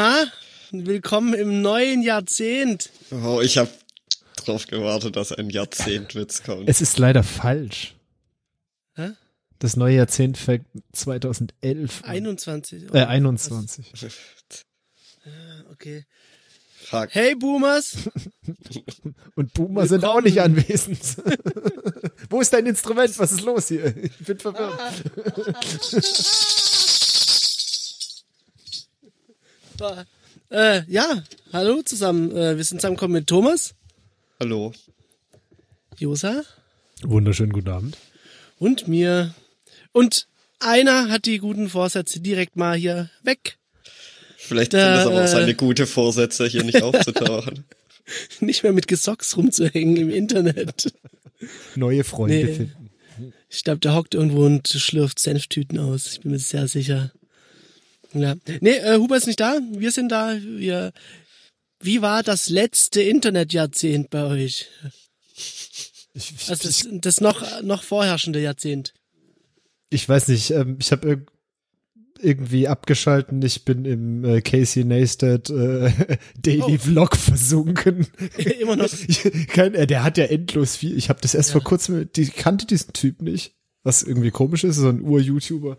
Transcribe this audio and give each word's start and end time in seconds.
Na, 0.00 0.30
willkommen 0.70 1.34
im 1.34 1.60
neuen 1.60 2.02
Jahrzehnt. 2.02 2.90
Oh, 3.10 3.40
ich 3.42 3.58
habe 3.58 3.68
drauf 4.36 4.68
gewartet, 4.68 5.16
dass 5.16 5.32
ein 5.32 5.50
Jahrzehntwitz 5.50 6.42
kommt. 6.44 6.68
Es 6.68 6.80
ist 6.80 7.00
leider 7.00 7.24
falsch. 7.24 7.96
Hä? 8.94 9.14
Das 9.58 9.76
neue 9.76 9.96
Jahrzehnt 9.96 10.38
fängt 10.38 10.66
2011 10.92 12.04
an. 12.04 12.10
21. 12.10 12.94
Äh, 12.94 13.06
21. 13.06 13.86
Okay. 15.72 16.04
Fuck. 16.76 17.08
Hey, 17.10 17.34
Boomers. 17.34 17.96
Und 19.34 19.52
Boomer 19.52 19.88
sind 19.88 20.04
auch 20.04 20.20
nicht 20.20 20.40
anwesend. 20.40 21.00
Wo 22.30 22.40
ist 22.40 22.52
dein 22.52 22.66
Instrument? 22.66 23.18
Was 23.18 23.32
ist 23.32 23.42
los 23.42 23.66
hier? 23.66 23.96
Ich 23.96 24.16
bin 24.18 24.38
verwirrt. 24.38 24.78
Äh, 30.50 30.82
ja, 30.88 31.22
hallo 31.52 31.82
zusammen. 31.82 32.32
Äh, 32.36 32.56
wir 32.56 32.64
sind 32.64 32.80
zusammengekommen 32.80 33.12
mit 33.14 33.26
Thomas, 33.28 33.74
Hallo. 34.40 34.72
Josa 35.98 36.42
Wunderschönen 37.02 37.52
guten 37.52 37.68
Abend. 37.68 37.96
und 38.58 38.88
mir. 38.88 39.34
Und 39.92 40.26
einer 40.60 41.08
hat 41.10 41.26
die 41.26 41.38
guten 41.38 41.68
Vorsätze 41.68 42.20
direkt 42.20 42.56
mal 42.56 42.76
hier 42.76 43.10
weg. 43.22 43.58
Vielleicht 44.36 44.72
Da, 44.74 44.78
sind 44.78 44.94
das 44.96 45.06
aber 45.06 45.16
auch 45.20 45.24
äh, 45.24 45.28
seine 45.28 45.54
gute 45.54 45.86
Vorsätze, 45.86 46.46
hier 46.46 46.64
nicht 46.64 46.82
aufzutauchen. 46.82 47.64
Nicht 48.40 48.62
mehr 48.62 48.72
mit 48.72 48.88
Gesocks 48.88 49.36
rumzuhängen 49.36 49.96
im 49.96 50.10
Internet. 50.10 50.92
Neue 51.76 52.04
Freunde 52.04 52.36
Nee. 52.36 52.52
finden. 52.54 52.90
Ich 53.50 53.64
glaube, 53.64 53.78
der 53.80 53.94
hockt 53.94 54.14
irgendwo 54.14 54.44
und 54.46 54.68
schlürft 54.68 55.18
Senftüten 55.18 55.78
aus. 55.78 56.06
Ich 56.06 56.20
bin 56.20 56.32
mir 56.32 56.38
sehr 56.38 56.68
sicher. 56.68 57.12
Ja. 58.14 58.34
Nee, 58.60 58.70
äh, 58.76 58.96
Huber 58.98 59.16
ist 59.16 59.26
nicht 59.26 59.40
da. 59.40 59.58
Wir 59.70 59.90
sind 59.92 60.10
da. 60.10 60.36
Wir, 60.40 60.92
wie 61.80 62.00
war 62.02 62.22
das 62.22 62.48
letzte 62.48 63.02
Internetjahrzehnt 63.02 64.10
bei 64.10 64.24
euch? 64.24 64.68
Ich, 65.34 65.94
ich, 66.14 66.48
Also 66.50 66.68
das, 66.68 66.88
das 66.90 67.20
noch, 67.20 67.62
noch 67.62 67.82
vorherrschende 67.82 68.40
Jahrzehnt. 68.40 68.94
ich 69.90 70.08
weiß 70.08 70.28
nicht, 70.28 70.50
ähm, 70.50 70.76
ich 70.80 70.90
habe 70.92 71.08
irg 71.08 71.32
irgendwie 72.20 72.66
abgeschalten. 72.66 73.40
Ich 73.42 73.64
bin 73.64 73.84
im 73.84 74.24
äh, 74.24 74.40
Casey 74.40 74.82
Neistat 74.82 75.50
äh, 75.50 75.92
Daily 76.36 76.74
Oh. 76.74 76.78
Vlog 76.78 77.14
versunken. 77.16 78.08
Immer 78.58 78.74
noch. 78.74 78.92
Ich, 79.06 79.22
kein, 79.48 79.74
äh, 79.74 79.86
der 79.86 80.02
hat 80.02 80.18
ja 80.18 80.24
endlos 80.24 80.74
viel. 80.74 80.96
Ich 80.98 81.10
habe 81.10 81.20
das 81.20 81.34
erst 81.36 81.50
Ja. 81.50 81.52
vor 81.52 81.62
kurzem, 81.62 82.10
die 82.16 82.26
kannte 82.26 82.66
diesen 82.66 82.92
Typ 82.92 83.22
nicht, 83.22 83.54
was 83.84 84.02
irgendwie 84.02 84.32
komisch 84.32 84.64
ist, 84.64 84.76
so 84.76 84.88
ein 84.88 85.00
Ur-YouTuber. 85.02 85.78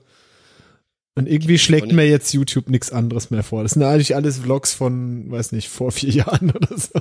Und 1.20 1.28
irgendwie 1.28 1.58
schlägt 1.59 1.88
nicht. 1.88 1.95
mir 1.95 2.08
jetzt 2.08 2.34
YouTube 2.34 2.70
nichts 2.70 2.92
anderes 2.92 3.30
mehr 3.30 3.44
vor. 3.44 3.64
Das 3.64 3.73
sind 3.73 3.84
eigentlich 3.84 4.16
alles 4.16 4.39
Vlogs 4.39 4.73
von, 4.73 5.30
weiß 5.30 5.52
nicht, 5.52 5.70
vor 5.70 5.92
vier 5.92 6.09
Jahren 6.14 6.52
oder 6.52 6.78
so. 6.78 7.00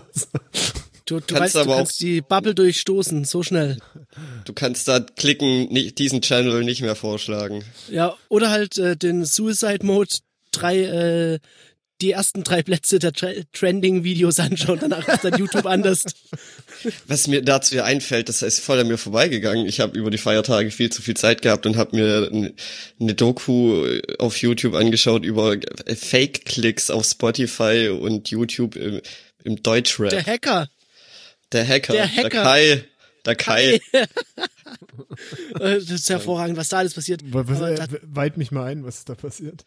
Du, 1.06 1.20
du 1.20 1.26
Kannst 1.26 1.40
weißt, 1.40 1.54
du 1.54 1.58
aber 1.60 1.72
auch- 1.72 1.76
kannst 1.78 2.00
die 2.00 2.20
Bubble 2.20 2.54
durchstoßen, 2.54 3.24
so 3.24 3.42
schnell. 3.42 3.78
Du 4.44 4.52
kannst 4.52 4.86
da 4.88 5.00
klicken, 5.00 5.68
nicht, 5.72 5.98
diesen 5.98 6.20
Channel 6.20 6.64
nicht 6.64 6.82
mehr 6.82 6.94
vorschlagen. 6.96 7.64
Ja, 7.90 8.14
oder 8.28 8.50
halt 8.50 8.76
äh, 8.76 8.96
den 8.96 9.24
Suicide 9.24 9.86
Mode 9.86 10.10
drei, 10.50 10.82
äh, 10.82 11.38
die 12.00 12.12
ersten 12.12 12.44
drei 12.44 12.62
Plätze 12.62 12.98
der 12.98 13.12
Tre 13.12 13.44
Trending-Videos 13.52 14.38
anschauen, 14.38 14.78
danach 14.80 15.06
ist 15.08 15.24
dann 15.24 15.38
YouTube 15.38 15.66
anders. 15.66 16.04
Was 17.06 17.26
mir 17.26 17.42
dazu 17.42 17.72
hier 17.72 17.84
einfällt, 17.84 18.28
das 18.28 18.42
ist 18.42 18.60
voll 18.60 18.78
an 18.78 18.88
mir 18.88 18.98
vorbeigegangen. 18.98 19.66
Ich 19.66 19.80
habe 19.80 19.98
über 19.98 20.10
die 20.10 20.18
Feiertage 20.18 20.70
viel 20.70 20.90
zu 20.90 21.02
viel 21.02 21.16
Zeit 21.16 21.42
gehabt 21.42 21.66
und 21.66 21.76
habe 21.76 21.96
mir 21.96 22.30
eine 23.00 23.14
Doku 23.14 23.84
auf 24.18 24.36
YouTube 24.38 24.74
angeschaut 24.74 25.24
über 25.24 25.56
Fake-Klicks 25.86 26.90
auf 26.90 27.04
Spotify 27.04 27.88
und 27.88 28.30
YouTube 28.30 28.76
im, 28.76 29.00
im 29.44 29.62
Deutschrap. 29.62 30.10
Der 30.10 30.24
Hacker. 30.24 30.68
Der 31.52 31.66
Hacker. 31.66 31.92
Der 31.94 32.08
Hacker. 32.08 32.28
Der 32.28 32.30
Kai. 32.30 32.84
Der 33.26 33.34
Kai. 33.36 33.80
Das 35.58 35.90
ist 35.90 36.08
hervorragend, 36.08 36.56
was 36.56 36.68
da 36.68 36.78
alles 36.78 36.94
passiert. 36.94 37.22
Was, 37.24 37.60
weit 38.02 38.36
mich 38.36 38.52
mal 38.52 38.64
ein, 38.64 38.84
was 38.84 38.98
ist 38.98 39.08
da 39.08 39.14
passiert? 39.14 39.64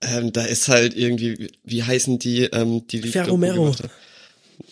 Ähm, 0.00 0.32
da 0.32 0.44
ist 0.44 0.68
halt 0.68 0.96
irgendwie, 0.96 1.48
wie 1.64 1.82
heißen 1.82 2.18
die, 2.18 2.44
ähm, 2.44 2.86
die 2.88 3.00
die 3.00 3.08
Ferro 3.08 3.36
Doku? 3.36 3.72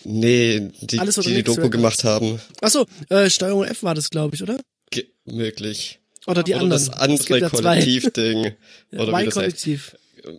Nee, 0.04 0.70
die, 0.80 0.98
Alles 0.98 1.16
die 1.16 1.34
die 1.34 1.42
Doku 1.42 1.70
gemacht 1.70 2.04
haben. 2.04 2.40
achso, 2.60 2.86
äh, 3.08 3.30
Steuerung 3.30 3.64
F 3.64 3.82
war 3.82 3.94
das, 3.94 4.10
glaube 4.10 4.34
ich, 4.34 4.42
oder? 4.42 4.58
Ge 4.90 5.06
möglich. 5.24 5.98
Oder 6.26 6.42
die 6.42 6.52
Oder 6.54 6.62
anderen. 6.62 6.86
das 6.86 6.88
andere 6.96 7.38
ja. 7.40 7.48
Kollektivding. 7.48 8.52
Oder 8.92 9.06
wie 9.06 9.10
mein 9.10 9.24
das 9.26 9.34
heißt. 9.36 9.64
Kollektiv. 9.64 9.96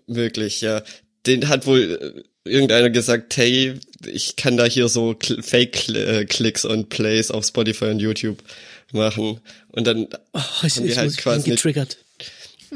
Möglich, 0.08 0.62
ja. 0.62 0.82
Den 1.26 1.50
hat 1.50 1.66
wohl 1.66 2.24
äh, 2.46 2.50
irgendeiner 2.50 2.90
gesagt, 2.90 3.36
hey, 3.38 3.74
ich 4.06 4.36
kann 4.38 4.56
da 4.58 4.66
hier 4.66 4.88
so 4.88 5.12
Kl- 5.12 5.42
Fake-Klicks 5.44 6.64
und 6.66 6.90
Plays 6.90 7.32
auf 7.32 7.46
Spotify 7.46 7.86
und 7.86 8.00
YouTube 8.00 8.42
machen. 8.94 9.42
Und 9.70 9.88
dann 9.88 10.08
Oh, 10.34 10.40
ich, 10.66 10.76
haben 10.78 10.84
die 10.84 10.90
ich, 10.92 10.98
halt 10.98 11.18
quasi 11.18 11.46
eine, 11.46 11.56
getriggert. 11.56 11.98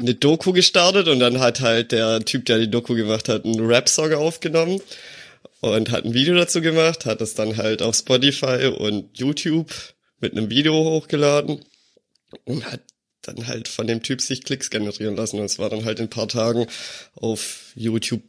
Eine 0.00 0.14
Doku 0.14 0.52
gestartet 0.52 1.08
und 1.08 1.20
dann 1.20 1.40
hat 1.40 1.60
halt 1.60 1.92
der 1.92 2.20
Typ, 2.24 2.44
der 2.46 2.58
die 2.58 2.70
Doku 2.70 2.94
gemacht 2.94 3.28
hat, 3.28 3.44
einen 3.44 3.64
Rap-Song 3.64 4.12
aufgenommen 4.14 4.80
und 5.60 5.90
hat 5.90 6.04
ein 6.04 6.14
Video 6.14 6.34
dazu 6.34 6.60
gemacht, 6.60 7.04
hat 7.06 7.20
es 7.20 7.34
dann 7.34 7.56
halt 7.56 7.82
auf 7.82 7.96
Spotify 7.96 8.66
und 8.76 9.18
YouTube 9.18 9.72
mit 10.20 10.32
einem 10.32 10.50
Video 10.50 10.72
hochgeladen 10.74 11.64
und 12.44 12.64
hat 12.70 12.80
dann 13.22 13.46
halt 13.46 13.68
von 13.68 13.86
dem 13.86 14.02
Typ 14.02 14.20
sich 14.20 14.44
Klicks 14.44 14.70
generieren 14.70 15.16
lassen 15.16 15.38
und 15.38 15.44
es 15.46 15.58
war 15.58 15.70
dann 15.70 15.84
halt 15.84 15.98
in 15.98 16.06
ein 16.06 16.10
paar 16.10 16.28
Tagen 16.28 16.66
auf 17.14 17.72
YouTube 17.74 18.22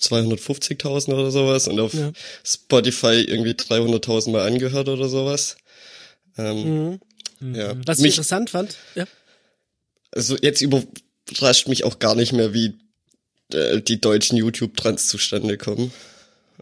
250.000 0.00 1.14
oder 1.14 1.30
sowas 1.30 1.68
und 1.68 1.80
auf 1.80 1.94
Ja. 1.94 2.12
Spotify 2.44 3.24
irgendwie 3.26 3.52
300.000 3.52 4.30
mal 4.30 4.46
angehört 4.46 4.88
oder 4.88 5.08
sowas. 5.08 5.56
Ähm, 6.38 7.00
ja. 7.40 7.74
Mhm. 7.74 7.82
Was 7.86 7.98
ich 7.98 8.02
Mich, 8.04 8.12
interessant 8.14 8.50
fand, 8.50 8.76
ja. 8.94 9.06
also 10.12 10.36
jetzt 10.40 10.62
überrascht 11.30 11.68
mich 11.68 11.84
auch 11.84 11.98
gar 11.98 12.14
nicht 12.14 12.32
mehr, 12.32 12.52
wie 12.54 12.74
äh, 13.52 13.80
die 13.80 14.00
deutschen 14.00 14.36
YouTube-Trends 14.36 15.08
zustande 15.08 15.56
kommen. 15.58 15.92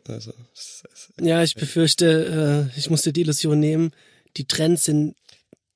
Also, 0.09 0.33
Ja, 1.21 1.43
ich 1.43 1.55
befürchte, 1.55 2.71
äh, 2.75 2.79
ich 2.79 2.91
musste 2.91 3.13
die 3.13 3.23
Illusion 3.23 3.59
nehmen. 3.61 3.93
Die 4.37 4.47
Trends 4.47 4.85
sind 4.85 5.15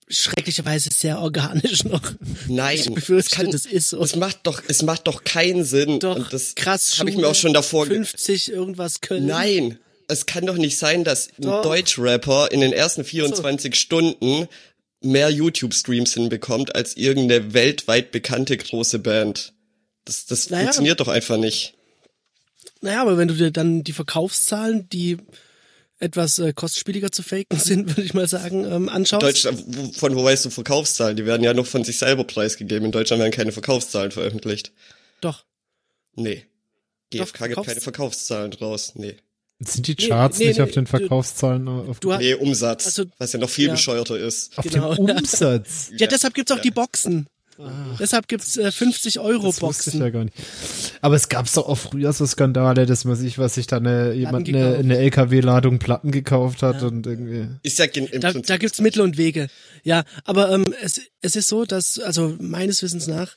schrecklicherweise 0.08 0.90
sehr 0.92 1.20
organisch 1.20 1.84
noch. 1.84 2.02
nein, 2.48 2.76
Ich 2.76 2.92
befürchte, 2.92 3.36
kann, 3.36 3.50
das 3.50 3.66
ist 3.66 3.90
so. 3.90 4.02
es 4.02 4.16
macht 4.16 4.40
doch, 4.44 4.62
es 4.66 4.82
macht 4.82 5.06
doch 5.06 5.22
keinen 5.24 5.64
Sinn. 5.64 6.00
Doch, 6.00 6.16
und 6.16 6.32
das 6.32 6.54
krass. 6.54 6.98
habe 6.98 7.10
ich 7.10 7.16
mir 7.16 7.28
auch 7.28 7.34
schon 7.34 7.52
davor. 7.52 7.86
ge- 7.86 7.96
50 7.96 8.50
irgendwas 8.50 9.00
Köln. 9.00 9.26
Nein, 9.26 9.78
es 10.08 10.24
kann 10.26 10.46
doch 10.46 10.56
nicht 10.56 10.78
sein, 10.78 11.04
dass 11.04 11.28
ein. 11.38 11.62
Deutschrapper 11.62 12.50
in 12.50 12.60
den 12.60 12.72
ersten 12.72 13.04
24 13.04 13.74
Stunden 13.74 14.48
mehr 15.00 15.30
YouTube-Streams 15.30 16.14
hinbekommt 16.14 16.74
als 16.74 16.96
irgendeine 16.96 17.54
weltweit 17.54 18.10
bekannte 18.10 18.56
große 18.56 18.98
Band. 18.98 19.52
Das, 20.04 20.26
das 20.26 20.50
Naja. 20.50 20.64
funktioniert 20.64 21.00
doch 21.00 21.08
einfach 21.08 21.36
nicht. 21.36 21.74
Naja, 22.80 23.02
aber 23.02 23.16
wenn 23.18 23.28
du 23.28 23.34
dir 23.34 23.50
dann 23.50 23.82
die 23.84 23.92
Verkaufszahlen, 23.92 24.88
die 24.88 25.18
etwas 26.00 26.38
äh, 26.38 26.52
kostspieliger 26.52 27.10
zu 27.10 27.22
faken 27.22 27.58
sind, 27.58 27.88
würde 27.88 28.02
ich 28.02 28.14
mal 28.14 28.28
sagen, 28.28 28.64
ähm, 28.64 28.88
anschaust. 28.88 29.22
Deutschland, 29.22 29.96
von 29.96 30.14
wo 30.14 30.24
weißt 30.24 30.44
du 30.44 30.50
Verkaufszahlen? 30.50 31.16
Die 31.16 31.26
werden 31.26 31.42
ja 31.42 31.54
noch 31.54 31.66
von 31.66 31.84
sich 31.84 31.98
selber 31.98 32.24
preisgegeben. 32.24 32.86
In 32.86 32.92
Deutschland 32.92 33.20
werden 33.20 33.32
keine 33.32 33.52
Verkaufszahlen 33.52 34.10
veröffentlicht. 34.12 34.72
Doch. 35.20 35.44
Nee. 36.14 36.44
Doch, 37.12 37.26
GFK 37.26 37.32
gibt 37.32 37.38
Verkaufs- 37.54 37.66
keine 37.68 37.80
Verkaufszahlen 37.80 38.50
draus. 38.52 38.92
Nee. 38.94 39.16
Sind 39.60 39.88
die 39.88 39.96
Nee, 39.98 40.08
Charts 40.08 40.38
nee, 40.38 40.46
nicht 40.48 40.58
nee, 40.58 40.62
auf 40.62 40.70
den 40.70 40.84
du- 40.84 40.90
Verkaufszahlen 40.90 41.66
auf, 41.66 41.98
Du 42.00 42.12
hast, 42.12 42.20
Nee, 42.20 42.34
Umsatz. 42.34 42.86
Also, 42.86 43.04
was 43.18 43.32
ja 43.32 43.40
noch 43.40 43.50
viel 43.50 43.66
ja. 43.66 43.72
bescheuerter 43.72 44.16
ist. 44.18 44.56
auf 44.56 44.64
genau. 44.64 44.94
den 44.94 45.10
Umsatz? 45.10 45.90
ja, 45.96 46.06
deshalb 46.06 46.34
gibt's 46.34 46.52
auch 46.52 46.60
die 46.60 46.70
Boxen. 46.70 47.26
Deshalb 47.98 48.28
gibt's 48.28 48.56
äh, 48.56 48.70
50 48.70 49.18
Euro 49.18 49.48
Das 49.48 49.60
wusste 49.60 49.90
ich 49.90 49.98
Boxen. 49.98 50.00
ja 50.00 50.10
gar 50.10 50.22
nicht. 50.24 50.36
Aber 51.00 51.16
es 51.16 51.28
gab 51.28 51.52
doch 51.52 51.66
auch 51.68 51.74
früher 51.74 52.12
so 52.12 52.24
Skandale, 52.24 52.86
dass 52.86 53.04
man 53.04 53.16
sich, 53.16 53.36
was 53.36 53.56
sich 53.56 53.66
da 53.66 53.78
eine, 53.78 54.12
jemand 54.12 54.46
eine, 54.48 54.76
eine 54.76 54.96
LKW-Ladung 54.98 55.80
Platten 55.80 56.12
gekauft 56.12 56.62
hat 56.62 56.84
und 56.84 57.04
irgendwie. 57.08 57.48
Ist 57.64 57.80
ja 57.80 57.86
gen- 57.86 58.06
im 58.06 58.20
Da, 58.20 58.32
da 58.32 58.58
gibt's 58.58 58.80
Mittel 58.80 59.02
und 59.02 59.16
Wege. 59.18 59.48
Ja, 59.82 60.04
aber 60.24 60.52
ähm, 60.52 60.72
es, 60.82 61.00
es 61.20 61.34
ist 61.34 61.48
so, 61.48 61.64
dass, 61.64 61.98
also 61.98 62.36
meines 62.38 62.80
Wissens 62.84 63.08
nach, 63.08 63.34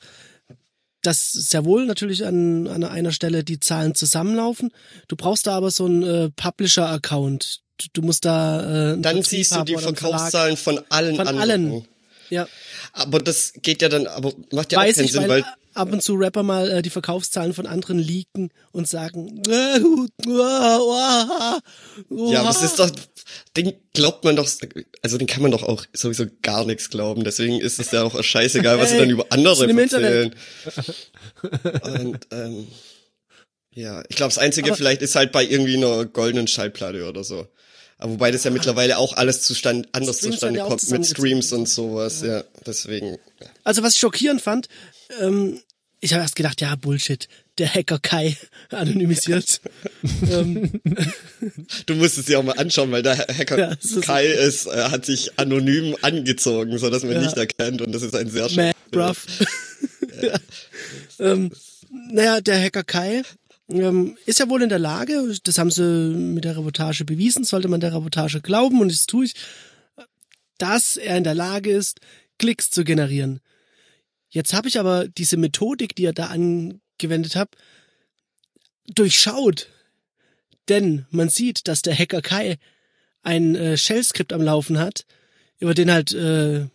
dass 1.02 1.32
sehr 1.32 1.64
wohl 1.64 1.84
natürlich 1.86 2.24
an, 2.24 2.66
an 2.68 2.84
einer 2.84 3.12
Stelle 3.12 3.44
die 3.44 3.60
Zahlen 3.60 3.94
zusammenlaufen. 3.94 4.70
Du 5.08 5.16
brauchst 5.16 5.46
da 5.46 5.56
aber 5.56 5.70
so 5.70 5.84
einen 5.84 6.02
äh, 6.02 6.30
Publisher-Account. 6.30 7.60
Du, 7.78 7.86
du 7.94 8.02
musst 8.02 8.24
da 8.24 8.60
äh, 8.60 8.98
Dann 8.98 9.02
Vertrieb 9.02 9.26
siehst 9.26 9.54
du 9.54 9.64
die. 9.64 9.76
Verkaufszahlen 9.76 10.56
von 10.56 10.80
allen 10.88 11.16
Von 11.16 11.26
anderen. 11.28 11.50
allen. 11.72 11.88
Ja. 12.30 12.48
Aber 12.92 13.18
das 13.20 13.54
geht 13.54 13.82
ja 13.82 13.88
dann, 13.88 14.06
aber 14.06 14.32
macht 14.52 14.72
ja 14.72 14.78
Weiß 14.78 14.94
auch 14.94 14.96
keinen 14.96 15.04
ich, 15.06 15.12
Sinn, 15.12 15.22
weil, 15.22 15.42
weil 15.42 15.44
ab 15.74 15.92
und 15.92 16.02
zu 16.02 16.14
Rapper 16.14 16.42
mal 16.42 16.70
äh, 16.70 16.82
die 16.82 16.90
Verkaufszahlen 16.90 17.54
von 17.54 17.66
anderen 17.66 17.98
leaken 17.98 18.50
und 18.72 18.86
sagen, 18.86 19.42
äh, 19.48 19.80
uh, 19.80 20.06
uh, 20.26 21.60
uh, 22.10 22.32
Ja, 22.32 22.40
aber 22.40 22.50
es 22.50 22.62
ist 22.62 22.78
doch, 22.78 22.90
den 23.56 23.72
glaubt 23.94 24.24
man 24.24 24.36
doch, 24.36 24.48
also 25.00 25.16
den 25.16 25.26
kann 25.26 25.42
man 25.42 25.50
doch 25.50 25.62
auch 25.62 25.86
sowieso 25.94 26.26
gar 26.42 26.66
nichts 26.66 26.90
glauben. 26.90 27.24
Deswegen 27.24 27.60
ist 27.60 27.80
es 27.80 27.90
ja 27.92 28.02
auch 28.02 28.22
scheißegal, 28.22 28.78
was 28.78 28.90
sie 28.90 28.98
dann 28.98 29.10
über 29.10 29.26
andere 29.30 29.66
erzählen. 29.68 30.34
Und 31.82 32.18
ähm, 32.30 32.66
ja, 33.74 34.02
ich 34.08 34.16
glaube, 34.16 34.34
das 34.34 34.38
Einzige 34.38 34.68
Aber- 34.68 34.76
vielleicht 34.76 35.00
ist 35.00 35.16
halt 35.16 35.32
bei 35.32 35.44
irgendwie 35.44 35.76
einer 35.76 36.04
goldenen 36.04 36.46
Schallplatte 36.46 37.08
oder 37.08 37.24
so. 37.24 37.46
Aber 38.02 38.12
wobei 38.14 38.32
das 38.32 38.42
ja 38.42 38.50
mittlerweile 38.50 38.98
auch 38.98 39.12
alles 39.16 39.42
zustand, 39.42 39.88
anders 39.92 40.16
Streams 40.18 40.34
zustande 40.34 40.58
ja 40.58 40.66
kommt 40.66 40.90
mit. 40.90 41.06
Streams 41.06 41.52
und 41.52 41.68
sowas. 41.68 42.22
Ja, 42.22 42.42
deswegen. 42.66 43.16
Also 43.62 43.82
was 43.84 43.94
ich 43.94 44.00
schockierend 44.00 44.40
fand, 44.42 44.66
ähm, 45.20 45.60
ich 46.00 46.12
habe 46.12 46.22
erst 46.24 46.34
gedacht, 46.34 46.60
ja, 46.60 46.74
Bullshit, 46.74 47.28
der 47.58 47.72
Hacker 47.72 48.00
Kai 48.00 48.36
anonymisiert. 48.70 49.60
ähm, 50.28 50.80
Du 51.86 51.94
musst 51.94 52.18
es 52.18 52.24
dir 52.26 52.40
auch 52.40 52.42
mal 52.42 52.58
anschauen, 52.58 52.90
weil 52.90 53.04
der 53.04 53.16
Hacker 53.18 53.56
Ja, 53.58 53.72
ist- 53.72 54.02
Kai 54.02 54.26
ist, 54.26 54.66
äh, 54.66 54.70
hat 54.90 55.06
sich 55.06 55.38
anonym 55.38 55.96
angezogen, 56.02 56.76
so 56.78 56.90
dass 56.90 57.04
man 57.04 57.12
Ja. 57.12 57.20
nicht 57.22 57.36
erkennt 57.36 57.82
und 57.82 57.92
das 57.92 58.02
ist 58.02 58.16
ein 58.16 58.28
sehr 58.30 58.48
schönes. 58.48 58.74
Bruv. 58.90 59.24
ja. 60.22 60.38
ähm, 61.20 61.52
naja, 62.10 62.40
der 62.40 62.60
Hacker 62.60 62.82
Kai 62.84 63.22
ähm, 63.68 64.16
ist 64.26 64.38
ja 64.38 64.48
wohl 64.48 64.62
in 64.62 64.68
der 64.68 64.78
Lage, 64.78 65.34
das 65.44 65.58
haben 65.58 65.70
sie 65.70 66.14
mit 66.14 66.44
der 66.44 66.56
Reportage 66.56 67.04
bewiesen, 67.04 67.44
sollte 67.44 67.68
man 67.68 67.80
der 67.80 67.94
Reportage 67.94 68.40
glauben, 68.40 68.80
und 68.80 68.90
das 68.90 69.06
tue 69.06 69.26
ich, 69.26 69.34
dass 70.58 70.96
er 70.96 71.16
in 71.16 71.24
der 71.24 71.34
Lage 71.34 71.70
ist, 71.70 72.00
Klicks 72.38 72.70
zu 72.70 72.84
generieren. 72.84 73.40
Jetzt 74.28 74.54
habe 74.54 74.68
ich 74.68 74.80
aber 74.80 75.08
diese 75.08 75.36
Methodik, 75.36 75.94
die 75.94 76.04
er 76.04 76.12
da 76.12 76.26
angewendet 76.26 77.36
hat, 77.36 77.50
durchschaut. 78.86 79.68
Denn 80.68 81.06
man 81.10 81.28
sieht, 81.28 81.68
dass 81.68 81.82
der 81.82 81.96
Hacker 81.96 82.22
Kai 82.22 82.58
ein 83.22 83.54
äh, 83.54 83.76
Shell-Skript 83.76 84.32
am 84.32 84.42
Laufen 84.42 84.78
hat, 84.78 85.06
über 85.58 85.74
den 85.74 85.90
halt, 85.90 86.12
äh, 86.12 86.66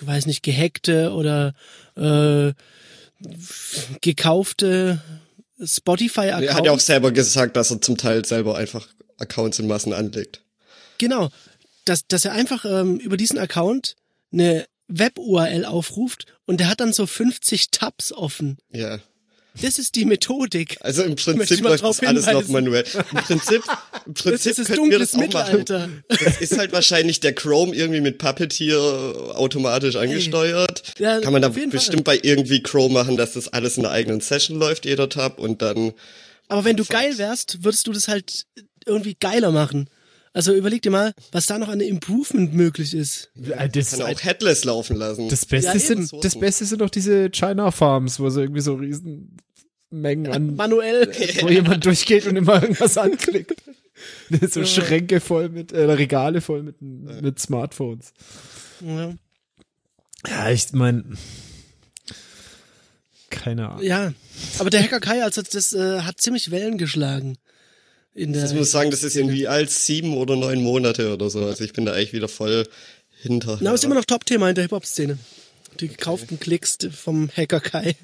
weiß 0.00 0.26
nicht, 0.26 0.42
gehackte 0.42 1.12
oder 1.12 1.54
äh, 1.96 2.52
gekaufte 4.00 5.02
Spotify-Accounts. 5.64 6.46
Er 6.46 6.54
hat 6.54 6.64
ja 6.66 6.72
auch 6.72 6.80
selber 6.80 7.12
gesagt, 7.12 7.56
dass 7.56 7.70
er 7.70 7.80
zum 7.80 7.96
Teil 7.96 8.24
selber 8.24 8.56
einfach 8.56 8.88
Accounts 9.18 9.58
in 9.58 9.66
Massen 9.66 9.92
anlegt. 9.92 10.42
Genau. 10.98 11.30
Dass, 11.84 12.06
dass 12.06 12.24
er 12.24 12.32
einfach 12.32 12.64
ähm, 12.64 12.98
über 12.98 13.16
diesen 13.16 13.38
Account 13.38 13.96
eine 14.32 14.66
Web-URL 14.88 15.64
aufruft 15.64 16.26
und 16.46 16.60
der 16.60 16.68
hat 16.68 16.80
dann 16.80 16.92
so 16.92 17.06
50 17.06 17.70
Tabs 17.70 18.12
offen. 18.12 18.58
Ja. 18.70 18.98
Das 19.60 19.78
ist 19.78 19.94
die 19.96 20.04
Methodik. 20.06 20.78
Also 20.80 21.02
im 21.02 21.14
Prinzip 21.14 21.60
läuft 21.60 21.84
das 21.84 22.00
alles 22.00 22.26
noch 22.26 22.48
manuell. 22.48 22.84
Im 22.94 23.18
Prinzip, 23.18 23.62
im 24.06 24.14
Prinzip 24.14 24.50
ist 24.52 24.58
das 24.60 24.66
könnten 24.68 24.90
wir 24.90 24.98
das 24.98 25.14
auch 25.14 25.18
machen. 25.18 25.58
Mittelalter. 25.58 25.88
Das 26.08 26.40
ist 26.40 26.56
halt 26.56 26.72
wahrscheinlich 26.72 27.20
der 27.20 27.34
Chrome 27.34 27.74
irgendwie 27.74 28.00
mit 28.00 28.18
Puppeteer 28.18 28.78
automatisch 29.34 29.96
angesteuert. 29.96 30.94
Ja, 30.98 31.20
Kann 31.20 31.32
man 31.32 31.42
da 31.42 31.48
bestimmt 31.48 32.04
bei 32.04 32.18
irgendwie 32.22 32.62
Chrome 32.62 32.94
machen, 32.94 33.16
dass 33.16 33.34
das 33.34 33.48
alles 33.48 33.76
in 33.76 33.84
einer 33.84 33.92
eigenen 33.92 34.20
Session 34.20 34.58
läuft, 34.58 34.86
jeder 34.86 35.08
Tab, 35.08 35.38
und 35.38 35.60
dann, 35.60 35.92
Aber 36.48 36.64
wenn 36.64 36.76
du 36.76 36.84
geil 36.84 37.18
wärst, 37.18 37.62
würdest 37.62 37.86
du 37.86 37.92
das 37.92 38.08
halt 38.08 38.46
irgendwie 38.86 39.16
geiler 39.18 39.50
machen. 39.50 39.88
Also 40.34 40.54
überleg 40.54 40.80
dir 40.82 40.90
mal, 40.90 41.12
was 41.30 41.46
da 41.46 41.58
noch 41.58 41.68
an 41.68 41.80
Improvement 41.80 42.54
möglich 42.54 42.94
ist. 42.94 43.30
Ja, 43.34 43.68
Das, 43.68 43.90
kann 43.98 44.02
auch 44.02 44.22
Headless 44.24 44.64
laufen 44.64 44.96
lassen. 44.96 45.28
das 45.28 45.44
Beste 45.44 45.72
Ja, 45.72 45.78
sind, 45.78 46.10
das 46.24 46.38
Beste 46.38 46.64
sind 46.64 46.80
doch 46.80 46.88
diese 46.90 47.30
China 47.30 47.70
Farms, 47.70 48.18
wo 48.18 48.30
so 48.30 48.40
irgendwie 48.40 48.62
so 48.62 48.74
riesen 48.74 49.36
Mengen 49.90 50.32
an, 50.32 50.56
Manuell. 50.56 51.12
wo 51.42 51.48
jemand 51.50 51.84
durchgeht 51.84 52.26
und 52.26 52.36
immer 52.36 52.62
irgendwas 52.62 52.96
anklickt. 52.96 53.62
so 54.50 54.64
Schränke 54.64 55.20
voll 55.20 55.50
mit, 55.50 55.72
äh, 55.72 55.82
Regale 55.84 56.40
voll 56.40 56.62
mit, 56.62 56.80
mit 56.80 57.38
Smartphones. 57.38 58.14
Ja. 58.80 59.12
Ja, 60.26 60.50
ich 60.50 60.72
mein, 60.72 61.18
keine 63.30 63.68
Ahnung. 63.68 63.82
ja. 63.84 64.12
Aber 64.58 64.70
der 64.70 64.82
Hacker 64.82 65.00
Kai, 65.00 65.22
also 65.22 65.42
das 65.42 65.72
äh, 65.72 66.00
hat 66.00 66.20
ziemlich 66.20 66.50
Wellen 66.50 66.78
geschlagen. 66.78 67.36
In 68.14 68.32
der, 68.32 68.44
ich 68.44 68.52
muss 68.52 68.70
sagen, 68.70 68.90
das 68.90 69.02
ist 69.04 69.16
irgendwie 69.16 69.48
als 69.48 69.86
sieben 69.86 70.16
oder 70.16 70.36
neun 70.36 70.62
Monate 70.62 71.14
oder 71.14 71.30
so. 71.30 71.44
Also 71.46 71.64
ich 71.64 71.72
bin 71.72 71.86
da 71.86 71.92
eigentlich 71.92 72.12
wieder 72.12 72.28
voll 72.28 72.68
hinter. 73.22 73.58
Na, 73.60 73.72
ist 73.72 73.84
immer 73.84 73.94
noch 73.94 74.04
Top-Thema 74.04 74.48
in 74.50 74.54
der 74.54 74.64
Hip-Hop-Szene. 74.64 75.18
Die 75.80 75.88
gekauften 75.88 76.38
Klicks 76.38 76.76
vom 76.94 77.30
Hacker 77.34 77.60
Kai. 77.60 77.96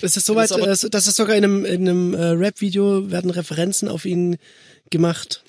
Es 0.00 0.16
ist 0.16 0.24
soweit, 0.24 0.50
Das 0.50 0.56
ist 0.58 0.62
aber- 0.84 0.86
äh, 0.86 0.90
dass 0.90 1.06
es 1.06 1.14
sogar 1.16 1.36
in 1.36 1.44
einem, 1.44 1.64
in 1.66 1.86
einem 1.88 2.14
äh, 2.14 2.22
Rap-Video 2.28 3.10
werden 3.10 3.30
Referenzen 3.30 3.88
auf 3.88 4.06
ihn 4.06 4.38
gemacht. 4.90 5.44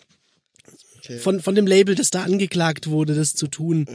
Okay. 0.98 1.18
Von, 1.20 1.40
von 1.42 1.56
dem 1.56 1.66
Label, 1.68 1.96
das 1.96 2.10
da 2.10 2.24
angeklagt 2.24 2.88
wurde, 2.88 3.16
das 3.16 3.36
zu 3.36 3.48
tun. 3.48 3.86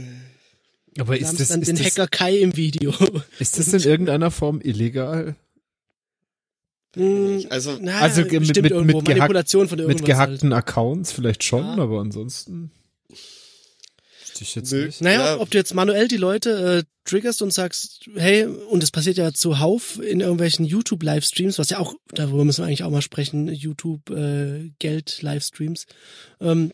Aber 0.98 1.14
Da 1.18 1.20
ist 1.30 1.38
das, 1.40 1.48
dann 1.48 1.60
ist, 1.60 1.68
den 1.68 1.76
das, 1.76 1.86
Hacker 1.86 2.08
Kai 2.08 2.38
im 2.38 2.56
Video. 2.56 2.94
ist 3.38 3.58
das 3.58 3.68
in 3.74 3.80
irgendeiner 3.80 4.30
Form 4.30 4.60
illegal? 4.62 5.36
Hm, 6.98 7.46
Also, 7.50 7.78
na, 7.80 8.00
Also 8.00 8.22
mit, 8.22 8.30
bestimmt 8.40 8.62
mit, 8.62 8.72
irgendwo. 8.72 8.96
mit, 8.98 9.06
gehack, 9.06 9.18
Manipulation 9.20 9.68
von 9.68 9.78
irgendwas 9.78 10.00
mit 10.00 10.06
gehackten 10.06 10.52
Accounts 10.52 11.12
vielleicht 11.12 11.44
schon, 11.44 11.64
Ja. 11.64 11.76
aber 11.78 12.00
ansonsten 12.00 12.72
ich 14.40 14.54
jetzt 14.54 14.70
Nö. 14.72 14.86
nicht. 14.86 15.00
Naja, 15.00 15.34
Ja. 15.34 15.40
ob 15.40 15.50
du 15.50 15.58
jetzt 15.58 15.74
manuell 15.74 16.06
die 16.06 16.16
Leute 16.16 16.78
äh, 16.78 16.84
triggerst 17.04 17.42
und 17.42 17.52
sagst, 17.52 18.04
hey, 18.14 18.44
und 18.46 18.84
das 18.84 18.92
passiert 18.92 19.16
ja 19.16 19.32
zuhauf 19.32 20.00
in 20.00 20.20
irgendwelchen 20.20 20.64
YouTube-Livestreams, 20.64 21.58
was 21.58 21.70
ja 21.70 21.80
auch, 21.80 21.94
darüber 22.14 22.44
müssen 22.44 22.62
wir 22.62 22.66
eigentlich 22.66 22.84
auch 22.84 22.90
mal 22.90 23.02
sprechen, 23.02 23.48
YouTube-Geld-Livestreams, 23.48 25.86
ähm, 26.40 26.72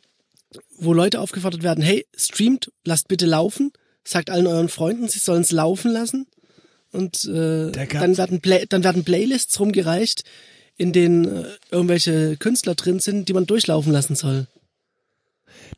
wo 0.76 0.92
Leute 0.92 1.20
aufgefordert 1.20 1.62
werden, 1.62 1.82
hey, 1.82 2.06
streamt, 2.16 2.70
lasst 2.84 3.08
bitte 3.08 3.26
laufen, 3.26 3.72
sagt 4.04 4.30
allen 4.30 4.46
euren 4.46 4.68
Freunden, 4.68 5.08
sie 5.08 5.18
sollen 5.18 5.42
es 5.42 5.52
laufen 5.52 5.90
lassen 5.90 6.26
und 6.94 7.24
äh, 7.26 7.70
dann, 7.72 8.16
werden 8.16 8.40
Play 8.40 8.64
dann 8.68 8.82
werden 8.84 9.04
Playlists 9.04 9.58
rumgereicht, 9.60 10.24
in 10.76 10.92
denen 10.92 11.24
äh, 11.26 11.44
irgendwelche 11.70 12.36
Künstler 12.38 12.74
drin 12.74 13.00
sind, 13.00 13.28
die 13.28 13.32
man 13.34 13.46
durchlaufen 13.46 13.92
lassen 13.92 14.14
soll. 14.16 14.46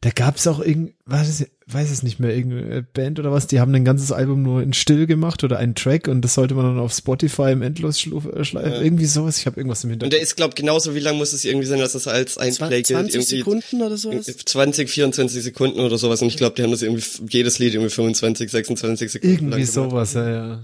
Da 0.00 0.10
gab's 0.10 0.46
auch 0.46 0.60
irgend, 0.60 0.92
weiß 1.06 1.28
es, 1.28 1.46
weiß 1.66 1.90
es 1.90 2.02
nicht 2.02 2.18
mehr, 2.20 2.34
irgendeine 2.34 2.82
Band 2.82 3.18
oder 3.18 3.32
was, 3.32 3.46
die 3.46 3.60
haben 3.60 3.74
ein 3.74 3.84
ganzes 3.84 4.12
Album 4.12 4.42
nur 4.42 4.62
in 4.62 4.72
still 4.74 5.06
gemacht 5.06 5.42
oder 5.44 5.58
einen 5.58 5.74
Track 5.74 6.08
und 6.08 6.20
das 6.22 6.34
sollte 6.34 6.54
man 6.54 6.64
dann 6.66 6.78
auf 6.78 6.92
Spotify 6.92 7.52
im 7.52 7.62
Endlosschleifen, 7.62 8.72
Ja. 8.72 8.80
irgendwie 8.82 9.06
sowas, 9.06 9.38
ich 9.38 9.46
habe 9.46 9.58
irgendwas 9.58 9.84
im 9.84 9.88
und 9.88 9.92
Hintergrund. 9.92 10.12
der 10.12 10.20
ist, 10.20 10.36
glaub 10.36 10.54
genauso, 10.54 10.94
wie 10.94 10.98
lang 11.00 11.16
muss 11.16 11.32
es 11.32 11.44
irgendwie 11.44 11.66
sein, 11.66 11.78
dass 11.78 11.92
das 11.92 12.08
als 12.08 12.36
ein 12.36 12.52
Zwa- 12.52 12.66
Play 12.68 12.82
gilt? 12.82 12.86
20 12.86 13.14
Irgendwie 13.14 13.36
Sekunden 13.38 13.82
oder 13.82 13.96
sowas? 13.96 14.26
20, 14.26 14.90
24 14.90 15.42
Sekunden 15.42 15.80
oder 15.80 15.96
sowas. 15.98 16.20
Und 16.20 16.28
ich 16.28 16.36
glaube, 16.36 16.56
die 16.56 16.62
haben 16.62 16.70
das 16.72 16.82
irgendwie 16.82 17.04
jedes 17.30 17.58
Lied 17.58 17.74
irgendwie 17.74 17.90
25, 17.94 18.50
26 18.50 19.12
Sekunden 19.12 19.34
lang 19.50 19.58
Irgendwie 19.60 19.64
sowas, 19.64 20.14
ja, 20.14 20.28
ja. 20.30 20.60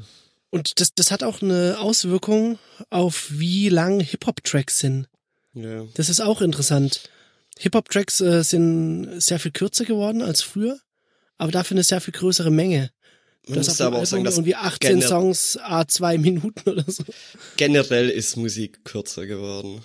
Und 0.52 0.78
das, 0.80 0.94
das 0.94 1.10
hat 1.10 1.22
auch 1.24 1.42
eine 1.42 1.78
Auswirkung 1.80 2.58
auf 2.90 3.26
wie 3.30 3.68
lang 3.68 4.00
Hip-Hop-Tracks 4.00 4.78
sind. 4.78 5.08
Ja. 5.54 5.84
Das 5.94 6.08
ist 6.08 6.20
auch 6.20 6.40
interessant. 6.42 7.08
Hip-Hop-Tracks 7.58 8.20
äh, 8.20 8.42
sind 8.44 9.20
sehr 9.20 9.38
viel 9.38 9.50
kürzer 9.50 9.84
geworden 9.84 10.22
als 10.22 10.42
früher, 10.42 10.78
aber 11.38 11.50
dafür 11.52 11.74
eine 11.76 11.82
sehr 11.84 12.00
viel 12.00 12.12
größere 12.12 12.50
Menge. 12.50 12.90
Man 13.48 13.58
Das 13.58 13.66
muss 13.66 13.80
aber 13.80 13.98
auch 13.98 14.06
sagen, 14.06 14.24
dass 14.24 14.36
irgendwie 14.36 14.54
18 14.54 15.00
gener- 15.00 15.08
Songs, 15.08 15.58
a 15.60 15.88
zwei 15.88 16.16
Minuten 16.18 16.68
oder 16.70 16.84
so. 16.86 17.02
generell 17.56 18.08
ist 18.08 18.36
Musik 18.36 18.84
kürzer 18.84 19.26
geworden. 19.26 19.80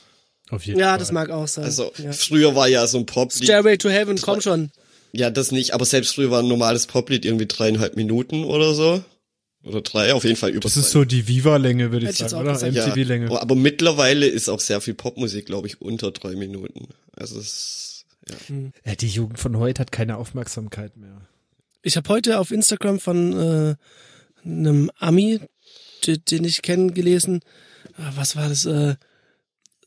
Auf 0.49 0.65
jeden 0.65 0.79
Ja, 0.79 0.89
Fall. 0.91 0.99
das 0.99 1.11
mag 1.11 1.29
auch 1.29 1.47
sein. 1.47 1.63
Also 1.65 1.91
ja. 1.97 2.11
früher 2.11 2.55
war 2.55 2.67
ja 2.67 2.85
so 2.87 2.97
ein 2.99 3.05
Poplied, 3.05 3.43
Stairway 3.45 3.77
to 3.77 3.89
Heaven, 3.89 4.19
komm 4.21 4.41
schon. 4.41 4.71
ja 5.11 5.29
das 5.29 5.51
nicht, 5.51 5.73
aber 5.73 5.85
selbst 5.85 6.13
früher 6.15 6.29
war 6.29 6.41
ein 6.43 6.47
normales 6.47 6.87
Poplied 6.87 7.25
irgendwie 7.25 7.47
dreieinhalb 7.47 7.95
Minuten 7.95 8.43
oder 8.43 8.73
so. 8.73 9.03
Oder 9.67 9.81
drei, 9.81 10.13
auf 10.13 10.23
jeden 10.23 10.37
Fall 10.37 10.51
über 10.51 10.61
Das 10.61 10.77
ist 10.77 10.91
so 10.91 11.03
die 11.03 11.27
Viva-Länge, 11.27 11.91
würde 11.91 12.09
ich 12.09 12.17
sagen, 12.17 12.35
oder? 12.35 12.53
MTV-Länge. 12.53 13.29
Ja, 13.29 13.41
aber 13.41 13.55
mittlerweile 13.55 14.25
ist 14.25 14.47
auch 14.47 14.61
sehr 14.61 14.79
viel 14.79 14.93
Popmusik, 14.93 15.45
glaube 15.45 15.67
ich, 15.67 15.81
unter 15.81 16.11
drei 16.11 16.35
Minuten. 16.35 16.87
Also 17.13 17.39
es, 17.39 18.05
ja. 18.29 18.35
Ja, 18.85 18.95
die 18.95 19.09
Jugend 19.09 19.39
von 19.39 19.57
heute 19.57 19.81
hat 19.81 19.91
keine 19.91 20.17
Aufmerksamkeit 20.17 20.95
mehr. 20.95 21.21
Ich 21.81 21.97
habe 21.97 22.07
heute 22.09 22.39
auf 22.39 22.51
Instagram 22.51 22.99
von 22.99 23.33
äh, 23.33 23.75
einem 24.45 24.89
Ami, 24.97 25.41
den, 26.05 26.43
ich 26.45 26.61
kenne, 26.61 26.93
gelesen. 26.93 27.41
Ah, 27.97 28.13
Was 28.15 28.35
war 28.37 28.47
das? 28.47 28.65
Äh, 28.65 28.95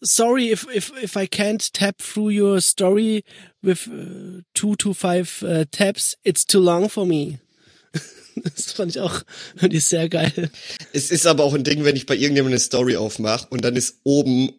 Sorry 0.03 0.51
if 0.51 0.67
if 0.75 0.93
if 1.03 1.15
I 1.15 1.27
can't 1.27 1.71
tap 1.75 1.99
through 1.99 2.31
your 2.31 2.63
story 2.63 3.23
with 3.63 3.87
uh, 3.87 4.41
two 4.55 4.75
to 4.77 4.95
five 4.95 5.43
uh, 5.43 5.67
taps. 5.71 6.17
It's 6.25 6.47
too 6.47 6.59
long 6.59 6.89
for 6.89 7.05
me. 7.05 7.39
das 8.57 8.73
fand 8.73 8.91
ich 8.91 9.01
auch 9.01 9.23
irgendwie 9.57 9.81
sehr 9.81 10.09
geil. 10.09 10.51
Es 10.93 11.11
ist 11.11 11.27
aber 11.27 11.45
auch 11.45 11.55
ein 11.55 11.65
Ding, 11.65 11.85
wenn 11.85 11.97
ich 11.97 12.07
bei 12.07 12.15
irgendjemandem 12.15 12.55
eine 12.55 12.61
Story 12.61 12.97
aufmache 12.97 13.47
und 13.51 13.65
dann 13.65 13.77
ist 13.77 13.97
oben 14.05 14.53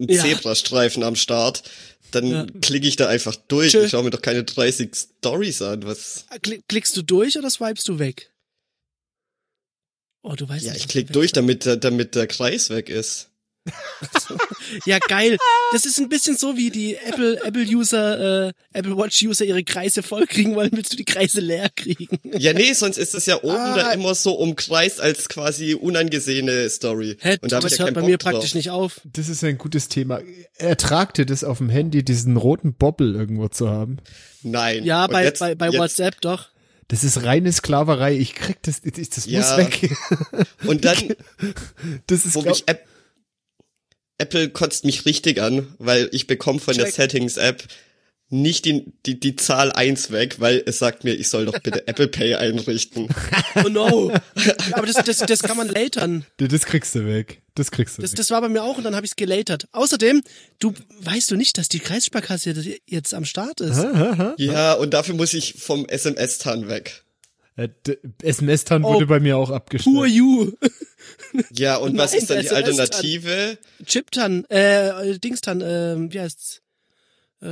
ein 0.00 0.08
Ja. 0.08 0.22
Zebrastreifen 0.22 1.02
am 1.02 1.16
Start, 1.16 1.62
dann 2.10 2.26
Ja. 2.26 2.46
klicke 2.60 2.86
ich 2.86 2.96
da 2.96 3.08
einfach 3.08 3.36
durch. 3.36 3.72
Tschö. 3.72 3.84
Ich 3.84 3.90
schaue 3.90 4.02
mir 4.04 4.10
doch 4.10 4.22
keine 4.22 4.44
30 4.44 4.94
Stories 4.94 5.62
an. 5.62 5.84
Was? 5.84 6.26
Kli- 6.42 6.62
Klickst 6.68 6.96
du 6.96 7.02
durch 7.02 7.38
oder 7.38 7.48
swipest 7.50 7.88
du 7.88 7.98
weg? 7.98 8.30
Oh, 10.24 10.34
du 10.36 10.48
weißt 10.48 10.64
Ja, 10.64 10.72
nicht, 10.72 10.82
ich 10.84 10.88
klick 10.88 11.06
du 11.08 11.14
durch, 11.14 11.32
damit, 11.32 11.66
damit 11.82 12.14
der 12.14 12.26
Kreis 12.28 12.70
weg 12.70 12.88
ist. 12.88 13.28
Ja, 14.86 14.98
geil. 15.06 15.36
Das 15.72 15.84
ist 15.84 15.98
ein 15.98 16.08
bisschen 16.08 16.36
so, 16.36 16.56
wie 16.56 16.70
die 16.70 16.96
Apple, 16.96 17.38
Apple-User, 17.44 18.48
äh, 18.48 18.52
Apple 18.72 18.96
Watch-User 18.96 19.44
ihre 19.44 19.62
Kreise 19.64 20.02
voll 20.02 20.26
kriegen 20.26 20.54
wollen, 20.54 20.70
willst 20.72 20.92
du 20.92 20.96
die 20.96 21.04
Kreise 21.04 21.40
leer 21.40 21.68
kriegen. 21.74 22.18
Ja, 22.36 22.52
nee, 22.52 22.72
sonst 22.72 22.96
ist 22.98 23.14
das 23.14 23.26
ja 23.26 23.36
oben 23.42 23.50
Ah. 23.56 23.76
dann 23.76 24.00
immer 24.00 24.14
so 24.14 24.32
umkreist 24.32 25.00
als 25.00 25.28
quasi 25.28 25.74
unangesehene 25.74 26.68
Story. 26.70 27.16
Hä, 27.20 27.36
Und 27.42 27.52
da 27.52 27.56
hab 27.56 27.62
aber 27.62 27.66
ich 27.66 27.72
das 27.72 27.78
ja 27.78 27.84
hört 27.84 27.94
bei 27.94 28.00
Bock 28.00 28.10
mir 28.10 28.18
drauf. 28.18 28.32
praktisch 28.32 28.54
nicht 28.54 28.70
auf. 28.70 29.00
Das 29.04 29.28
ist 29.28 29.44
ein 29.44 29.58
gutes 29.58 29.88
Thema. 29.88 30.20
Ertragt 30.56 31.18
ihr 31.18 31.26
das 31.26 31.44
auf 31.44 31.58
dem 31.58 31.68
Handy, 31.68 32.02
diesen 32.04 32.36
roten 32.36 32.74
Bobbel 32.74 33.14
irgendwo 33.14 33.48
zu 33.48 33.68
haben? 33.68 33.98
Nein. 34.42 34.84
Ja, 34.84 35.04
Und 35.04 35.12
bei, 35.12 35.24
jetzt- 35.24 35.38
bei, 35.40 35.54
bei 35.54 35.66
jetzt- 35.68 35.78
WhatsApp 35.78 36.20
doch. 36.22 36.48
Das 36.88 37.04
ist 37.04 37.22
reine 37.24 37.52
Sklaverei. 37.52 38.16
Ich 38.16 38.34
krieg 38.34 38.56
das, 38.62 38.80
ich- 38.84 39.08
das 39.10 39.26
muss 39.26 39.32
Ja. 39.32 39.56
weg. 39.58 39.94
Und 40.64 40.84
dann, 40.84 40.96
Das 42.06 42.24
ist 42.24 42.34
wo 42.34 42.42
glaub, 42.42 42.54
mich 42.54 42.64
App, 42.66 42.84
Apple 44.18 44.50
kotzt 44.50 44.84
mich 44.84 45.04
richtig 45.06 45.40
an, 45.40 45.74
weil 45.78 46.08
ich 46.12 46.26
bekomme 46.26 46.60
von 46.60 46.74
der 46.76 46.86
Check. 46.86 46.94
Settings-App 46.94 47.64
nicht 48.34 48.64
die, 48.64 48.86
die, 49.04 49.20
die 49.20 49.36
Zahl 49.36 49.72
eins 49.72 50.10
weg, 50.10 50.36
weil 50.38 50.62
es 50.64 50.78
sagt 50.78 51.04
mir, 51.04 51.12
ich 51.12 51.28
soll 51.28 51.44
doch 51.44 51.58
bitte 51.60 51.86
Apple 51.86 52.08
Pay 52.08 52.34
einrichten. 52.36 53.08
Oh 53.62 53.68
no. 53.68 54.10
Aber 54.72 54.86
das, 54.86 55.04
das, 55.04 55.18
das 55.18 55.42
kann 55.42 55.58
man 55.58 55.68
latern. 55.68 56.24
das 56.38 56.64
kriegst 56.64 56.94
du 56.94 57.04
weg. 57.06 57.42
Das 57.54 57.70
kriegst 57.70 57.98
du 57.98 58.02
Das, 58.02 58.12
weg. 58.12 58.16
das 58.16 58.30
war 58.30 58.40
bei 58.40 58.48
mir 58.48 58.62
auch 58.62 58.78
und 58.78 58.84
dann 58.84 58.96
habe 58.96 59.04
ich 59.04 59.12
es 59.12 59.16
gelatert. 59.16 59.68
Außerdem, 59.72 60.22
du 60.60 60.72
weißt 61.00 61.30
du 61.30 61.36
nicht, 61.36 61.58
dass 61.58 61.68
die 61.68 61.80
Kreissparkasse 61.80 62.54
jetzt 62.86 63.12
am 63.12 63.26
Start 63.26 63.60
ist. 63.60 63.84
Ja, 64.38 64.72
und 64.74 64.94
dafür 64.94 65.14
muss 65.14 65.34
ich 65.34 65.56
vom 65.58 65.84
SMS-TAN 65.86 66.68
weg. 66.68 67.04
Äh, 67.56 67.68
SMS-TAN 68.22 68.82
Oh, 68.84 68.94
wurde 68.94 69.06
bei 69.06 69.20
mir 69.20 69.36
auch 69.36 69.50
abgestellt. 69.50 70.08
you? 70.10 70.52
Ja, 71.52 71.76
und 71.76 71.96
was 71.98 72.12
Nein, 72.12 72.20
ist 72.20 72.30
dann 72.30 72.40
die. 72.40 72.50
Alternative? 72.50 73.58
Chiptan, 73.84 74.44
äh, 74.46 75.18
Dingstan, 75.18 75.60
äh, 75.60 75.96
wie 76.12 76.20
heißt's? 76.20 76.62
Äh, 77.42 77.46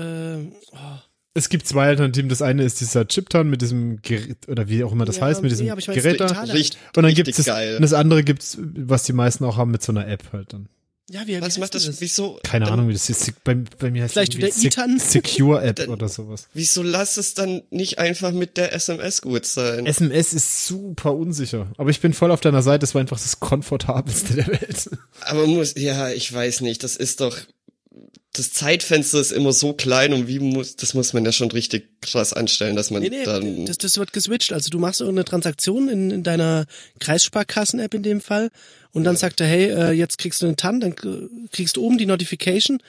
oh. 0.73 0.99
Es 1.35 1.49
gibt 1.49 1.66
zwei 1.66 1.87
Alternativen. 1.88 2.28
Das 2.28 2.42
eine 2.42 2.62
ist 2.64 2.80
dieser 2.80 3.07
Chip-TAN 3.07 3.49
mit 3.49 3.62
diesem 3.62 4.00
Gerät, 4.02 4.49
oder 4.49 4.69
wie 4.69 4.85
auch 4.85 4.92
immer 4.92 5.04
das 5.04 5.16
Ja, 5.19 5.26
heißt, 5.26 5.42
mit 5.42 5.50
diesem 5.50 5.66
nee, 5.66 5.75
Gerät 5.75 6.21
da. 6.21 6.26
digital. 6.26 6.50
Richt, 6.50 6.75
Und 6.75 6.97
dann 6.97 7.04
richtig 7.07 7.25
gibt's 7.26 7.37
das, 7.38 7.47
geil. 7.47 7.76
und 7.76 7.83
das 7.83 7.92
andere 7.92 8.23
gibt's, 8.23 8.59
was 8.61 9.04
die 9.04 9.12
meisten 9.12 9.45
auch 9.45 9.57
haben 9.57 9.71
mit 9.71 9.83
so 9.83 9.92
einer 9.92 10.07
App 10.09 10.33
halt 10.33 10.52
dann. 10.52 10.69
Ja, 11.12 11.22
wie, 11.22 11.36
wie 11.36 11.40
Was 11.40 11.48
heißt 11.48 11.58
macht 11.58 11.74
denn 11.74 11.82
das? 11.84 12.00
Wieso? 12.00 12.38
Keine 12.44 12.66
dann, 12.66 12.74
Ahnung, 12.74 12.88
wie 12.88 12.92
das 12.92 13.10
ist. 13.10 13.42
Bei, 13.42 13.56
bei 13.56 13.90
mir 13.90 14.04
heißt 14.04 14.12
Vielleicht 14.12 14.36
wieder 14.36 14.46
ITAN? 14.46 15.00
Secure 15.00 15.60
App 15.60 15.76
Dann- 15.76 15.88
oder 15.88 16.08
sowas. 16.08 16.46
Wieso 16.54 16.84
lass 16.84 17.16
es 17.16 17.34
dann 17.34 17.62
nicht 17.70 17.98
einfach 17.98 18.30
mit 18.30 18.56
der 18.56 18.72
SMS 18.72 19.20
gut 19.20 19.44
sein? 19.44 19.86
SMS 19.86 20.32
ist 20.32 20.66
super 20.66 21.16
unsicher. 21.16 21.66
Aber 21.78 21.90
ich 21.90 22.00
bin 22.00 22.12
voll 22.12 22.30
auf 22.30 22.40
deiner 22.40 22.62
Seite. 22.62 22.84
Es 22.84 22.94
war 22.94 23.00
einfach 23.00 23.20
das 23.20 23.40
komfortabelste 23.40 24.34
der 24.34 24.46
Welt. 24.46 24.88
Aber 25.22 25.48
muss, 25.48 25.74
ja, 25.76 26.10
ich 26.10 26.32
weiß 26.32 26.60
nicht, 26.60 26.84
das 26.84 26.94
ist 26.94 27.20
doch, 27.20 27.36
das 28.32 28.52
Zeitfenster 28.52 29.18
ist 29.18 29.32
immer 29.32 29.52
so 29.52 29.72
klein 29.72 30.12
und 30.12 30.28
wie 30.28 30.38
muss, 30.38 30.76
das 30.76 30.94
muss 30.94 31.12
man 31.12 31.24
ja 31.24 31.32
schon 31.32 31.50
richtig 31.50 32.00
krass 32.00 32.32
anstellen, 32.32 32.76
dass 32.76 32.92
man 32.92 33.02
Nee, 33.02 33.08
nee, 33.08 33.24
dann, 33.24 33.66
das, 33.66 33.78
das 33.78 33.98
wird 33.98 34.12
geswitcht. 34.12 34.52
Also 34.52 34.70
du 34.70 34.78
machst 34.78 35.00
irgendeine 35.00 35.24
Transaktion 35.24 35.88
in, 35.88 36.12
in 36.12 36.22
deiner 36.22 36.66
Kreissparkassen-App 37.00 37.94
in 37.94 38.04
dem 38.04 38.20
Fall 38.20 38.50
und 38.92 39.04
dann 39.04 39.16
sagt 39.16 39.40
er, 39.40 39.47
hey, 39.47 39.70
äh, 39.70 39.90
jetzt 39.92 40.18
kriegst 40.18 40.42
du 40.42 40.47
einen 40.47 40.56
TAN, 40.56 40.80
dann 40.80 40.94
kriegst 41.50 41.76
du 41.76 41.82
oben 41.82 41.99
die 41.99 42.06
Notification, 42.06 42.82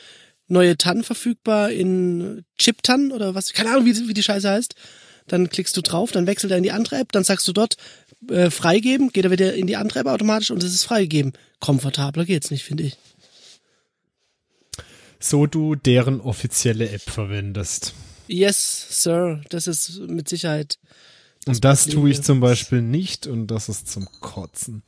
neue 0.47 0.77
TAN 0.77 1.03
verfügbar 1.03 1.71
in 1.71 2.43
Chip-TAN 2.57 3.11
oder 3.11 3.35
was, 3.35 3.53
keine 3.53 3.71
Ahnung, 3.71 3.85
wie, 3.85 4.07
wie 4.07 4.13
die 4.13 4.23
Scheiße 4.23 4.49
heißt. 4.49 4.75
Dann 5.27 5.49
klickst 5.49 5.77
du 5.77 5.81
drauf, 5.81 6.11
dann 6.11 6.27
wechselt 6.27 6.51
er 6.51 6.57
in 6.57 6.63
die 6.63 6.71
andere 6.71 6.97
App, 6.97 7.11
dann 7.11 7.23
sagst 7.23 7.47
du 7.47 7.53
dort 7.53 7.77
äh, 8.29 8.49
freigeben, 8.49 9.11
geht 9.11 9.25
er 9.25 9.31
wieder 9.31 9.53
in 9.53 9.67
die 9.67 9.77
andere 9.77 9.99
App 9.99 10.07
automatisch 10.07 10.51
und 10.51 10.63
es 10.63 10.73
ist 10.73 10.83
freigegeben. 10.83 11.33
Komfortabler 11.59 12.25
geht's 12.25 12.51
nicht, 12.51 12.63
finde 12.63 12.83
ich. 12.83 12.97
So 15.19 15.45
du 15.45 15.75
deren 15.75 16.19
offizielle 16.19 16.89
App 16.89 17.01
verwendest. 17.01 17.93
Yes, 18.27 18.87
Sir, 18.89 19.41
das 19.49 19.67
ist 19.67 19.99
mit 19.99 20.27
Sicherheit. 20.27 20.79
und 21.45 21.63
das 21.63 21.83
Problem 21.83 22.01
tue 22.01 22.09
ich 22.11 22.21
zum 22.23 22.39
Beispiel 22.39 22.81
nicht 22.81 23.27
und 23.27 23.47
das 23.47 23.69
ist 23.69 23.89
zum 23.89 24.07
Kotzen. 24.19 24.83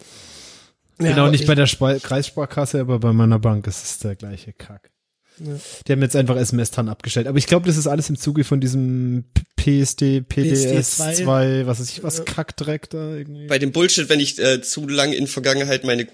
Ja, 1.04 1.12
genau, 1.12 1.30
nicht 1.30 1.42
ich- 1.42 1.48
bei 1.48 1.56
der 1.56 1.68
Spa 1.68 1.96
Kreissparkasse, 2.00 2.80
aber 2.80 3.00
bei 3.00 3.14
meiner 3.14 3.40
Bank 3.40 3.68
ist 3.68 3.84
es 3.84 4.00
der 4.00 4.16
gleiche 4.16 4.54
Kack. 4.54 4.92
Ja. 5.40 5.54
Die 5.88 5.92
haben 5.92 6.02
jetzt 6.04 6.16
einfach 6.16 6.36
SMS-TAN 6.36 6.90
abgestellt. 6.90 7.26
Aber 7.26 7.40
ich 7.40 7.48
glaube, 7.48 7.66
das 7.66 7.76
ist 7.78 7.88
alles 7.88 8.08
im 8.10 8.18
Zuge 8.18 8.44
von 8.44 8.62
diesem 8.62 9.26
PSD, 9.56 10.22
PDS 10.22 10.98
2, 10.98 11.66
was 11.66 11.80
weiß 11.80 11.90
ich, 11.90 12.04
was 12.04 12.24
Kackdreck 12.26 12.90
da 12.92 13.16
irgendwie. 13.16 13.48
bei 13.48 13.58
dem 13.58 13.72
Bullshit, 13.72 14.10
wenn 14.10 14.20
ich 14.20 14.38
äh, 14.40 14.62
zu 14.62 14.88
lang 14.88 15.12
in 15.12 15.26
Vergangenheit 15.26 15.86
meine 15.86 16.06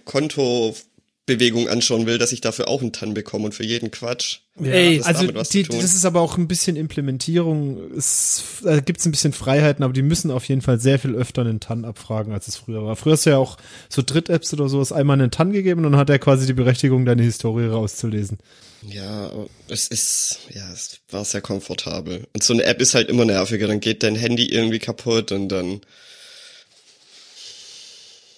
Kontobewegung 1.30 1.70
anschauen 1.70 2.06
will, 2.06 2.18
dass 2.18 2.32
ich 2.32 2.42
dafür 2.42 2.68
auch 2.68 2.82
einen 2.82 2.92
TAN 2.92 3.14
bekomme 3.14 3.46
und 3.46 3.54
für 3.54 3.64
jeden 3.64 3.92
Quatsch. 3.92 4.40
Ey, 4.62 4.98
das 4.98 5.08
also 5.08 5.28
die, 5.28 5.64
das 5.64 5.96
ist 5.96 6.06
aber 6.06 6.22
auch 6.22 6.38
ein 6.38 6.48
bisschen 6.48 6.76
Implementierung. 6.76 7.92
Es 7.96 8.44
da 8.64 8.80
gibt's 8.80 9.06
ein 9.06 9.12
bisschen 9.12 9.32
Freiheiten, 9.32 9.84
aber 9.84 9.94
die 9.94 10.02
müssen 10.02 10.32
auf 10.32 10.46
jeden 10.46 10.62
Fall 10.62 10.80
sehr 10.80 11.00
viel 11.00 11.16
öfter 11.16 11.42
einen 11.42 11.60
TAN 11.60 11.86
abfragen, 11.86 12.34
als 12.34 12.48
es 12.48 12.58
früher 12.58 12.84
war. 12.84 12.96
Früher 12.96 13.14
hast 13.14 13.26
du 13.26 13.30
ja 13.32 13.38
auch 13.38 13.58
so 13.90 14.02
Dritt-Apps 14.02 14.54
oder 14.54 14.68
sowas 14.70 14.92
einmal 14.92 15.20
einen 15.20 15.32
TAN 15.32 15.52
gegeben 15.52 15.86
und 15.86 15.92
dann 15.92 16.00
hat 16.02 16.10
er 16.10 16.20
quasi 16.20 16.46
die 16.46 16.54
Berechtigung, 16.54 17.06
deine 17.06 17.24
Historie 17.24 17.68
rauszulesen. 17.68 18.40
Ja, 18.82 19.32
es 19.68 19.88
ist, 19.88 20.40
ja, 20.54 20.72
es 20.72 21.00
war 21.10 21.26
sehr 21.26 21.42
komfortabel. 21.42 22.28
Und 22.34 22.44
so 22.44 22.54
eine 22.54 22.64
App 22.64 22.82
ist 22.82 22.96
halt 22.96 23.10
immer 23.10 23.26
nerviger, 23.26 23.68
dann 23.68 23.82
geht 23.82 24.04
dein 24.04 24.16
Handy 24.16 24.46
irgendwie 24.48 24.80
kaputt 24.80 25.32
und 25.32 25.50
dann, 25.50 25.82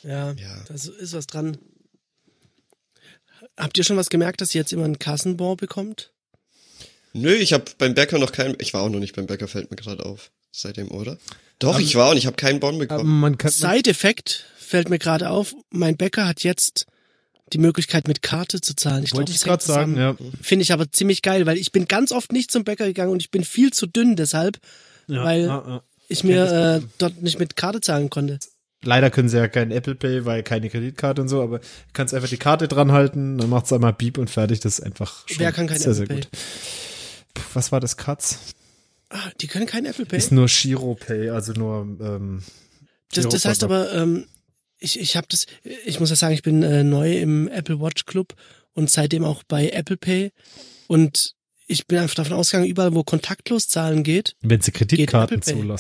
Ja, 0.04 0.32
Ja. 0.32 0.64
da 0.68 0.74
ist 0.74 1.14
was 1.14 1.28
dran. 1.28 1.58
Habt 3.62 3.78
ihr 3.78 3.84
schon 3.84 3.98
was 3.98 4.10
gemerkt, 4.10 4.42
dass 4.42 4.54
ihr 4.56 4.62
jetzt 4.62 4.74
immer 4.74 4.86
einen 4.86 5.00
Kassenbon 5.00 5.58
bekommt? 5.58 6.12
nö, 7.14 7.34
ich 7.34 7.54
habe 7.54 7.66
beim 7.78 7.94
Bäcker 7.94 8.20
noch 8.20 8.32
keinen, 8.32 8.56
ich 8.60 8.74
war 8.74 8.82
auch 8.82 8.90
noch 8.90 9.00
nicht 9.00 9.16
beim 9.16 9.28
Bäcker, 9.28 9.48
fällt 9.48 9.70
mir 9.70 9.78
gerade 9.78 10.06
auf. 10.06 10.32
Seitdem, 10.52 10.92
oder? 10.92 11.18
Doch, 11.60 11.80
ich 11.80 11.96
war 11.96 12.12
und 12.12 12.18
ich 12.18 12.26
habe 12.26 12.36
keinen 12.36 12.60
Bon 12.60 12.78
bekommen. 12.78 13.20
man 13.20 13.38
kann, 13.38 13.52
man, 13.62 13.76
Side-Effekt 13.76 14.46
fällt 14.58 14.90
mir 14.90 15.00
gerade 15.00 15.30
auf. 15.30 15.54
Mein 15.70 15.96
Bäcker 15.96 16.28
hat 16.28 16.44
jetzt 16.44 16.88
die 17.54 17.58
Möglichkeit, 17.58 18.08
mit 18.08 18.22
Karte 18.22 18.60
zu 18.60 18.76
zahlen. 18.76 19.04
Ich 19.04 19.14
wollte 19.14 19.32
glaub, 19.32 19.36
ich 19.36 19.40
das 19.40 19.44
gerade 19.44 19.64
sagen, 19.64 19.98
ja. 19.98 20.16
Finde 20.42 20.64
ich 20.64 20.74
aber 20.74 20.92
ziemlich 20.92 21.22
geil, 21.22 21.46
weil 21.46 21.58
ich 21.58 21.72
bin 21.72 21.86
ganz 21.86 22.12
oft 22.12 22.32
nicht 22.32 22.52
zum 22.52 22.64
Bäcker 22.64 22.86
gegangen 22.86 23.12
und 23.12 23.22
ich 23.22 23.32
bin 23.32 23.44
viel 23.44 23.72
zu 23.72 23.88
dünn 23.88 24.16
deshalb, 24.16 24.60
ja, 25.08 25.24
weil 25.24 25.42
ja, 25.42 25.64
ja. 25.68 25.84
ich 26.08 26.24
mir 26.24 26.82
äh, 26.82 26.88
dort 26.98 27.22
nicht 27.22 27.40
mit 27.40 27.56
Karte 27.56 27.82
zahlen 27.82 28.10
konnte. 28.10 28.40
Leider 28.84 29.12
können 29.12 29.30
sie 29.30 29.38
ja 29.38 29.48
kein 29.48 29.70
Apple 29.72 29.94
Pay, 29.96 30.26
weil 30.26 30.42
keine 30.42 30.70
Kreditkarte 30.70 31.22
und 31.22 31.28
so, 31.28 31.42
aber 31.42 31.60
du 31.60 31.66
kannst 31.94 32.14
einfach 32.14 32.30
die 32.30 32.38
Karte 32.38 32.68
dran 32.68 32.92
halten, 32.92 33.38
dann 33.38 33.50
macht's 33.50 33.72
einmal 33.72 33.94
Beep 33.94 34.18
und 34.18 34.30
fertig. 34.30 34.60
Das 34.60 34.80
ist 34.80 34.86
einfach 34.86 35.28
schon 35.28 35.40
Wer 35.40 35.52
kann 35.52 35.68
kein 35.68 35.78
sehr, 35.78 35.92
Apple 35.92 35.96
sehr 35.98 36.08
Pay? 36.08 36.16
gut. 36.16 36.30
Puh, 37.36 37.44
was 37.54 37.72
war 37.72 37.80
das 37.80 37.98
Katz? 37.98 38.40
Ah, 39.10 39.30
die 39.40 39.48
können 39.48 39.68
kein 39.68 39.86
Apple 39.86 40.06
Pay. 40.06 40.18
Ist 40.18 40.32
nur 40.32 40.48
Giro 40.48 40.96
Pay, 40.96 41.30
also 41.30 41.54
nur 41.54 41.82
ähm, 42.02 42.42
Das, 43.14 43.28
das 43.28 43.46
heißt 43.46 43.64
aber, 43.64 43.94
ähm, 43.94 44.26
ich, 44.80 45.00
ich 45.00 45.16
habe 45.16 45.28
das, 45.30 45.46
ich 45.86 46.00
muss 46.00 46.10
ja 46.10 46.16
sagen, 46.16 46.34
ich 46.34 46.42
bin 46.42 46.64
äh, 46.64 46.84
neu 46.84 47.20
im 47.20 47.48
Apple 47.50 47.80
Watch 47.80 48.06
Club 48.06 48.34
und 48.74 48.90
seitdem 48.90 49.24
auch 49.24 49.44
bei 49.44 49.70
Apple 49.70 49.98
Pay 49.98 50.32
und 50.88 51.36
ich 51.68 51.86
bin 51.88 52.00
einfach 52.00 52.16
davon 52.16 52.34
ausgegangen, 52.34 52.68
überall 52.70 52.96
wo 52.96 53.04
kontaktlos 53.04 53.68
zahlen 53.68 54.04
geht, 54.04 54.36
wenn 54.42 54.60
sie 54.62 54.72
Kreditkarten 54.72 55.38
Apple 55.38 55.54
Pay. 55.54 55.76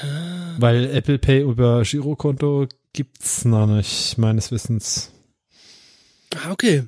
Zulassen. 0.00 0.56
Weil 0.58 0.84
Apple 0.94 1.18
Pay 1.18 1.42
über 1.42 1.82
Girokonto 1.82 2.66
gibt's 2.92 3.44
noch 3.44 3.66
nicht, 3.66 4.18
meines 4.18 4.50
Wissens. 4.50 5.12
ah, 6.34 6.50
okay. 6.50 6.84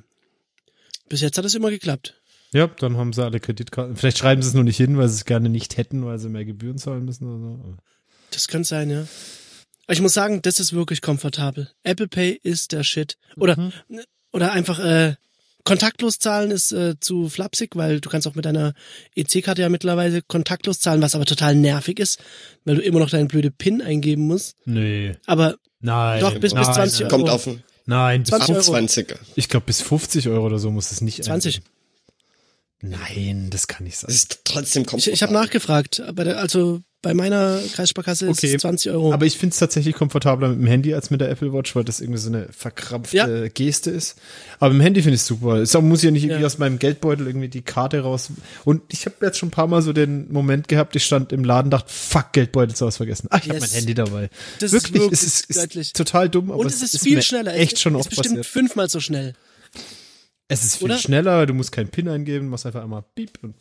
Bis 1.09 1.21
jetzt 1.21 1.37
hat 1.37 1.45
es 1.45 1.55
immer 1.55 1.69
geklappt. 1.69 2.19
Ja, 2.53 2.67
dann 2.67 2.97
haben 2.97 3.11
sie 3.13 3.23
alle 3.23 3.39
Kreditkarten. 3.39 3.95
Vielleicht 3.95 4.17
schreiben 4.17 4.41
sie 4.41 4.47
es 4.49 4.53
nur 4.53 4.63
nicht 4.63 4.77
hin, 4.77 4.97
weil 4.97 5.07
sie 5.09 5.15
es 5.15 5.25
gerne 5.25 5.49
nicht 5.49 5.77
hätten, 5.77 6.05
weil 6.05 6.17
sie 6.19 6.29
mehr 6.29 6.45
Gebühren 6.45 6.77
zahlen 6.77 7.05
müssen 7.05 7.25
oder 7.25 7.57
so. 7.63 7.77
Das 8.31 8.47
kann 8.47 8.63
sein, 8.63 8.89
ja. 8.89 9.05
Ich 9.87 10.01
muss 10.01 10.13
sagen, 10.13 10.41
das 10.41 10.59
ist 10.59 10.73
wirklich 10.73 11.01
komfortabel. 11.01 11.69
Apple 11.83 12.07
Pay 12.07 12.39
ist 12.41 12.71
der 12.71 12.83
Shit. 12.83 13.17
Oder, 13.35 13.57
Mhm. 13.57 14.01
oder 14.31 14.51
einfach, 14.51 14.79
äh, 14.79 15.15
kontaktlos 15.65 16.19
zahlen 16.19 16.51
ist 16.51 16.71
äh, 16.71 16.95
zu 16.99 17.27
flapsig, 17.27 17.75
weil 17.75 17.99
du 17.99 18.09
kannst 18.09 18.25
auch 18.27 18.35
mit 18.35 18.45
deiner 18.45 18.73
EC-Karte 19.15 19.61
ja 19.61 19.67
mittlerweile 19.69 20.21
kontaktlos 20.21 20.79
zahlen, 20.79 21.01
was 21.01 21.15
aber 21.15 21.25
total 21.25 21.55
nervig 21.55 21.99
ist, 21.99 22.19
weil 22.63 22.75
du 22.75 22.81
immer 22.81 22.99
noch 22.99 23.09
deine 23.09 23.25
blöde 23.25 23.51
PIN 23.51 23.81
eingeben 23.81 24.27
musst. 24.27 24.55
Nee. 24.65 25.17
Aber 25.25 25.57
Nein. 25.81 26.21
Doch, 26.21 26.31
bis- 26.33 26.53
bis 26.53 26.53
nein, 26.53 26.63
20 26.73 26.99
nein. 27.01 27.11
Euro. 27.11 27.17
Kommt 27.17 27.29
auf 27.29 27.49
Nein, 27.85 28.21
bis 28.23 28.29
20 28.29 28.55
Euro. 28.55 28.77
20er. 28.77 29.17
Ich 29.35 29.49
glaube, 29.49 29.65
bis 29.67 29.81
50 29.81 30.29
Euro 30.29 30.45
oder 30.45 30.57
so 30.57 30.71
muss 30.71 30.91
es 30.91 31.01
nicht 31.01 31.23
20. 31.23 31.57
eingeben. 31.57 31.71
Nein, 32.81 33.49
das 33.49 33.67
kann 33.67 33.83
nicht 33.85 33.97
sein. 33.97 34.07
Das 34.07 34.15
ist 34.17 34.41
trotzdem 34.43 34.83
Ich, 34.83 34.87
komfortabel. 34.87 35.13
ich 35.13 35.23
habe 35.23 35.33
nachgefragt, 35.33 35.99
aber 36.01 36.23
der, 36.23 36.39
also 36.39 36.81
bei 37.05 37.13
meiner 37.13 37.59
Kreissparkasse 37.75 38.25
ist 38.25 38.39
Okay, 38.39 38.55
es 38.55 38.61
20 38.63 38.91
Euro. 38.91 39.13
Aber 39.13 39.27
ich 39.27 39.37
finde 39.37 39.53
es 39.53 39.59
tatsächlich 39.59 39.93
komfortabler 39.93 40.47
mit 40.49 40.57
dem 40.57 40.65
Handy 40.65 40.91
als 40.95 41.11
mit 41.11 41.21
der 41.21 41.29
Apple 41.29 41.53
Watch, 41.53 41.75
weil 41.75 41.83
das 41.83 42.01
irgendwie 42.01 42.17
so 42.19 42.29
eine 42.29 42.47
verkrampfte 42.51 43.15
Ja. 43.15 43.47
Geste 43.49 43.91
ist. 43.91 44.15
Aber 44.57 44.71
mit 44.73 44.81
dem 44.81 44.85
Handy 44.85 45.03
finde 45.03 45.17
ich 45.17 45.21
super. 45.21 45.57
Es 45.57 45.71
muss 45.79 46.01
ja 46.01 46.09
nicht 46.09 46.23
irgendwie 46.23 46.41
Ja. 46.41 46.47
aus 46.47 46.57
meinem 46.57 46.79
Geldbeutel 46.79 47.27
irgendwie 47.27 47.47
die 47.47 47.61
Karte 47.61 47.99
raus. 47.99 48.31
Und 48.63 48.81
ich 48.91 49.05
habe 49.05 49.23
jetzt 49.23 49.37
schon 49.37 49.49
ein 49.49 49.51
paar 49.51 49.67
Mal 49.67 49.83
so 49.83 49.93
den 49.93 50.31
Moment 50.33 50.67
gehabt, 50.67 50.95
ich 50.95 51.05
stand 51.05 51.31
im 51.31 51.43
Laden, 51.43 51.69
dachte, 51.69 51.93
fuck, 51.93 52.33
Geldbeutel 52.33 52.75
zu 52.75 52.87
Hause 52.87 52.97
vergessen. 52.97 53.27
Ach, 53.29 53.37
ich 53.43 53.49
habe 53.49 53.59
Yes. 53.59 53.69
mein 53.69 53.77
Handy 53.77 53.93
dabei. 53.93 54.29
Das 54.59 54.73
ist 54.73 54.83
wirklich, 54.83 55.01
wirklich 55.03 55.11
es 55.21 55.45
ist, 55.47 55.75
ist 55.75 55.95
total 55.95 56.27
dumm, 56.27 56.49
aber 56.49 56.59
und 56.61 56.65
es 56.65 56.81
ist, 56.81 56.95
ist 56.95 57.03
viel 57.03 57.21
schneller. 57.21 57.53
Echt 57.53 57.73
es 57.73 57.81
schon 57.81 57.93
ist 57.93 57.99
oft 57.99 58.09
bestimmt 58.09 58.29
passiert. 58.37 58.45
fünfmal 58.47 58.89
so 58.89 58.99
schnell. 58.99 59.33
Es 60.47 60.63
ist 60.63 60.77
viel 60.77 60.85
oder? 60.85 60.97
schneller, 60.97 61.45
du 61.45 61.53
musst 61.53 61.71
keinen 61.71 61.89
PIN 61.89 62.07
eingeben, 62.09 62.49
machst 62.49 62.65
einfach 62.65 62.83
einmal 62.83 63.03
Piep 63.15 63.37
und 63.43 63.53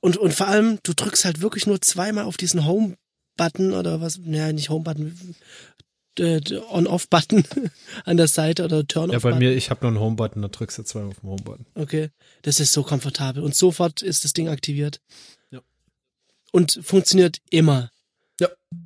Und, 0.00 0.16
und 0.16 0.32
vor 0.34 0.46
allem, 0.48 0.78
du 0.82 0.92
drückst 0.94 1.24
halt 1.24 1.40
wirklich 1.40 1.66
nur 1.66 1.80
zweimal 1.80 2.24
auf 2.24 2.36
diesen 2.36 2.64
Home-Button 2.66 3.72
oder 3.72 4.00
was, 4.00 4.18
naja, 4.18 4.52
nicht 4.52 4.68
Home-Button, 4.70 5.34
äh, 6.20 6.40
On-Off-Button 6.70 7.44
an 8.04 8.16
der 8.16 8.28
Seite 8.28 8.64
oder 8.64 8.76
Ja, 8.78 8.82
bei 8.82 8.86
Turn-Off-Button. 8.86 9.38
mir, 9.38 9.52
ich 9.56 9.70
habe 9.70 9.80
noch 9.84 9.88
einen 9.88 10.00
Home-Button, 10.00 10.42
da 10.42 10.48
drückst 10.48 10.78
du 10.78 10.82
zweimal 10.84 11.10
auf 11.10 11.20
den 11.20 11.30
Home-Button. 11.30 11.66
Okay, 11.74 12.10
das 12.42 12.60
ist 12.60 12.72
so 12.72 12.82
komfortabel. 12.84 13.42
Und 13.42 13.54
sofort 13.56 14.02
ist 14.02 14.24
das 14.24 14.32
Ding 14.32 14.48
aktiviert. 14.48 15.00
Ja. 15.50 15.60
Und 16.52 16.80
funktioniert 16.82 17.38
immer. 17.50 17.90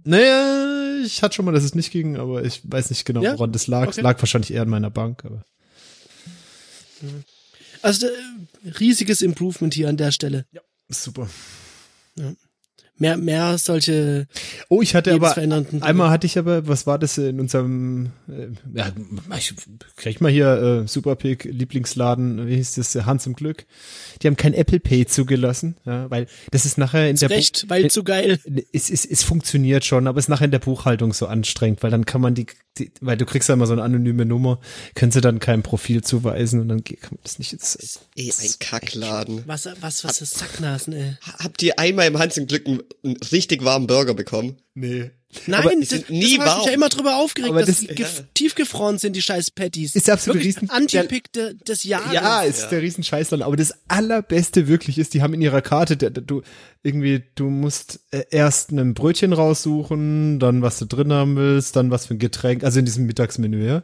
Naja, 0.05 1.03
ich 1.05 1.23
hatte 1.25 1.35
schon 1.35 1.45
mal, 1.45 1.51
dass 1.51 1.65
es 1.65 1.75
nicht 1.75 1.91
ging, 1.91 2.17
aber 2.17 2.45
ich 2.45 2.61
weiß 2.65 2.91
nicht 2.91 3.05
genau, 3.05 3.21
Ja? 3.21 3.35
woran 3.35 3.51
das 3.51 3.67
lag. 3.67 3.89
Es 3.89 3.99
Okay. 3.99 4.01
lag 4.03 4.19
wahrscheinlich 4.21 4.53
eher 4.53 4.63
an 4.63 4.69
meiner 4.69 4.91
Bank, 4.91 5.25
aber. 5.25 5.45
Also 7.83 8.07
äh, 8.07 8.11
riesiges 8.79 9.23
Improvement 9.23 9.75
hier 9.75 9.89
an 9.89 9.97
der 9.97 10.13
Stelle. 10.13 10.47
Super. 10.93 11.27
Mehr, 13.03 13.17
mehr 13.17 13.59
solche 13.59 14.29
Oh, 14.69 14.81
ich 14.81 14.95
hatte 14.95 15.11
aber, 15.13 15.37
einmal 15.83 16.11
hatte 16.11 16.25
ich 16.29 16.39
aber, 16.39 16.69
was 16.69 16.87
war 16.87 17.01
das 17.01 17.19
in 17.19 17.41
unserem, 17.41 18.13
äh, 18.29 18.47
ja, 18.79 18.93
ich 19.37 19.53
krieg 19.97 20.21
mal 20.21 20.31
hier, 20.31 20.83
äh, 20.85 20.89
Superpick, 20.89 21.43
Lieblingsladen, 21.45 22.47
wie 22.47 22.55
hieß 22.55 22.77
das, 22.77 22.95
Hans 23.05 23.27
im 23.27 23.35
Glück. 23.35 23.67
Die 24.23 24.29
haben 24.29 24.37
kein 24.37 24.55
Apple 24.55 24.79
Pay 24.79 25.07
zugelassen, 25.07 25.75
ja, 25.85 26.09
weil 26.13 26.27
das 26.53 26.65
ist 26.65 26.79
nachher 26.79 27.11
in 27.11 27.17
Zu 27.17 27.27
der 27.27 27.37
Recht, 27.37 27.63
Bu- 27.63 27.71
weil 27.71 27.91
zu 27.91 28.05
geil. 28.05 28.39
es, 28.73 28.89
es, 28.89 29.05
es 29.05 29.25
funktioniert 29.25 29.85
schon, 29.85 30.07
aber 30.07 30.19
es 30.21 30.27
ist 30.27 30.29
nachher 30.29 30.45
in 30.45 30.53
der 30.53 30.61
Buchhaltung 30.61 31.13
so 31.13 31.27
anstrengend, 31.27 31.83
weil 31.83 31.91
dann 31.91 32.07
kann 32.07 32.21
man 32.21 32.37
die, 32.37 32.47
die 32.79 32.93
weil 33.01 33.17
du 33.17 33.27
kriegst 33.27 33.49
ja 33.49 33.55
immer 33.57 33.67
so 33.67 33.73
eine 33.73 33.83
anonyme 33.83 34.25
Nummer, 34.27 34.61
können 34.95 35.11
sie 35.11 35.21
dann 35.21 35.41
kein 35.41 35.65
Profil 35.65 36.03
zuweisen 36.05 36.61
und 36.61 36.69
dann 36.69 36.85
geht- 36.85 37.01
kann 37.01 37.15
man 37.15 37.21
das 37.25 37.41
nicht. 37.41 37.53
Das 37.53 37.75
ist, 37.75 38.01
Eh 38.15 38.31
ein 38.31 38.51
Kackladen. 38.61 39.43
Was, 39.47 39.69
was, 39.81 40.05
was 40.05 40.21
ist 40.23 40.39
Sacknasen, 40.39 40.93
ey? 40.93 41.17
Habt 41.41 41.63
ihr 41.65 41.81
einmal 41.81 42.07
im 42.07 42.19
Hans 42.21 42.37
im 42.37 42.47
Glück 42.47 42.63
einen, 43.03 43.17
richtig 43.17 43.65
warmen 43.65 43.87
Burger 43.87 44.15
bekommen? 44.15 44.57
nee. 44.75 45.11
Nein, 45.47 45.81
das, 45.81 45.89
sind 45.89 46.03
das 46.03 46.11
nie 46.11 46.39
hab 46.39 46.61
ich 46.61 46.67
ja 46.67 46.73
immer 46.73 46.89
drüber 46.89 47.17
aufgeregt, 47.17 47.55
dass 47.55 47.67
das- 47.67 47.79
die 47.81 47.89
gef- 47.89 48.25
tiefgefroren 48.35 48.99
sind, 48.99 49.17
die 49.17 49.23
scheiß 49.23 49.51
Patties. 49.53 49.95
Ist 49.97 50.07
der 50.07 50.15
absolute 50.15 50.41
Wirklich 50.45 50.57
Riesen- 50.57 50.71
Anti-Pick 50.71 51.33
de, 51.33 51.55
des 51.67 51.85
Jahres. 51.85 52.13
Ja, 52.13 52.43
ist 52.43 52.69
der 52.69 52.83
riesen 52.83 53.03
Scheißladen. 53.03 53.45
Aber 53.45 53.57
das 53.57 53.73
allerbeste 53.89 54.69
wirklich 54.69 54.99
ist, 54.99 55.15
die 55.15 55.23
haben 55.23 55.33
in 55.35 55.41
ihrer 55.41 55.63
Karte, 55.63 55.97
der, 55.97 56.11
der, 56.11 56.23
du 56.23 56.43
irgendwie, 56.85 57.23
du 57.37 57.45
musst 57.49 58.01
äh, 58.11 58.25
erst 58.31 58.73
ein 58.73 58.93
Brötchen 58.95 59.33
raussuchen, 59.33 60.39
dann 60.41 60.63
was 60.63 60.79
du 60.81 60.85
drin 60.85 61.13
haben 61.13 61.37
willst, 61.37 61.77
dann 61.77 61.91
was 61.93 62.07
für 62.07 62.15
ein 62.15 62.19
Getränk, 62.19 62.65
also 62.65 62.79
in 62.81 62.85
diesem 62.85 63.07
Mittagsmenü, 63.07 63.65
ja. 63.67 63.83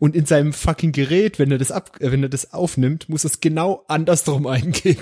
Und 0.00 0.16
in 0.16 0.26
seinem 0.26 0.52
fucking 0.52 0.90
Gerät, 0.90 1.38
wenn 1.38 1.52
er 1.52 1.58
das 1.58 1.70
ab, 1.70 1.98
äh, 2.00 2.10
wenn 2.10 2.22
er 2.22 2.28
das 2.28 2.52
aufnimmt, 2.52 3.08
muss 3.08 3.22
es 3.24 3.40
genau 3.40 3.84
andersrum 3.86 4.46
eingeben. 4.48 4.98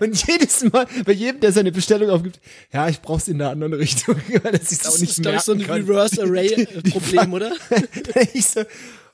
Und 0.00 0.26
jedes 0.26 0.64
Mal, 0.72 0.86
bei 1.04 1.12
jedem, 1.12 1.40
der 1.40 1.52
seine 1.52 1.72
Bestellung 1.72 2.08
aufgibt, 2.10 2.40
ja, 2.72 2.88
ich 2.88 3.02
brauch's 3.02 3.28
in 3.28 3.38
der 3.38 3.50
anderen 3.50 3.74
Richtung, 3.74 4.16
weil 4.42 4.52
das 4.52 4.70
ist 4.72 4.85
auch 4.86 4.92
Das 4.92 5.00
nicht 5.00 5.10
ist, 5.10 5.22
glaube 5.22 5.36
ich, 5.38 5.42
so 5.42 5.52
ein 5.52 5.58
merken. 5.58 5.72
Reverse-Array-Problem, 5.74 7.32
oder? 7.32 7.52
ich 8.34 8.46
so, 8.46 8.62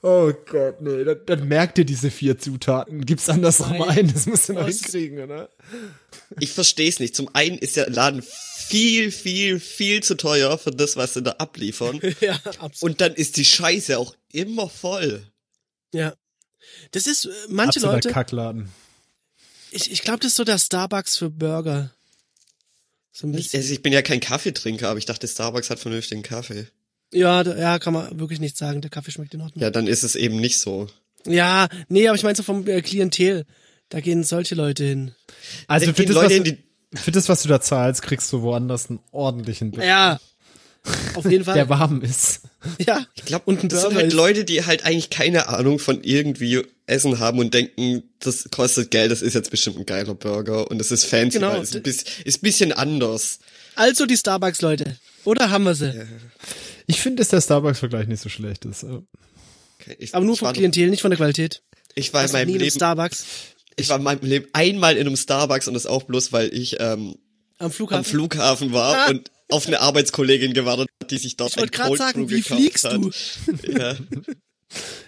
oh 0.02 0.32
Gott, 0.46 0.80
nee, 0.80 1.04
dann, 1.04 1.20
dann 1.26 1.48
merkt 1.48 1.78
ihr 1.78 1.84
diese 1.84 2.10
vier 2.10 2.38
Zutaten, 2.38 3.04
gib's 3.04 3.28
andersrum 3.28 3.78
Nein. 3.78 3.88
ein, 3.88 4.12
das 4.12 4.26
musst 4.26 4.48
du 4.48 4.54
noch 4.54 4.66
hinkriegen, 4.66 5.20
oder? 5.20 5.48
Ich 6.40 6.52
versteh's 6.52 7.00
nicht. 7.00 7.14
Zum 7.14 7.28
einen 7.34 7.58
ist 7.58 7.76
der 7.76 7.90
Laden 7.90 8.22
viel, 8.22 9.10
viel, 9.10 9.60
viel 9.60 10.02
zu 10.02 10.16
teuer 10.16 10.56
für 10.58 10.70
das, 10.70 10.96
was 10.96 11.14
sie 11.14 11.22
da 11.22 11.32
abliefern. 11.32 12.00
ja, 12.20 12.38
absolut. 12.58 12.82
Und 12.82 13.00
dann 13.00 13.14
ist 13.14 13.36
die 13.36 13.44
Scheiße 13.44 13.98
auch 13.98 14.14
immer 14.32 14.68
voll. 14.68 15.26
Ja. 15.92 16.14
Das 16.92 17.06
ist, 17.06 17.26
äh, 17.26 17.30
manche 17.48 17.80
Absoluter 17.80 17.94
Leute, 17.94 18.08
Kackladen. 18.10 18.68
ich, 19.72 19.90
ich 19.92 20.02
glaube, 20.02 20.20
das 20.20 20.28
ist 20.28 20.36
so 20.36 20.44
der 20.44 20.58
Starbucks 20.58 21.18
für 21.18 21.28
Burger. 21.30 21.90
So 23.12 23.26
ein 23.26 23.30
Ich, 23.34 23.36
bisschen. 23.44 23.60
also 23.60 23.72
ich 23.74 23.82
bin 23.82 23.92
ja 23.92 24.02
kein 24.02 24.20
Kaffeetrinker, 24.20 24.88
aber 24.88 24.98
ich 24.98 25.04
dachte, 25.06 25.28
Starbucks 25.28 25.70
hat 25.70 25.78
vernünftigen 25.78 26.22
Kaffee. 26.22 26.66
Ja, 27.12 27.44
da, 27.44 27.56
ja, 27.56 27.78
kann 27.78 27.92
man 27.92 28.18
wirklich 28.18 28.40
nicht 28.40 28.56
sagen. 28.56 28.80
Der 28.80 28.90
Kaffee 28.90 29.10
schmeckt 29.10 29.34
in 29.34 29.42
Ordnung. 29.42 29.62
Ja, 29.62 29.70
dann 29.70 29.86
ist 29.86 30.02
es 30.02 30.16
eben 30.16 30.36
nicht 30.36 30.58
so. 30.58 30.88
Ja, 31.26 31.68
nee, 31.88 32.08
aber 32.08 32.16
ich 32.16 32.22
meine 32.22 32.34
so 32.36 32.42
vom 32.42 32.66
äh, 32.66 32.80
Klientel. 32.82 33.44
Da 33.90 34.00
gehen 34.00 34.24
solche 34.24 34.54
Leute 34.54 34.84
hin. 34.84 35.14
Also 35.68 35.86
Da 35.86 35.92
für 35.92 36.06
das, 36.06 36.16
was, 36.16 36.22
Leute 36.22 36.34
in 36.36 36.44
du- 36.44 36.52
die, 36.52 36.96
für 36.98 37.10
das, 37.12 37.28
was 37.28 37.42
du 37.42 37.48
da 37.48 37.60
zahlst, 37.60 38.00
kriegst 38.00 38.32
du 38.32 38.40
woanders 38.40 38.88
einen 38.88 39.00
ordentlichen 39.12 39.70
Bild, 39.72 39.84
Ja. 39.84 40.18
Auf 41.14 41.24
jeden 41.30 41.44
Fall. 41.44 41.54
der 41.54 41.68
warm 41.68 42.00
ist. 42.02 42.40
ja. 42.84 43.06
ich 43.14 43.24
glaube, 43.24 43.44
Und 43.46 43.62
das 43.72 43.80
sind 43.82 43.90
Burger 43.90 43.96
halt 43.96 44.06
ist- 44.08 44.14
Leute, 44.14 44.44
die 44.44 44.64
halt 44.64 44.84
eigentlich 44.84 45.10
keine 45.10 45.48
Ahnung 45.48 45.78
von 45.78 46.02
irgendwie 46.02 46.62
Essen 46.86 47.18
haben 47.20 47.38
und 47.38 47.54
denken, 47.54 48.02
das 48.18 48.48
kostet 48.50 48.90
Geld, 48.90 49.10
das 49.12 49.22
ist 49.22 49.34
jetzt 49.34 49.50
bestimmt 49.50 49.78
ein 49.78 49.86
geiler 49.86 50.14
Burger 50.14 50.70
und 50.70 50.78
das 50.78 50.90
ist 50.90 51.04
fancy, 51.04 51.38
Genau. 51.38 51.52
weil 51.52 51.62
es 51.62 51.74
ein 51.74 51.82
bisschen, 51.82 52.08
ist 52.24 52.38
ein 52.38 52.40
bisschen 52.42 52.72
anders. 52.72 53.38
Also 53.76 54.06
die 54.06 54.16
Starbucks-Leute. 54.16 54.96
Oder 55.24 55.50
haben 55.50 55.64
wir 55.64 55.74
sie? 55.74 55.92
Ich 56.86 57.00
finde, 57.00 57.20
dass 57.20 57.28
der 57.28 57.40
Starbucks-Vergleich 57.40 58.08
nicht 58.08 58.20
so 58.20 58.28
schlecht 58.28 58.64
ist. 58.64 58.82
Okay, 58.84 59.96
Ich, 59.98 60.14
Aber 60.14 60.24
nur 60.24 60.36
vom 60.36 60.52
Klientel, 60.52 60.90
nicht 60.90 61.00
von 61.02 61.10
der 61.10 61.18
Qualität. 61.18 61.62
ich 61.94 62.12
war 62.12 62.24
in 62.24 62.32
meinem 62.32 62.46
nie 62.48 62.52
in 62.54 62.58
einem 62.58 62.64
Leben, 62.64 62.76
Starbucks 62.76 63.24
ich 63.76 63.88
war 63.88 63.96
in 63.96 64.02
meinem 64.02 64.20
Leben 64.22 64.46
einmal 64.52 64.96
in 64.96 65.06
einem 65.06 65.16
Starbucks 65.16 65.66
und 65.68 65.74
das 65.74 65.86
auch 65.86 66.02
bloß, 66.02 66.32
weil 66.32 66.52
ich 66.54 66.78
ähm, 66.80 67.14
am 67.58 67.66
am 67.66 67.70
Flughafen. 67.70 68.04
Flughafen 68.04 68.72
war 68.72 69.06
Ah. 69.06 69.10
und 69.10 69.30
auf 69.52 69.66
eine 69.66 69.80
Arbeitskollegin 69.80 70.54
gewartet 70.54 70.88
hat, 71.00 71.10
die 71.10 71.18
sich 71.18 71.36
dort 71.36 71.50
ich 71.50 71.56
wollte 71.58 71.72
ein 71.72 71.84
gerade 71.84 71.96
sagen, 71.96 72.30
wie 72.30 72.42
fliegst 72.42 72.84
hat. 72.84 72.94
du? 72.94 73.10
Ja. 73.70 73.96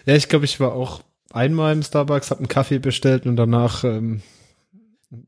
Ja, 0.05 0.15
ich 0.15 0.29
glaube, 0.29 0.45
ich 0.45 0.61
war 0.61 0.75
auch 0.75 1.03
einmal 1.33 1.73
im 1.73 1.83
Starbucks, 1.83 2.31
hab 2.31 2.37
einen 2.37 2.49
Kaffee 2.49 2.79
bestellt 2.79 3.25
und 3.25 3.37
danach 3.37 3.83
ähm, 3.83 4.21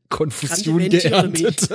Konfusion 0.09 0.89
geerntet. 0.89 1.67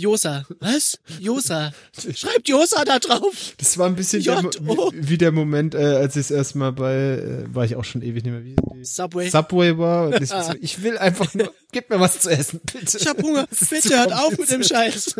Josa. 0.00 0.46
Was? 0.58 0.98
Josa. 1.18 1.72
Schreibt 2.14 2.48
Josa 2.48 2.84
da 2.84 2.98
drauf. 2.98 3.54
Das 3.58 3.78
war 3.78 3.86
ein 3.86 3.96
bisschen 3.96 4.22
der, 4.22 4.42
wie, 4.42 5.18
der 5.18 5.32
Moment, 5.32 5.74
äh, 5.74 5.78
als 5.78 6.16
ich 6.16 6.22
es 6.22 6.30
erstmal 6.30 6.72
bei, 6.72 6.94
äh, 6.94 7.54
war 7.54 7.64
ich 7.64 7.76
auch 7.76 7.84
schon 7.84 8.02
ewig 8.02 8.24
nicht 8.24 8.32
mehr, 8.32 8.44
wie 8.44 8.84
Subway. 8.84 9.28
Subway 9.28 9.78
war. 9.78 10.20
Ich, 10.20 10.30
ich 10.60 10.82
will 10.82 10.98
einfach 10.98 11.34
nur, 11.34 11.52
gib 11.72 11.90
mir 11.90 12.00
was 12.00 12.20
zu 12.20 12.30
essen, 12.30 12.60
bitte. 12.72 12.98
Ich 12.98 13.06
hab 13.06 13.22
Hunger. 13.22 13.46
Bitte 13.70 13.98
hört 13.98 14.12
auf 14.12 14.38
mit 14.38 14.50
dem. 14.50 14.62
Scheiß. 14.62 15.16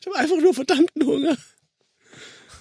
Ich 0.00 0.06
habe 0.06 0.16
einfach 0.16 0.36
nur 0.40 0.54
verdammten 0.54 1.06
Hunger. 1.06 1.36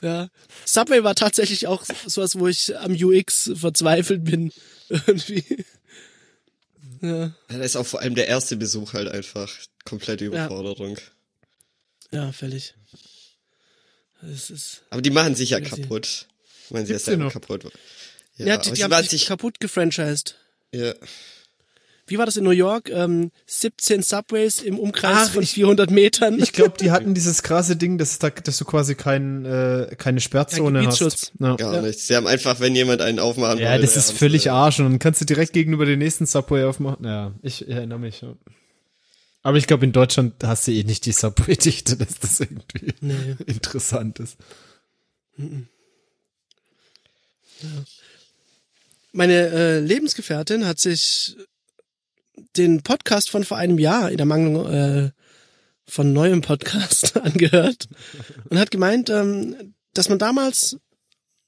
Ja. 0.01 0.29
Subway 0.65 1.03
war 1.03 1.15
tatsächlich 1.15 1.67
auch 1.67 1.83
sowas, 2.05 2.37
wo 2.37 2.47
ich 2.47 2.77
am 2.77 2.93
UX 2.93 3.51
verzweifelt 3.55 4.23
bin. 4.23 4.51
Irgendwie. 4.89 5.43
Ja, 7.07 7.25
Ja, 7.49 7.57
Da 7.57 7.63
ist 7.63 7.75
auch 7.75 7.85
vor 7.85 8.01
allem 8.01 8.15
der 8.15 8.27
erste 8.27 8.57
Besuch 8.57 8.93
halt 8.93 9.07
einfach 9.07 9.51
komplette 9.85 10.25
Überforderung. 10.25 10.97
ja, 12.11 12.31
völlig. 12.31 12.73
Es 14.21 14.49
ist. 14.49 14.81
Aber 14.89 15.01
die 15.01 15.11
machen 15.11 15.35
sich 15.35 15.51
ja 15.51 15.59
kaputt. 15.61 16.27
Ich 16.65 16.71
meine, 16.71 16.85
sie 16.85 16.93
ist 16.93 17.07
ja 17.07 17.29
kaputt. 17.29 17.65
Ja, 18.37 18.45
Ja, 18.47 18.57
die, 18.57 18.69
die 18.71 18.75
sie 18.77 18.83
haben 18.83 19.07
sich, 19.07 19.25
kaputt 19.25 19.59
gefranchised. 19.59 20.35
ja. 20.71 20.93
Wie 22.07 22.17
war 22.19 22.25
das 22.27 22.37
in 22.37 22.43
New 22.43 22.51
York? 22.51 22.89
Ähm, 22.91 23.31
17 23.47 24.03
Subways 24.03 24.61
im 24.61 24.77
Umkreis 24.77 25.17
Ach, 25.29 25.29
von 25.31 25.43
ich- 25.43 25.53
400 25.53 25.89
Metern. 25.89 26.39
Ich 26.39 26.53
glaube, 26.53 26.75
die 26.79 26.91
hatten 26.91 27.13
dieses 27.15 27.41
krasse 27.41 27.75
Ding, 27.75 27.97
dass, 27.97 28.19
da, 28.19 28.29
dass 28.29 28.57
du 28.57 28.65
quasi 28.65 28.93
kein, 28.93 29.43
äh, 29.45 29.95
keine 29.97 30.21
Sperrzone 30.21 30.83
Ja, 30.83 30.87
hast. 30.89 31.33
Ja. 31.39 31.55
Gar 31.55 31.81
nichts. 31.81 32.05
Sie 32.07 32.15
haben 32.15 32.27
einfach, 32.27 32.59
wenn 32.59 32.75
jemand 32.75 33.01
einen 33.01 33.17
aufmachen 33.19 33.57
Ja, 33.59 33.71
wollte, 33.71 33.81
das 33.85 33.97
ist 33.97 34.11
völlig 34.11 34.51
Arsch 34.51 34.79
und 34.79 34.85
dann 34.85 34.99
kannst 34.99 35.19
du 35.21 35.25
direkt 35.25 35.53
gegenüber 35.53 35.85
den 35.85 35.97
nächsten 35.99 36.25
Subway 36.27 36.65
aufmachen. 36.65 37.05
Ja, 37.05 37.33
ich 37.41 37.67
erinnere 37.67 37.99
mich. 37.99 38.21
Ja. 38.21 38.35
Aber 39.41 39.57
ich 39.57 39.65
glaube, 39.67 39.85
in 39.85 39.91
Deutschland 39.91 40.33
hast 40.43 40.67
du 40.67 40.71
eh 40.71 40.83
nicht 40.83 41.05
die 41.05 41.11
Subway-Dichte, 41.11 41.97
dass 41.97 42.19
das 42.19 42.39
irgendwie 42.39 42.93
Nee. 43.01 43.35
interessant 43.47 44.19
ist. 44.19 44.37
Meine 49.11 49.33
äh, 49.33 49.79
Lebensgefährtin 49.79 50.65
hat 50.67 50.79
sich 50.79 51.35
den 52.57 52.81
Podcast 52.81 53.29
von 53.29 53.43
vor 53.43 53.57
einem 53.57 53.79
Jahr 53.79 54.11
in 54.11 54.17
der 54.17 54.25
Mangelung 54.25 54.71
äh, 54.71 55.11
von 55.87 56.13
neuem 56.13 56.41
Podcast 56.41 57.17
angehört 57.21 57.87
und 58.49 58.59
hat 58.59 58.71
gemeint, 58.71 59.09
ähm, 59.09 59.73
dass 59.93 60.09
man 60.09 60.19
damals 60.19 60.77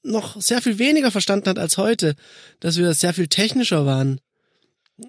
noch 0.02 0.40
sehr 0.40 0.62
viel 0.62 0.78
weniger 0.78 1.10
verstanden 1.10 1.48
hat 1.48 1.58
als 1.58 1.76
heute, 1.76 2.14
dass 2.60 2.78
wir 2.78 2.94
sehr 2.94 3.14
viel 3.14 3.28
technischer 3.28 3.84
waren 3.84 4.20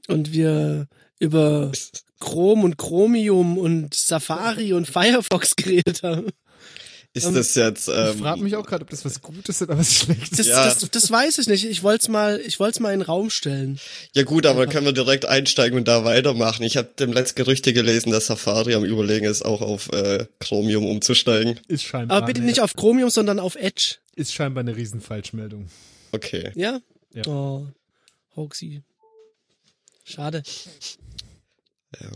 und 0.08 0.34
wir 0.34 0.88
über 1.20 1.72
Chrome 2.20 2.64
und 2.64 2.78
Chromium 2.78 3.58
und 3.58 3.94
Safari 3.94 4.74
und 4.74 4.88
Firefox 4.88 5.56
geredet 5.56 6.04
haben. 6.04 6.28
Ist 7.14 7.34
das 7.36 7.56
jetzt, 7.56 7.88
Ich 7.88 7.94
ähm, 7.96 8.20
frage 8.20 8.44
mich 8.44 8.56
auch 8.56 8.66
gerade, 8.66 8.84
ob 8.84 8.90
das 8.92 9.04
was 9.04 9.20
Gutes 9.22 9.62
oder 9.64 9.76
was 9.78 9.94
Schlechtes 9.96 10.30
Das, 10.38 10.48
Ja. 10.48 10.64
das, 10.66 10.90
das 10.92 11.10
weiß 11.12 11.40
ich 11.40 11.48
nicht. 11.48 11.66
Ich 11.66 11.82
wollte 11.82 12.04
es 12.04 12.08
mal, 12.08 12.40
ich 12.40 12.60
wollte 12.60 12.76
es 12.76 12.80
mal 12.80 12.94
in 12.94 13.00
den 13.00 13.06
Raum 13.08 13.32
stellen. 13.32 13.80
ja 14.14 14.22
gut, 14.24 14.46
aber 14.46 14.68
können 14.68 14.86
wir 14.86 14.94
direkt 14.94 15.26
einsteigen 15.26 15.78
und 15.80 15.88
da 15.88 16.06
weitermachen. 16.06 16.62
Ich 16.64 16.78
habe 16.78 16.90
dem 17.00 17.12
letzten 17.12 17.36
Gerüchte 17.38 17.74
gelesen, 17.74 18.12
dass 18.12 18.28
Safari 18.28 18.76
am 18.76 18.86
Überlegen 18.86 19.26
ist, 19.26 19.42
auch 19.44 19.62
auf 19.62 19.92
äh, 19.92 20.28
Chromium 20.40 20.86
umzusteigen. 20.86 21.60
ist 21.68 21.84
scheinbar, 21.84 22.18
Aber 22.18 22.28
bitte 22.28 22.42
nicht 22.42 22.62
auf 22.62 22.76
Chromium, 22.76 23.10
sondern 23.10 23.40
auf 23.40 23.56
Edge. 23.56 23.96
ist 24.16 24.32
scheinbar 24.34 24.62
eine 24.62 24.76
Riesenfalschmeldung. 24.76 25.68
Okay. 26.12 26.52
Ja? 26.56 26.80
Ja. 27.14 27.24
Oh, 27.26 27.66
Hoaxy. 28.36 28.84
Schade. 30.04 30.44
Ja. 32.00 32.10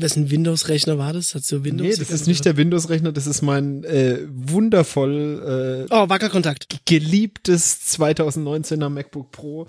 Wessen 0.00 0.30
Windows-Rechner 0.30 0.98
war 0.98 1.12
das? 1.12 1.34
Hat 1.34 1.44
so 1.44 1.64
Windows? 1.64 1.86
Nee, 1.88 1.96
das 1.96 2.10
ist 2.10 2.26
nicht 2.26 2.44
der 2.44 2.56
Windows-Rechner, 2.56 3.12
das 3.12 3.26
ist 3.26 3.42
mein 3.42 3.84
äh, 3.84 4.18
wundervoll 4.30 5.86
äh, 5.88 5.92
Oh, 5.94 6.08
Wackerkontakt. 6.08 6.68
geliebtes 6.86 7.80
2019er 7.98 8.88
MacBook 8.88 9.30
Pro, 9.30 9.66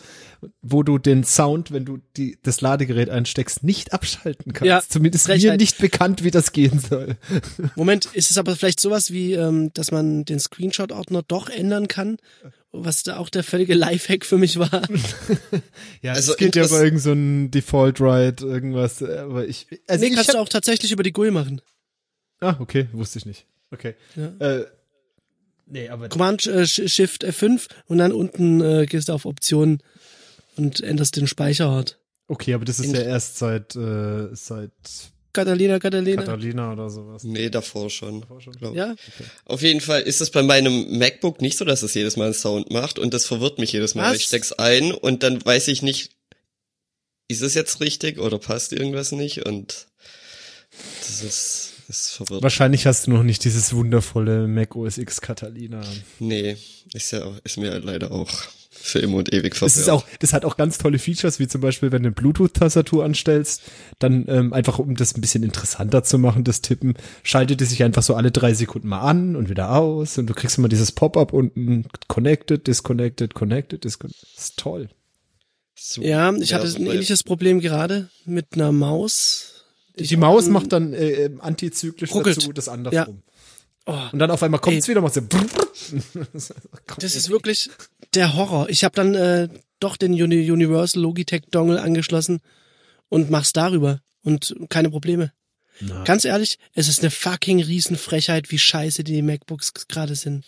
wo 0.62 0.84
du 0.84 0.98
den 0.98 1.24
Sound, 1.24 1.72
wenn 1.72 1.86
du 1.86 2.00
die, 2.18 2.38
das 2.44 2.62
Ladegerät 2.62 3.10
einsteckst, 3.10 3.64
nicht 3.64 3.94
abschalten 3.94 4.54
kannst. 4.54 4.68
Ja, 4.68 4.82
Zumindest 4.88 5.28
mir 5.28 5.34
Frechheit. 5.36 5.60
nicht 5.60 5.78
bekannt, 5.80 6.24
wie 6.24 6.32
das 6.32 6.52
gehen 6.52 6.80
soll. 6.80 7.16
Moment, 7.76 8.06
ist 8.14 8.32
es 8.32 8.38
aber 8.38 8.56
vielleicht 8.56 8.80
sowas 8.80 9.12
wie, 9.12 9.34
ähm, 9.34 9.72
dass 9.74 9.92
man 9.92 10.26
den 10.26 10.40
Screenshot-Ordner 10.40 11.24
doch 11.28 11.50
ändern 11.50 11.88
kann? 11.88 12.18
Was 12.72 13.02
da 13.04 13.18
auch 13.18 13.30
der 13.30 13.44
völlige 13.44 13.74
Lifehack 13.74 14.26
für 14.26 14.38
mich 14.38 14.60
war. 14.60 14.70
Ja, 16.02 16.14
Also 16.14 16.32
es 16.34 16.38
geht 16.38 16.56
ja 16.56 16.64
interess- 16.64 16.68
über 16.70 16.78
irgendein 16.84 17.00
so 17.04 17.12
ein 17.14 17.52
Default-Write, 17.52 18.46
irgendwas, 18.46 19.02
äh, 19.02 19.18
aber 19.18 19.48
ich, 19.48 19.68
also 19.88 20.02
nee, 20.04 20.10
ich 20.10 20.16
kannst 20.16 20.30
hab, 20.30 20.36
du 20.36 20.42
auch 20.42 20.50
tatsächlich 20.50 20.92
über 20.92 21.04
die 21.04 21.12
GUI 21.12 21.32
machen. 21.32 21.62
Ah, 22.40 22.56
okay, 22.60 22.88
wusste 22.94 23.18
ich 23.20 23.26
nicht. 23.26 23.46
Okay. 23.72 23.96
Ja. 24.16 24.28
Äh, 24.40 24.66
nee, 25.66 25.90
aber 25.90 26.10
Command 26.10 26.46
äh, 26.48 26.62
Sh- 26.66 26.88
Shift 26.88 27.26
F5 27.26 27.68
und 27.88 27.98
dann 27.98 28.12
unten 28.14 28.62
äh, 28.62 28.86
gehst 28.86 29.10
du 29.10 29.14
auf 29.14 29.26
Optionen 29.26 29.82
und 30.56 30.80
änderst 30.82 31.18
den 31.18 31.28
Speicherort. 31.28 32.00
okay, 32.28 32.54
aber 32.54 32.66
das 32.66 32.80
ist 32.80 32.86
In- 32.88 32.96
ja 32.96 33.02
erst 33.02 33.38
seit 33.40 33.76
äh, 33.76 34.28
seit 34.34 34.72
Catalina, 35.46 35.80
Catalina. 35.80 36.22
Catalina 36.24 36.74
oder 36.74 36.90
sowas. 36.90 37.24
Nee, 37.24 37.50
davor 37.50 37.90
schon. 37.90 38.22
Davor 38.22 38.42
schon? 38.42 38.54
glaub. 38.54 38.76
Ja, 38.76 38.96
Auf 39.46 39.62
jeden 39.62 39.82
Fall 39.82 40.02
ist 40.02 40.22
es 40.22 40.30
bei 40.30 40.44
meinem 40.44 40.98
MacBook 40.98 41.42
nicht 41.42 41.58
so, 41.58 41.66
dass 41.66 41.84
es 41.84 41.94
jedes 41.94 42.18
Mal 42.18 42.26
einen 42.26 42.34
Sound 42.34 42.72
macht 42.72 43.00
und 43.00 43.14
das 43.14 43.26
verwirrt 43.26 43.60
mich 43.60 43.72
jedes 43.72 43.96
Mal. 43.96 44.12
Was? 44.12 44.18
Ich 44.18 44.26
steck's 44.26 44.54
ein 44.54 44.92
und 44.92 45.24
dann 45.24 45.44
weiß 45.44 45.68
ich 45.70 45.82
nicht, 45.82 46.12
ist 47.28 47.42
es 47.42 47.54
jetzt 47.54 47.80
richtig 47.80 48.20
oder 48.20 48.40
passt 48.40 48.74
irgendwas 48.74 49.12
nicht 49.12 49.46
und 49.46 49.88
das 51.02 51.24
ist, 51.24 51.74
ist 51.88 52.12
verwirrt. 52.12 52.44
Wahrscheinlich 52.44 52.86
hast 52.86 53.08
du 53.08 53.12
noch 53.12 53.24
nicht 53.24 53.44
dieses 53.44 53.74
wundervolle 53.74 54.48
Mac 54.48 54.76
OS 54.76 54.98
X 54.98 55.22
Catalina. 55.22 55.82
Nee, 56.20 56.58
ist 56.94 57.12
ja, 57.12 57.32
ist 57.44 57.58
mir 57.58 57.80
leider 57.80 58.12
auch 58.12 58.30
für 58.82 59.00
immer 59.00 59.18
und 59.18 59.34
ewig 59.34 59.56
verwirrt. 59.56 59.76
Das 59.76 59.78
ist 59.78 59.90
auch, 59.90 60.06
das 60.20 60.34
hat 60.34 60.46
auch 60.46 60.58
ganz 60.58 60.78
tolle 60.78 61.00
Features, 61.00 61.40
wie 61.40 61.48
zum 61.48 61.62
Beispiel, 61.62 61.92
wenn 61.92 62.04
du 62.04 62.08
eine 62.08 62.16
Bluetooth-Tastatur 62.16 63.04
anstellst, 63.04 63.62
dann 64.00 64.26
ähm, 64.28 64.54
einfach, 64.54 64.80
um 64.80 64.96
das 64.96 65.16
ein 65.16 65.22
bisschen 65.22 65.44
interessanter 65.44 66.04
zu 66.04 66.18
machen, 66.18 66.44
das 66.44 66.62
Tippen, 66.62 66.96
schaltet 67.24 67.62
es 67.62 67.70
sich 67.70 67.84
einfach 67.84 68.04
so 68.04 68.16
alle 68.16 68.32
drei 68.32 68.54
Sekunden 68.54 68.88
mal 68.88 69.02
an 69.02 69.36
und 69.36 69.50
wieder 69.50 69.76
aus 69.76 70.18
und 70.18 70.28
du 70.28 70.34
kriegst 70.34 70.58
immer 70.58 70.70
dieses 70.70 70.92
Pop-up 70.92 71.34
unten, 71.34 71.86
connected, 72.08 72.68
disconnected, 72.68 73.34
connected, 73.34 73.84
disconnected. 73.84 74.28
Das 74.36 74.46
ist 74.46 74.58
toll. 74.58 74.90
So, 75.76 76.02
ja, 76.02 76.34
ich 76.34 76.54
hatte 76.54 76.68
ein 76.68 76.86
ähnliches 76.86 77.24
Problem 77.24 77.62
gerade 77.62 78.10
mit 78.26 78.48
einer 78.54 78.72
Maus. 78.72 79.66
Die 79.98 80.18
Maus 80.18 80.48
macht 80.48 80.72
dann 80.74 80.94
äh, 80.94 81.26
ähm, 81.26 81.42
antizyklisch 81.42 82.14
Ruckelt. 82.14 82.38
dazu, 82.38 82.54
das 82.54 82.68
andersrum. 82.68 83.22
Oh, 83.92 84.10
Und 84.12 84.20
dann 84.20 84.30
auf 84.32 84.44
einmal 84.44 84.60
kommt's 84.60 84.88
wieder, 84.88 85.02
macht 85.02 85.16
sie 85.16 85.22
das 87.00 87.16
ist 87.16 87.30
wirklich 87.30 87.70
der 88.14 88.36
Horror. 88.36 88.70
Ich 88.70 88.84
habe 88.84 88.96
dann 88.96 89.16
äh, 89.16 89.50
doch 89.80 89.98
den 89.98 90.14
Uni 90.14 90.52
Universal 90.52 91.02
Logitech 91.02 91.44
Dongle 91.52 91.82
angeschlossen 91.82 92.40
und 93.08 93.30
mach's 93.30 93.54
darüber 93.54 94.02
und 94.24 94.56
keine 94.70 94.90
Probleme. 94.90 95.32
Na. 95.80 96.04
Ganz 96.04 96.26
ehrlich, 96.26 96.58
es 96.74 96.88
ist 96.88 97.00
eine 97.02 97.10
fucking 97.10 97.62
Riesenfrechheit, 97.64 98.52
wie 98.52 98.60
scheiße 98.60 99.04
die 99.04 99.22
MacBooks 99.22 99.74
gerade 99.88 100.16
sind. 100.16 100.46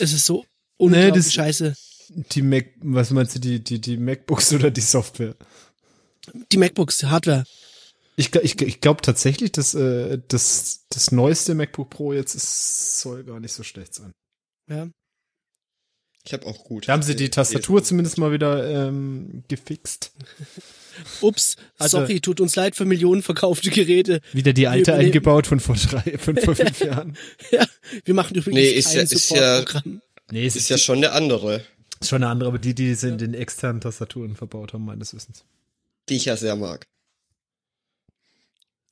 Es 0.00 0.12
ist 0.12 0.24
so 0.24 0.44
unglaublich 0.78 1.24
das- 1.26 1.32
scheiße. 1.34 1.74
die 2.08 2.42
Mac, 2.42 2.66
was 2.80 3.10
meinst 3.10 3.34
du, 3.36 3.38
die, 3.38 3.62
die, 3.62 3.80
die 3.80 3.96
MacBooks 3.96 4.52
oder 4.54 4.70
die 4.70 4.80
Software? 4.80 5.34
Die 6.50 6.56
MacBooks, 6.56 6.98
die 6.98 7.06
Hardware. 7.06 7.44
Ich, 8.16 8.34
ich, 8.34 8.60
ich 8.62 8.80
glaube 8.80 9.02
tatsächlich, 9.02 9.52
dass 9.52 9.74
äh, 9.74 10.18
das, 10.28 10.86
das 10.88 11.12
neueste 11.12 11.54
MacBook 11.54 11.90
Pro 11.90 12.12
jetzt 12.14 12.34
ist, 12.34 13.00
soll 13.00 13.24
gar 13.24 13.40
nicht 13.40 13.52
so 13.52 13.62
schlecht 13.62 13.94
sein. 13.94 14.12
Ja. 14.70 14.88
Ich 16.24 16.32
habe 16.32 16.46
auch 16.46 16.64
gut. 16.64 16.88
Da 16.88 16.92
haben 16.94 17.02
sie 17.02 17.14
die 17.14 17.30
Tastatur 17.30 17.84
zumindest 17.84 18.18
mal 18.18 18.32
wieder 18.32 18.88
ähm, 18.88 19.44
gefixt. 19.48 20.12
Ups, 21.20 21.56
Also- 21.78 21.98
sorry, 21.98 22.20
tut 22.20 22.40
uns 22.40 22.56
leid 22.56 22.74
für 22.74 22.84
Millionen 22.86 23.22
verkaufte 23.22 23.70
Geräte. 23.70 24.20
Wieder 24.32 24.52
die 24.52 24.66
alte 24.66 24.90
übernehmen- 24.92 25.06
eingebaut 25.08 25.46
von 25.46 25.60
vor 25.60 25.76
drei, 25.76 26.18
von 26.18 26.36
vor 26.36 26.56
fünf 26.56 26.80
Jahren. 26.80 27.16
Ja, 27.52 27.66
wir 28.04 28.14
machen 28.14 28.34
übrigens 28.34 28.54
Nee, 28.60 28.70
ist 28.70 28.86
kein 28.88 28.96
ja- 28.96 29.02
ist 29.02 29.30
ja-. 29.30 29.64
Nee, 30.32 30.46
es 30.46 30.56
Ist 30.56 30.68
ja 30.70 30.78
schon 30.78 30.96
eine 30.96 31.12
andere, 31.12 31.62
ist 32.00 32.08
schon 32.08 32.22
eine 32.24 32.28
andere, 32.32 32.48
aber 32.48 32.58
die, 32.58 32.74
die 32.74 32.94
sie 32.94 33.10
in 33.10 33.18
den 33.18 33.34
externen 33.34 33.80
Tastaturen 33.80 34.34
verbaut 34.34 34.72
haben, 34.72 34.84
meines 34.84 35.14
Wissens. 35.14 35.44
die 36.08 36.16
ich 36.16 36.24
ja 36.24 36.36
sehr 36.36 36.56
mag. 36.56 36.86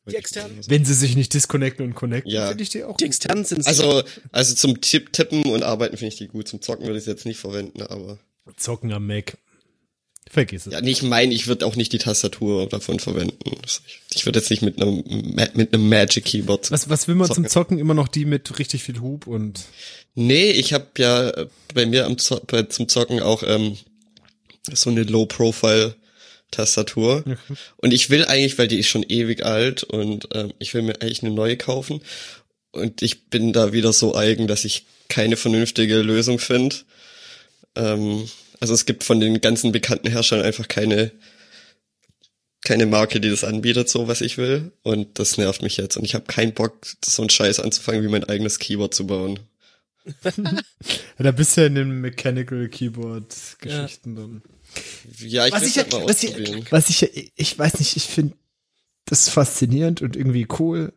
Die 0.07 0.17
externen? 0.17 0.61
Wenn 0.69 0.85
sie 0.85 0.95
sich 0.95 1.17
nicht 1.17 1.33
disconnecten 1.33 1.85
und 1.85 1.95
connecten, 1.95 2.31
Ja. 2.31 2.49
finde 2.49 2.63
ich 2.63 2.69
die 2.71 2.85
auch 2.85 2.97
Die 2.97 3.05
gut. 3.05 3.09
externen 3.15 3.45
sind 3.45 3.67
Also, 3.67 4.03
also 4.33 4.55
zum 4.55 4.81
Tipp, 4.81 5.13
Tippen 5.13 5.47
und 5.47 5.63
Arbeiten 5.63 5.97
finde 5.97 6.13
ich 6.13 6.19
die 6.19 6.29
gut. 6.29 6.47
Zum 6.49 6.61
Zocken 6.61 6.85
würde 6.87 6.99
ich 6.99 7.05
sie 7.05 7.11
jetzt 7.11 7.25
nicht 7.27 7.39
verwenden, 7.39 7.83
aber. 7.83 8.19
Zocken 8.57 8.93
am 8.93 9.07
Mac. 9.07 9.39
Vergiss 10.31 10.67
es. 10.67 10.73
Ja, 10.73 10.81
nee, 10.81 10.91
ich 10.91 11.03
meine, 11.03 11.33
ich 11.35 11.47
würde 11.47 11.65
auch 11.67 11.77
nicht 11.77 11.93
die 11.93 11.99
Tastatur 11.99 12.67
davon 12.69 12.99
verwenden. 12.99 13.37
Ich, 14.15 14.25
würde 14.27 14.39
jetzt 14.41 14.51
nicht 14.51 14.63
mit 14.63 14.81
einem 14.81 15.03
mit 15.55 15.73
einem 15.75 15.89
Magic 15.89 16.25
Keyboard. 16.25 16.71
Was, 16.71 16.89
was 16.89 17.09
will 17.09 17.15
man 17.15 17.27
zum 17.29 17.37
Zocken. 17.45 17.51
Zocken? 17.51 17.79
Immer 17.79 17.95
noch 17.95 18.09
die 18.09 18.25
mit 18.25 18.59
richtig 18.59 18.83
viel 18.83 19.01
Hub 19.01 19.27
und 19.27 19.61
Nee, 20.15 20.51
ich 20.51 20.73
habe 20.73 20.87
ja 20.99 21.33
bei 21.75 21.87
mir 21.87 22.07
am 22.07 22.19
Zo 22.19 22.41
bei, 22.47 22.63
zum 22.65 22.89
Zocken 22.89 23.21
auch 23.21 23.43
ähm, 23.47 23.77
so 24.73 24.91
eine 24.91 25.03
Low 25.03 25.27
Tastatur. 26.51 27.25
Und 27.77 27.93
ich 27.93 28.11
will 28.11 28.25
eigentlich, 28.25 28.59
weil 28.59 28.69
die 28.69 28.79
ist 28.79 28.89
schon 28.89 29.03
ewig 29.03 29.45
alt 29.45 29.83
und 29.83 30.29
ähm, 30.33 30.53
ich 30.59 30.73
will 30.75 30.83
mir 30.83 31.01
eigentlich 31.01 31.23
eine 31.23 31.33
neue 31.33 31.57
kaufen. 31.57 32.01
Und 32.71 33.03
ich 33.03 33.27
bin 33.29 33.53
da 33.53 33.73
wieder 33.73 33.93
so 33.93 34.15
eigen, 34.15 34.47
dass 34.47 34.65
ich 34.65 34.87
keine 35.09 35.37
vernünftige 35.37 35.99
Lösung 36.03 36.39
finde. 36.39 36.77
Ähm, 37.77 38.29
also 38.61 38.75
es 38.75 38.87
gibt 38.87 39.05
von 39.05 39.21
den 39.21 39.41
ganzen 39.41 39.73
bekannten 39.73 40.09
Herstellern 40.09 40.47
einfach 40.47 40.69
keine 40.69 41.13
keine 42.65 42.87
Marke, 42.87 43.21
die 43.21 43.29
das 43.29 43.45
anbietet, 43.45 43.89
so 43.91 44.09
was 44.09 44.23
ich 44.23 44.39
will. 44.39 44.73
Und 44.83 45.19
das 45.19 45.37
nervt 45.37 45.63
mich 45.63 45.77
jetzt. 45.77 45.97
Und 45.97 46.05
ich 46.05 46.15
habe 46.15 46.25
keinen 46.25 46.55
Bock, 46.55 46.79
so 47.05 47.23
einen 47.23 47.31
Scheiß 47.31 47.61
anzufangen, 47.61 48.03
wie 48.03 48.09
mein 48.09 48.25
eigenes 48.25 48.59
Keyboard 48.59 48.95
zu 48.95 49.07
bauen. 49.07 49.39
Ja, 51.17 51.23
da 51.25 51.31
bist 51.31 51.57
du 51.57 51.63
ja 51.63 51.69
in 51.69 51.77
den 51.77 52.01
Mechanical 52.01 52.69
Keyboard 52.69 53.57
Geschichten 53.61 54.17
dann. 54.17 54.43
Ja, 55.19 55.47
ich 55.47 55.53
Was 55.53 55.63
ich, 55.65 55.77
was, 55.77 56.23
ich, 56.23 56.73
was 56.73 56.91
ich, 56.91 57.33
ich 57.37 57.59
weiß 57.59 57.79
nicht, 57.79 57.97
ich 57.97 58.05
finde 58.05 58.35
das 59.07 59.29
faszinierend 59.29 60.03
und 60.03 60.17
irgendwie 60.17 60.47
cool, 60.59 60.93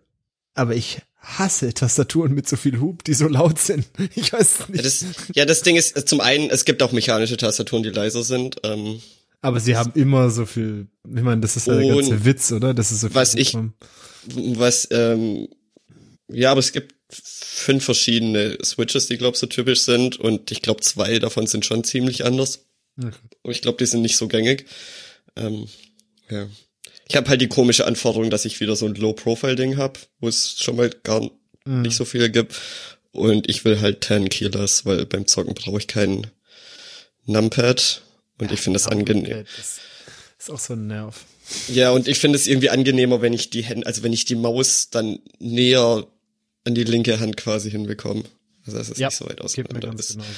aber 0.53 0.75
ich 0.75 0.99
hasse 1.19 1.73
Tastaturen 1.73 2.33
mit 2.33 2.47
so 2.47 2.55
viel 2.55 2.79
Hub, 2.79 3.03
die 3.03 3.13
so 3.13 3.27
laut 3.27 3.59
sind. 3.59 3.85
Ich 4.15 4.31
weiß 4.31 4.59
Ja 4.59 4.65
nicht. 4.69 4.85
das, 4.85 5.05
ja, 5.35 5.45
das 5.45 5.61
Ding 5.61 5.75
ist, 5.75 5.97
äh, 5.97 6.05
zum 6.05 6.21
einen, 6.21 6.49
es 6.49 6.63
gibt 6.65 6.81
auch 6.83 6.91
mechanische 6.93 7.35
Tastaturen, 7.37 7.83
die 7.83 7.89
leiser 7.89 8.23
sind. 8.23 8.57
Ähm, 8.63 9.01
aber 9.41 9.59
sie 9.59 9.75
haben 9.75 9.91
immer 9.95 10.29
so 10.29 10.45
viel, 10.45 10.87
ich 11.05 11.21
meine, 11.21 11.41
das 11.41 11.57
ist 11.57 11.67
ja 11.67 11.75
der 11.75 11.87
ganze 11.95 12.23
Witz, 12.25 12.51
oder? 12.51 12.73
Das 12.73 12.91
ist 12.91 13.01
so 13.01 13.07
viel 13.07 13.15
was 13.15 13.35
ich- 13.35 13.53
haben. 13.55 13.73
was, 14.33 14.87
ähm, 14.91 15.47
ja, 16.29 16.51
aber 16.51 16.59
es 16.59 16.71
gibt 16.71 16.95
fünf 17.09 17.85
verschiedene 17.85 18.57
Switches, 18.63 19.07
die, 19.07 19.17
glaube 19.17 19.37
so 19.37 19.47
typisch 19.47 19.81
sind. 19.81 20.17
Und 20.17 20.51
ich 20.51 20.61
glaube, 20.61 20.81
zwei 20.81 21.19
davon 21.19 21.47
sind 21.47 21.65
schon 21.65 21.83
ziemlich 21.83 22.25
anders. 22.25 22.65
Und 22.97 23.51
ich 23.51 23.61
glaube, 23.61 23.77
die 23.77 23.85
sind 23.85 24.01
nicht 24.01 24.17
so 24.17 24.27
gängig. 24.27 24.65
Ähm, 25.35 25.67
ja. 26.29 26.47
Ich 27.07 27.15
habe 27.15 27.29
halt 27.29 27.39
die 27.41 27.47
komische 27.47 27.85
Anforderung, 27.85 28.29
dass 28.29 28.43
ich 28.45 28.59
wieder 28.59 28.75
so 28.75 28.85
ein 28.85 28.95
Low-Profile-Ding 28.95 29.77
habe, 29.77 29.99
wo 30.19 30.27
es 30.27 30.59
schon 30.59 30.75
mal 30.75 30.89
gar 31.03 31.21
Mhm. 31.65 31.81
nicht 31.81 31.95
so 31.97 32.05
viele 32.05 32.29
gibt. 32.31 32.55
Und 33.11 33.49
ich 33.49 33.65
will 33.65 33.79
halt 33.81 34.03
10 34.03 34.29
Killers, 34.29 34.85
weil 34.85 35.05
beim 35.05 35.27
Zocken 35.27 35.53
brauche 35.53 35.77
ich 35.79 35.87
keinen 35.87 36.27
Numpad. 37.25 38.01
Und 38.37 38.51
ich 38.51 38.61
finde 38.61 38.77
das 38.79 38.87
angenehm. 38.87 39.45
Das 39.57 39.79
ist 40.39 40.49
auch 40.51 40.59
so 40.59 40.73
ein 40.73 40.87
Nerv. 40.87 41.25
Ja, 41.69 41.91
und 41.91 42.07
ich 42.07 42.19
finde 42.19 42.37
es 42.37 42.45
irgendwie 42.47 42.69
angenehmer, 42.69 43.21
wenn 43.21 43.33
ich 43.33 43.49
die 43.49 43.63
Hände, 43.63 43.87
also 43.87 44.03
wenn 44.03 44.13
ich 44.13 44.25
die 44.25 44.35
Maus 44.35 44.89
dann 44.89 45.19
näher 45.39 46.05
an 46.65 46.75
die 46.75 46.83
linke 46.83 47.19
Hand 47.19 47.37
quasi 47.37 47.71
hinbekomme. 47.71 48.23
Also 48.67 48.77
dass 48.77 48.89
es 48.89 48.97
nicht 48.97 49.11
so 49.11 49.25
weit 49.25 49.37
geht 49.37 49.39
mir 49.39 49.43
auseinander 49.43 49.87
ganz 49.87 49.99
ist. 50.01 50.11
genauso. 50.13 50.31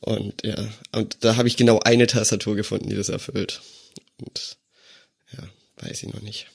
Und 0.00 0.44
ja, 0.44 0.68
und 0.92 1.16
da 1.24 1.36
habe 1.36 1.48
ich 1.48 1.56
genau 1.56 1.80
eine 1.80 2.06
Tastatur 2.06 2.56
gefunden, 2.56 2.88
die 2.90 2.96
das 2.96 3.08
erfüllt. 3.08 3.60
Und 4.20 4.58
ja, 5.32 5.48
weiß 5.76 6.02
ich 6.02 6.12
noch 6.12 6.20
nicht. 6.22 6.48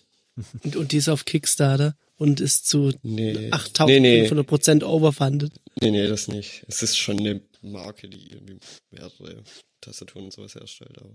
Und, 0.64 0.76
und 0.76 0.92
die 0.92 0.98
ist 0.98 1.10
auf 1.10 1.26
Kickstarter 1.26 1.96
und 2.18 2.40
ist 2.40 2.68
zu 2.68 2.92
Nee. 3.04 3.50
8500 3.52 3.88
Nee, 3.88 4.00
nee. 4.36 4.44
Prozent 4.44 4.84
overfunded. 4.84 5.52
Nee, 5.80 5.92
nee, 5.92 6.08
das 6.08 6.28
nicht. 6.28 6.64
Es 6.68 6.82
ist 6.84 6.98
schon 6.98 7.20
eine 7.20 7.42
Marke, 7.62 8.10
die 8.10 8.32
irgendwie 8.32 8.60
mehrere 8.90 9.44
Tastaturen 9.82 10.26
und 10.26 10.34
sowas 10.34 10.56
herstellt, 10.56 10.98
aber. 10.98 11.14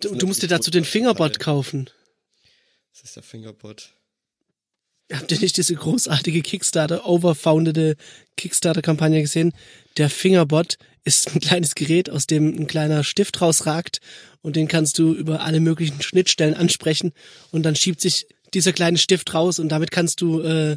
Du, 0.00 0.14
du 0.16 0.26
musst 0.26 0.42
dir 0.42 0.48
dazu 0.48 0.70
den 0.70 0.84
Fingerbot 0.84 1.38
kaufen. 1.38 1.88
Das 2.92 3.04
ist 3.04 3.16
der 3.16 3.22
Fingerbot. 3.22 3.90
Habt 5.12 5.30
ihr 5.32 5.40
nicht 5.40 5.56
diese 5.56 5.74
großartige 5.74 6.42
Kickstarter, 6.42 7.06
overfoundede 7.06 7.96
Kickstarter-Kampagne 8.36 9.20
gesehen? 9.20 9.52
Der 9.96 10.08
Fingerbot 10.10 10.78
ist 11.04 11.34
ein 11.34 11.40
kleines 11.40 11.74
Gerät, 11.74 12.10
aus 12.10 12.26
dem 12.26 12.54
ein 12.54 12.66
kleiner 12.66 13.04
Stift 13.04 13.40
rausragt 13.40 14.00
und 14.40 14.56
den 14.56 14.68
kannst 14.68 14.98
du 14.98 15.12
über 15.12 15.42
alle 15.42 15.60
möglichen 15.60 16.00
Schnittstellen 16.00 16.54
ansprechen 16.54 17.12
und 17.50 17.64
dann 17.64 17.76
schiebt 17.76 18.00
sich 18.00 18.26
dieser 18.54 18.72
kleine 18.72 18.98
Stift 18.98 19.34
raus 19.34 19.58
und 19.58 19.70
damit 19.70 19.90
kannst 19.90 20.20
du 20.20 20.40
äh, 20.40 20.76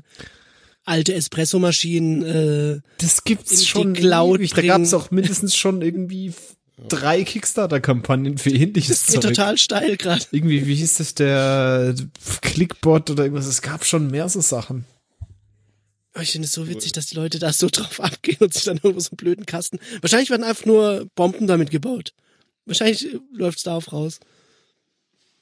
alte 0.86 1.14
Espressomaschinen 1.14 2.24
äh, 2.24 2.82
Das 2.98 3.20
in 3.20 3.24
gibt's 3.26 3.60
die 3.60 3.66
schon 3.66 3.94
Cloud 3.94 4.40
ewig. 4.40 4.54
Da 4.54 4.62
gab's 4.62 4.94
auch 4.94 5.12
mindestens 5.12 5.56
schon 5.56 5.82
irgendwie 5.82 6.34
drei 6.90 7.24
Kickstarter-Kampagnen 7.24 8.38
für 8.38 8.50
ähnliches 8.52 9.00
das 9.06 9.14
geht 9.14 9.22
Zeug. 9.24 9.34
total 9.36 9.58
steil 9.58 9.98
gerade. 9.98 10.24
Irgendwie, 10.32 10.68
wie 10.68 10.76
hieß 10.76 10.98
das, 10.98 11.16
der 11.16 11.96
Clickbot 12.42 13.10
oder 13.10 13.24
irgendwas? 13.24 13.48
Es 13.48 13.62
gab 13.62 13.86
schon 13.86 14.12
mehr 14.12 14.28
so 14.30 14.42
Sachen. 14.42 14.86
Aber 16.14 16.24
Ich 16.24 16.32
finde 16.32 16.46
es 16.48 16.54
so 16.54 16.68
witzig, 16.68 16.92
dass 16.94 17.08
die 17.08 17.16
Leute 17.16 17.40
da 17.40 17.52
so 17.54 17.68
drauf 17.72 18.00
abgehen 18.02 18.38
und 18.40 18.54
sich 18.54 18.64
dann 18.64 18.78
irgendwo 18.78 19.00
so 19.00 19.10
einen 19.12 19.18
blöden 19.18 19.46
Kasten. 19.46 19.80
Wahrscheinlich 20.02 20.30
werden 20.30 20.44
einfach 20.44 20.66
nur 20.66 21.08
Bomben 21.16 21.48
damit 21.48 21.72
gebaut. 21.72 22.14
Wahrscheinlich 22.66 23.14
äh, 23.14 23.20
läuft's 23.34 23.64
darauf 23.64 23.92
raus. 23.94 24.20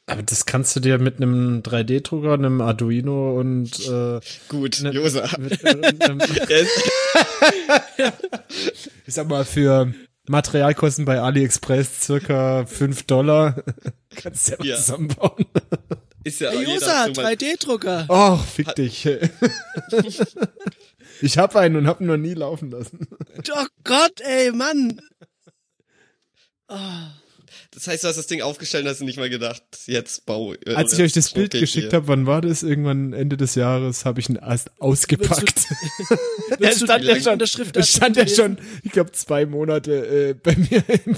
Aber 0.06 0.22
das 0.22 0.46
kannst 0.46 0.76
du 0.76 0.82
dir 0.82 0.98
mit 1.00 1.18
einem 1.18 1.62
3D-Drucker, 1.62 2.34
einem 2.34 2.60
Arduino 2.60 3.40
und 3.40 3.72
äh, 3.88 4.20
Gut, 4.50 4.82
ne- 4.82 4.92
Josa. 4.92 5.30
mit, 5.38 5.64
äh, 5.64 6.66
ich 9.08 9.14
sag 9.14 9.30
mal, 9.30 9.46
für 9.46 9.94
Materialkosten 10.28 11.06
bei 11.06 11.20
AliExpress 11.22 12.02
circa 12.02 12.66
5 12.66 13.04
Dollar. 13.04 13.64
Kannst 14.16 14.48
du 14.48 14.52
ja, 14.60 14.64
Ja. 14.64 14.76
zusammenbauen. 14.78 15.46
ist 16.24 16.40
ja 16.40 16.50
auch 16.50 16.54
Hey, 16.54 16.66
mal- 16.66 17.12
3D-Drucker. 17.34 18.06
Oh, 18.08 18.38
fick 18.38 18.74
dich. 18.76 19.06
ich 21.22 21.38
hab 21.38 21.56
einen 21.56 21.76
und 21.76 21.88
hab 21.88 22.00
ihn 22.00 22.08
noch 22.08 22.18
nie 22.18 22.34
laufen 22.36 22.72
lassen. 22.72 23.08
Oh 23.54 23.66
Gott, 23.84 24.22
ey, 24.22 24.52
Mann. 24.52 25.02
Das 27.74 27.88
heißt, 27.88 28.04
du 28.04 28.08
hast 28.08 28.18
das 28.18 28.28
Ding 28.28 28.42
aufgestellt 28.42 28.84
und 28.86 28.92
hast 28.92 29.02
nicht 29.02 29.18
mal 29.18 29.30
gedacht, 29.30 29.64
jetzt 29.88 30.26
bau. 30.26 30.54
äh, 30.54 30.76
Als 30.76 30.94
ich 30.94 31.02
euch 31.02 31.12
das 31.14 31.32
Bild 31.32 31.54
ich 31.54 31.62
geschickt 31.62 31.94
habe, 31.94 32.08
wann 32.08 32.26
war 32.28 32.42
das? 32.42 32.62
Irgendwann 32.64 33.14
Ende 33.14 33.36
des 33.38 33.56
Jahres 33.56 34.06
habe 34.06 34.20
ich 34.20 34.30
ihn 34.30 34.36
erst 34.36 34.70
ausgepackt. 34.80 35.66
Du 36.60 36.72
stand 36.76 37.04
ja 37.06 37.20
schon, 37.20 37.42
es 37.42 37.90
stand 37.90 38.18
ja 38.18 38.28
schon, 38.28 38.58
ich 38.84 38.92
glaube, 38.92 39.12
zwei 39.14 39.46
Monate 39.46 39.92
äh, 40.30 40.34
bei 40.34 40.56
mir 40.56 40.84
im 41.06 41.16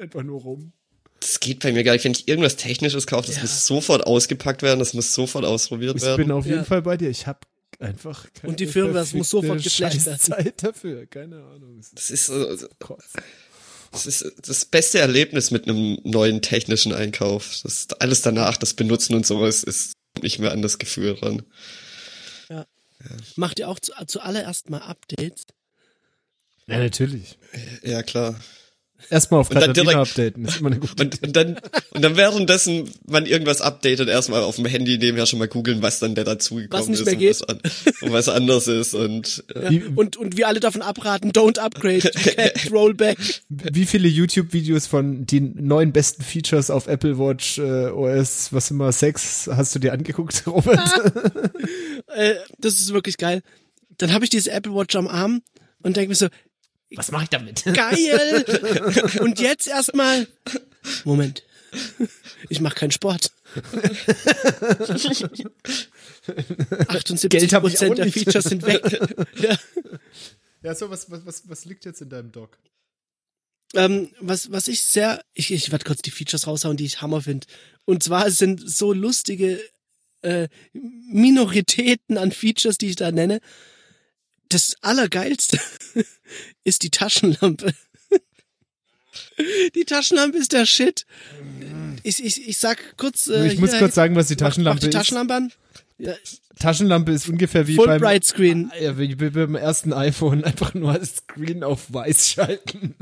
einfach 0.00 0.22
nur 0.22 0.40
rum. 0.42 0.72
Das 1.20 1.38
geht 1.40 1.60
bei 1.60 1.72
mir 1.72 1.84
gar 1.84 1.92
nicht. 1.92 2.04
Wenn 2.04 2.12
ich 2.12 2.26
irgendwas 2.26 2.56
Technisches 2.56 3.06
kaufe, 3.06 3.28
das 3.28 3.36
Ja. 3.36 3.42
muss 3.42 3.64
sofort 3.66 4.06
ausgepackt 4.06 4.62
werden, 4.62 4.80
das 4.80 4.92
muss 4.92 5.14
sofort 5.14 5.44
ausprobiert 5.44 5.96
Ich 5.96 6.02
werden. 6.02 6.16
bin 6.26 6.30
auf 6.32 6.44
jeden 6.44 6.58
Ja. 6.58 6.64
Fall 6.64 6.82
bei 6.82 6.96
dir. 6.96 7.10
Ich 7.10 7.26
habe 7.28 7.38
einfach 7.78 8.26
keine 8.34 8.50
Und 8.50 8.60
die 8.60 8.66
Firma, 8.66 8.92
das 8.94 9.14
muss 9.14 9.30
sofort 9.30 9.62
geflasht 9.62 10.04
werden. 10.04 10.18
Scheißzeit 10.18 10.62
dafür. 10.62 11.06
Keine 11.06 11.36
Ahnung. 11.44 11.80
Das 11.94 12.10
ist 12.10 12.28
das 12.28 12.52
ist, 12.54 12.62
äh, 12.64 12.68
krass. 12.80 13.04
Das 13.92 14.06
ist 14.06 14.32
das 14.46 14.64
beste 14.64 14.98
Erlebnis 14.98 15.50
mit 15.50 15.68
einem 15.68 15.98
neuen 16.02 16.42
technischen 16.42 16.92
Einkauf. 16.92 17.60
Das 17.62 17.72
ist 17.72 18.00
alles 18.00 18.22
danach, 18.22 18.56
das 18.56 18.74
Benutzen 18.74 19.14
und 19.14 19.26
sowas 19.26 19.62
ist 19.62 19.92
nicht 20.20 20.38
mehr 20.38 20.52
an 20.52 20.62
das 20.62 20.78
Gefühl 20.78 21.12
ran. 21.12 21.42
Macht 23.36 23.58
ihr 23.58 23.68
auch 23.68 23.80
zu, 23.80 23.92
zuallererst 24.06 24.70
mal 24.70 24.82
Updates? 24.82 25.44
Ja, 26.66 26.78
natürlich. 26.78 27.38
Ja, 27.82 28.02
klar. 28.02 28.38
Erstmal 29.10 29.40
auf 29.40 29.48
Katharina 29.50 30.00
updaten. 30.02 30.44
Das 30.44 30.54
ist 30.54 30.60
immer 30.60 30.70
eine 30.70 30.80
gute 30.80 30.92
Und, 31.02 31.22
und 31.22 31.36
dann, 31.36 31.58
und 31.90 32.02
dann 32.02 32.16
währenddessen 32.16 32.88
man 33.06 33.26
irgendwas 33.26 33.60
updatet, 33.60 34.08
erstmal 34.08 34.42
auf 34.42 34.56
dem 34.56 34.66
Handy 34.66 34.98
nebenher 34.98 35.26
schon 35.26 35.38
mal 35.38 35.48
googeln, 35.48 35.82
was 35.82 35.98
dann 35.98 36.14
der 36.14 36.24
dazugekommen 36.24 36.80
Was 36.82 36.88
nicht 36.88 37.00
ist 37.00 37.06
mehr 37.06 37.14
und, 37.14 37.20
geht. 37.20 37.40
was 37.40 37.48
an, 37.48 37.60
und 38.02 38.12
was 38.12 38.28
anders 38.28 38.68
ist 38.68 38.94
und 38.94 39.44
äh, 39.54 39.62
Ja. 39.64 39.70
Wie- 39.70 39.82
Und, 39.94 40.16
und 40.16 40.36
wir 40.36 40.48
alle 40.48 40.60
davon 40.60 40.82
abraten, 40.82 41.30
don't 41.32 41.58
upgrade, 41.58 41.98
you 42.14 42.30
can't 42.32 42.70
roll 42.70 42.94
back. 42.94 43.18
Wie 43.48 43.86
viele 43.86 44.08
YouTube-Videos 44.08 44.86
von 44.86 45.26
den 45.26 45.54
neuen 45.66 45.92
besten 45.92 46.22
Features 46.22 46.70
auf 46.70 46.86
Apple 46.86 47.18
Watch 47.18 47.58
äh, 47.58 47.88
OS, 47.90 48.52
was 48.52 48.70
immer, 48.70 48.92
6, 48.92 49.50
hast 49.52 49.74
du 49.74 49.78
dir 49.78 49.92
angeguckt, 49.92 50.44
Robert? 50.46 50.80
Äh, 52.14 52.34
das 52.58 52.74
ist 52.74 52.92
wirklich 52.92 53.16
geil. 53.16 53.42
Dann 53.98 54.12
habe 54.12 54.24
ich 54.24 54.30
diese 54.30 54.50
Apple 54.50 54.74
Watch 54.74 54.96
am 54.96 55.06
Arm 55.08 55.42
und 55.82 55.96
denke 55.96 56.10
mir 56.10 56.14
so, 56.14 56.28
was 56.96 57.10
mache 57.10 57.24
ich 57.24 57.30
damit? 57.30 57.64
geil. 57.74 58.44
Und 59.20 59.40
jetzt 59.40 59.66
erstmal, 59.66 60.26
Moment, 61.04 61.42
ich 62.48 62.60
mache 62.60 62.74
keinen 62.74 62.90
Sport. 62.90 63.32
78 66.88 67.30
Geld 67.30 67.50
Prozent 67.50 67.98
der. 67.98 68.12
Features 68.12 68.44
sind 68.44 68.66
weg. 68.66 68.82
ja. 69.40 69.58
Ja, 70.62 70.74
so, 70.74 70.90
was, 70.90 71.10
was, 71.10 71.26
was, 71.26 71.48
was 71.48 71.64
liegt 71.64 71.84
jetzt 71.84 72.00
in 72.02 72.08
deinem 72.08 72.30
Dock? 72.30 72.58
ähm, 73.74 74.10
was, 74.20 74.52
was 74.52 74.68
ich 74.68 74.82
sehr, 74.82 75.24
ich, 75.34 75.52
ich 75.52 75.70
werde 75.72 75.84
kurz 75.84 76.02
die 76.02 76.10
Features 76.10 76.46
raushauen, 76.46 76.76
die 76.76 76.84
ich 76.84 77.00
Hammer 77.00 77.22
finde. 77.22 77.46
Und 77.84 78.02
zwar 78.02 78.26
es 78.26 78.38
sind 78.38 78.62
so 78.68 78.92
lustige 78.92 79.60
äh, 80.22 80.48
Minoritäten 80.72 82.18
an 82.18 82.32
Features, 82.32 82.78
die 82.78 82.88
ich 82.90 82.96
da 82.96 83.10
nenne. 83.12 83.40
Das 84.52 84.76
Allergeilste 84.82 85.58
ist 86.64 86.82
die 86.82 86.90
Taschenlampe. 86.90 87.72
Die 89.74 89.84
Taschenlampe 89.84 90.38
ist 90.38 90.52
der 90.52 90.66
Shit. 90.66 91.06
Ich, 92.02 92.22
ich, 92.22 92.48
ich 92.48 92.58
sag 92.58 92.96
kurz. 92.96 93.28
Äh, 93.28 93.52
ich 93.52 93.58
muss 93.58 93.76
kurz 93.78 93.94
sagen, 93.94 94.14
was 94.14 94.28
die 94.28 94.34
mach- 94.34 94.40
Taschenlampe 94.40 94.76
mach 94.76 94.80
die 94.80 94.88
ist. 94.88 94.92
Taschenlampe 94.94 95.34
an. 95.34 95.52
Ja, 95.98 96.14
Taschenlampe 96.58 97.12
ist 97.12 97.28
ungefähr 97.28 97.66
wie 97.66 97.76
Full 97.76 97.86
beim, 97.86 98.00
Bright 98.00 98.24
Screen. 98.24 98.72
ja, 98.80 98.98
wie, 98.98 99.14
beim 99.14 99.54
ersten 99.54 99.92
iPhone, 99.92 100.44
einfach 100.44 100.74
nur 100.74 100.94
das 100.98 101.16
Screen 101.16 101.62
auf 101.64 101.92
weiß 101.92 102.30
schalten. 102.30 102.94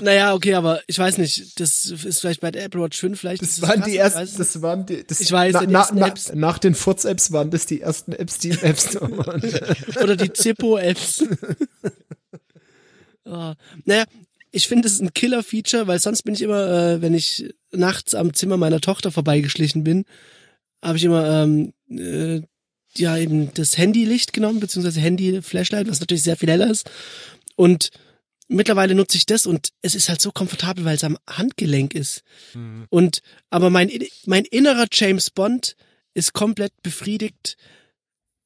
Naja, 0.00 0.34
okay, 0.34 0.54
aber 0.54 0.82
ich 0.86 0.98
weiß 0.98 1.18
nicht. 1.18 1.58
Das 1.60 1.86
ist 1.86 2.20
vielleicht 2.20 2.40
bei 2.40 2.50
der 2.50 2.64
Apple 2.64 2.82
Watch 2.82 2.98
5 2.98 3.18
vielleicht. 3.18 3.42
Das 3.42 3.62
waren 3.62 3.80
krass, 3.80 3.90
die 3.90 3.96
ersten, 3.96 4.38
das 4.38 4.62
waren 4.62 4.86
die, 4.86 5.04
das, 5.04 5.20
Ich 5.20 5.32
weiß, 5.32 5.54
na, 5.54 5.60
die 5.60 5.72
na, 5.72 5.88
na, 5.92 6.14
nach 6.34 6.58
den 6.58 6.74
Furz-Apps 6.74 7.32
waren 7.32 7.50
das 7.50 7.66
die 7.66 7.80
ersten 7.80 8.12
Apps, 8.12 8.38
die 8.38 8.50
im 8.50 8.58
App 8.60 8.78
Store 8.78 9.16
waren. 9.18 9.42
Oder 10.02 10.16
die 10.16 10.32
Zippo-Apps. 10.32 11.24
oh. 13.24 13.54
Naja, 13.84 14.04
ich 14.50 14.68
finde, 14.68 14.88
es 14.88 14.94
ist 14.94 15.02
ein 15.02 15.14
Killer-Feature, 15.14 15.86
weil 15.86 15.98
sonst 15.98 16.22
bin 16.22 16.34
ich 16.34 16.42
immer, 16.42 16.66
äh, 16.68 17.02
wenn 17.02 17.14
ich 17.14 17.54
nachts 17.72 18.14
am 18.14 18.34
Zimmer 18.34 18.56
meiner 18.56 18.80
Tochter 18.80 19.10
vorbeigeschlichen 19.10 19.84
bin, 19.84 20.04
habe 20.82 20.98
ich 20.98 21.04
immer 21.04 21.42
ähm, 21.42 21.72
äh, 21.90 22.42
ja 22.96 23.16
eben 23.16 23.52
das 23.54 23.76
Handylicht 23.78 24.32
genommen, 24.32 24.60
beziehungsweise 24.60 25.00
Handy-Flashlight, 25.00 25.88
was 25.88 26.00
natürlich 26.00 26.22
sehr 26.22 26.36
viel 26.36 26.50
heller 26.50 26.70
ist. 26.70 26.90
Und 27.56 27.90
mittlerweile 28.48 28.94
nutze 28.94 29.16
ich 29.16 29.26
das 29.26 29.46
und 29.46 29.70
es 29.82 29.94
ist 29.94 30.08
halt 30.08 30.20
so 30.20 30.32
komfortabel, 30.32 30.84
weil 30.84 30.96
es 30.96 31.04
am 31.04 31.18
Handgelenk 31.28 31.94
ist. 31.94 32.22
Und 32.90 33.22
aber 33.50 33.70
mein, 33.70 33.90
mein 34.26 34.44
innerer 34.44 34.86
James 34.90 35.30
Bond 35.30 35.76
ist 36.14 36.32
komplett 36.32 36.72
befriedigt, 36.82 37.56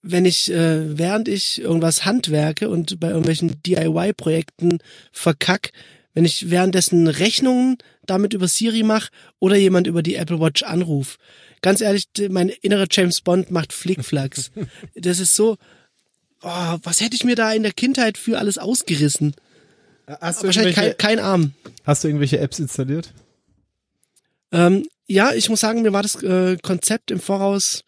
wenn 0.02 0.24
ich, 0.24 0.50
äh, 0.50 0.98
während 0.98 1.28
ich 1.28 1.60
irgendwas 1.60 2.04
handwerke 2.04 2.68
und 2.68 2.98
bei 2.98 3.08
irgendwelchen 3.08 3.62
DIY-Projekten 3.62 4.78
verkack, 5.12 5.70
wenn 6.12 6.24
ich 6.24 6.50
währenddessen 6.50 7.06
Rechnungen 7.06 7.78
damit 8.04 8.34
über 8.34 8.48
Siri 8.48 8.82
mache 8.82 9.10
oder 9.38 9.56
jemand 9.56 9.86
über 9.86 10.02
die 10.02 10.16
Apple 10.16 10.40
Watch 10.40 10.64
anruf. 10.64 11.18
Ganz 11.62 11.80
ehrlich, 11.80 12.08
mein 12.28 12.48
innerer 12.48 12.86
James 12.90 13.20
Bond 13.20 13.50
macht 13.52 13.72
Flickflacks. 13.72 14.50
das 14.94 15.20
ist 15.20 15.36
so, 15.36 15.56
oh, 16.42 16.76
was 16.82 17.00
hätte 17.00 17.14
ich 17.14 17.24
mir 17.24 17.36
da 17.36 17.52
in 17.52 17.62
der 17.62 17.72
Kindheit 17.72 18.18
für 18.18 18.38
alles 18.38 18.58
ausgerissen? 18.58 19.34
Hast 20.06 20.42
du, 20.42 20.46
Wahrscheinlich 20.46 20.74
kein, 20.74 20.84
irgendwelche, 20.84 21.16
kein 21.16 21.18
Arm. 21.20 21.52
hast 21.84 22.04
du 22.04 22.08
irgendwelche 22.08 22.38
Apps 22.38 22.58
installiert? 22.58 23.12
Ähm, 24.50 24.86
ja, 25.06 25.32
ich 25.32 25.48
muss 25.48 25.60
sagen, 25.60 25.82
mir 25.82 25.92
war 25.92 26.02
das 26.02 26.22
äh, 26.22 26.56
Konzept 26.62 27.10
im 27.10 27.20
Voraus 27.20 27.84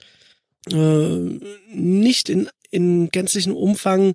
äh, 0.70 1.38
nicht 1.72 2.28
in, 2.28 2.48
in 2.70 3.08
gänzlichem 3.10 3.54
Umfang 3.54 4.14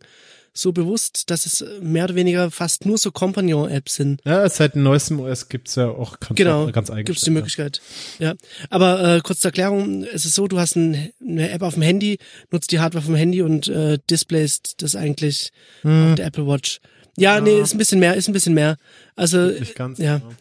so 0.51 0.71
bewusst, 0.71 1.29
dass 1.29 1.45
es 1.45 1.63
mehr 1.79 2.05
oder 2.05 2.15
weniger 2.15 2.49
fast 2.51 2.85
nur 2.85 2.97
so 2.97 3.11
Companion-Apps 3.11 3.95
sind. 3.95 4.19
Ja, 4.25 4.49
seit 4.49 4.73
dem 4.75 4.83
neuesten 4.83 5.19
OS 5.19 5.47
gibt's 5.47 5.75
ja 5.75 5.89
auch 5.89 6.19
ganz, 6.19 6.35
Genau, 6.35 6.69
ganz 6.71 6.89
eigen. 6.89 7.05
Gibt 7.05 7.19
es 7.19 7.23
die 7.23 7.29
Möglichkeit. 7.29 7.81
Ja, 8.17 8.33
aber 8.69 9.17
äh, 9.17 9.21
kurz 9.21 9.39
zur 9.41 9.49
Erklärung, 9.49 10.03
es 10.03 10.25
ist 10.25 10.33
so, 10.35 10.47
du 10.47 10.59
hast 10.59 10.75
ein, 10.75 11.11
eine 11.21 11.51
App 11.51 11.61
auf 11.61 11.75
dem 11.75 11.83
Handy, 11.83 12.17
nutzt 12.51 12.71
die 12.71 12.79
Hardware 12.79 13.03
vom 13.05 13.15
Handy 13.15 13.41
und 13.43 13.67
äh, 13.67 13.99
displayst 14.09 14.81
das 14.81 14.95
eigentlich 14.95 15.51
Hm, 15.83 16.09
auf 16.09 16.15
der 16.15 16.25
Apple 16.25 16.47
Watch. 16.47 16.79
Ja, 17.19 17.39
nee, 17.41 17.59
ist 17.59 17.73
ein 17.73 17.77
bisschen 17.77 17.99
mehr, 17.99 18.15
ist 18.15 18.27
ein 18.27 18.33
bisschen 18.33 18.53
mehr. 18.53 18.77
Also 19.15 19.37
nicht 19.47 19.75
ganz. 19.75 19.99
ja. 19.99 20.17
genau. 20.19 20.31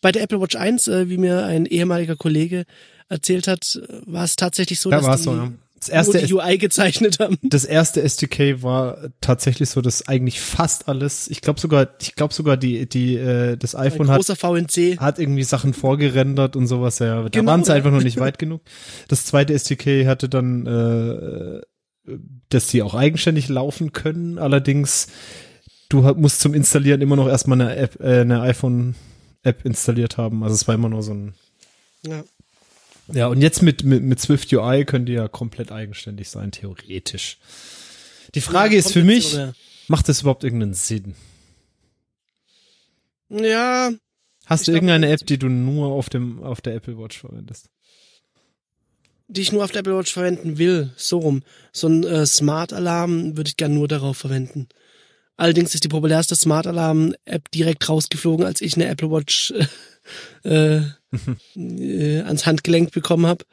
bei 0.00 0.12
der 0.12 0.22
Apple 0.22 0.40
Watch 0.40 0.56
1, 0.56 0.88
äh, 0.88 1.08
wie 1.08 1.18
mir 1.18 1.44
ein 1.44 1.66
ehemaliger 1.66 2.16
Kollege 2.16 2.64
erzählt 3.08 3.46
hat, 3.48 3.80
war 4.06 4.24
es 4.24 4.36
tatsächlich 4.36 4.80
so, 4.80 4.90
Da 4.90 5.00
dass 5.00 5.16
die 5.18 5.22
so, 5.24 5.32
ja. 5.34 5.52
Das 5.78 5.88
erste, 5.88 6.24
die 6.24 6.32
UI 6.32 6.58
gezeichnet 6.58 7.18
haben. 7.18 7.38
das 7.42 7.64
erste 7.64 8.02
SDK 8.02 8.62
war 8.62 8.98
tatsächlich 9.20 9.68
so, 9.68 9.80
dass 9.80 10.06
eigentlich 10.06 10.40
fast 10.40 10.86
alles, 10.86 11.28
ich 11.28 11.40
glaube 11.40 11.58
sogar, 11.58 11.88
ich 12.00 12.14
glaube 12.14 12.32
sogar 12.32 12.56
die, 12.56 12.88
die, 12.88 13.16
äh, 13.16 13.56
das 13.56 13.74
iPhone 13.74 14.08
hat 14.08 14.24
VNC. 14.24 14.98
hat 15.00 15.18
irgendwie 15.18 15.42
Sachen 15.42 15.74
vorgerendert 15.74 16.54
und 16.54 16.68
sowas, 16.68 17.00
ja. 17.00 17.22
Da 17.22 17.28
Genau, 17.30 17.50
waren 17.50 17.64
sie 17.64 17.70
ja. 17.72 17.76
einfach 17.76 17.90
noch 17.90 18.02
nicht 18.02 18.16
weit 18.20 18.38
genug. 18.38 18.62
Das 19.08 19.26
zweite 19.26 19.54
SDK 19.54 20.06
hatte 20.06 20.28
dann, 20.28 20.66
äh, 20.66 22.14
dass 22.48 22.68
sie 22.68 22.82
auch 22.82 22.94
eigenständig 22.94 23.48
laufen 23.48 23.90
können. 23.90 24.38
Allerdings, 24.38 25.08
du 25.92 26.00
musst 26.14 26.40
zum 26.40 26.54
Installieren 26.54 27.00
immer 27.00 27.16
noch 27.16 27.28
erstmal 27.28 27.60
eine 27.60 27.76
App, 27.76 28.00
äh, 28.00 28.20
eine 28.20 28.40
iPhone-App 28.42 29.64
installiert 29.64 30.16
haben. 30.16 30.42
Also 30.42 30.54
es 30.54 30.66
war 30.66 30.74
immer 30.74 30.88
nur 30.88 31.02
so 31.02 31.12
ein. 31.14 31.34
Ja. 32.06 32.24
Ja, 33.12 33.26
und 33.26 33.40
jetzt 33.42 33.62
mit, 33.62 33.82
mit, 33.84 34.02
mit 34.02 34.20
Swift 34.20 34.52
UI 34.52 34.84
können 34.84 35.06
die 35.06 35.12
ja 35.12 35.28
komplett 35.28 35.72
eigenständig 35.72 36.30
sein, 36.30 36.52
theoretisch. 36.52 37.38
Die 38.34 38.40
Frage 38.40 38.74
Ja, 38.74 38.78
ist 38.78 38.92
für 38.92 39.02
mich, 39.04 39.30
sogar. 39.30 39.54
macht 39.88 40.08
das 40.08 40.20
überhaupt 40.22 40.44
irgendeinen 40.44 40.74
Sinn? 40.74 41.14
Ja, 43.28 43.90
Hast 44.46 44.66
du 44.66 44.72
glaub, 44.72 44.76
irgendeine 44.76 45.10
das- 45.10 45.20
App, 45.22 45.26
die 45.26 45.38
du 45.38 45.48
nur 45.48 45.88
auf 45.92 46.10
dem, 46.10 46.42
auf 46.42 46.60
der 46.60 46.74
Apple 46.74 46.98
Watch 46.98 47.18
verwendest? 47.20 47.68
die 49.28 49.40
ich 49.40 49.50
nur 49.52 49.64
auf 49.64 49.70
der 49.72 49.80
Apple 49.80 49.96
Watch 49.96 50.12
verwenden 50.12 50.58
will, 50.58 50.92
so 50.94 51.18
rum. 51.18 51.42
So 51.72 51.86
ein 51.88 52.04
äh, 52.04 52.26
Smart 52.26 52.74
Alarm 52.74 53.34
würde 53.34 53.48
ich 53.48 53.56
gern 53.56 53.72
nur 53.72 53.88
darauf 53.88 54.18
verwenden. 54.18 54.68
Allerdings 55.36 55.74
ist 55.74 55.84
die 55.84 55.88
populärste 55.88 56.36
Smart 56.36 56.66
Alarm 56.66 57.14
App 57.24 57.50
direkt 57.50 57.88
rausgeflogen, 57.88 58.44
als 58.44 58.60
ich 58.60 58.74
eine 58.76 58.86
Apple 58.86 59.10
Watch 59.10 59.52
äh, 60.44 60.76
äh, 60.76 60.82
ans 62.22 62.46
Handgelenk 62.46 62.92
bekommen 62.92 63.26
habe. 63.26 63.44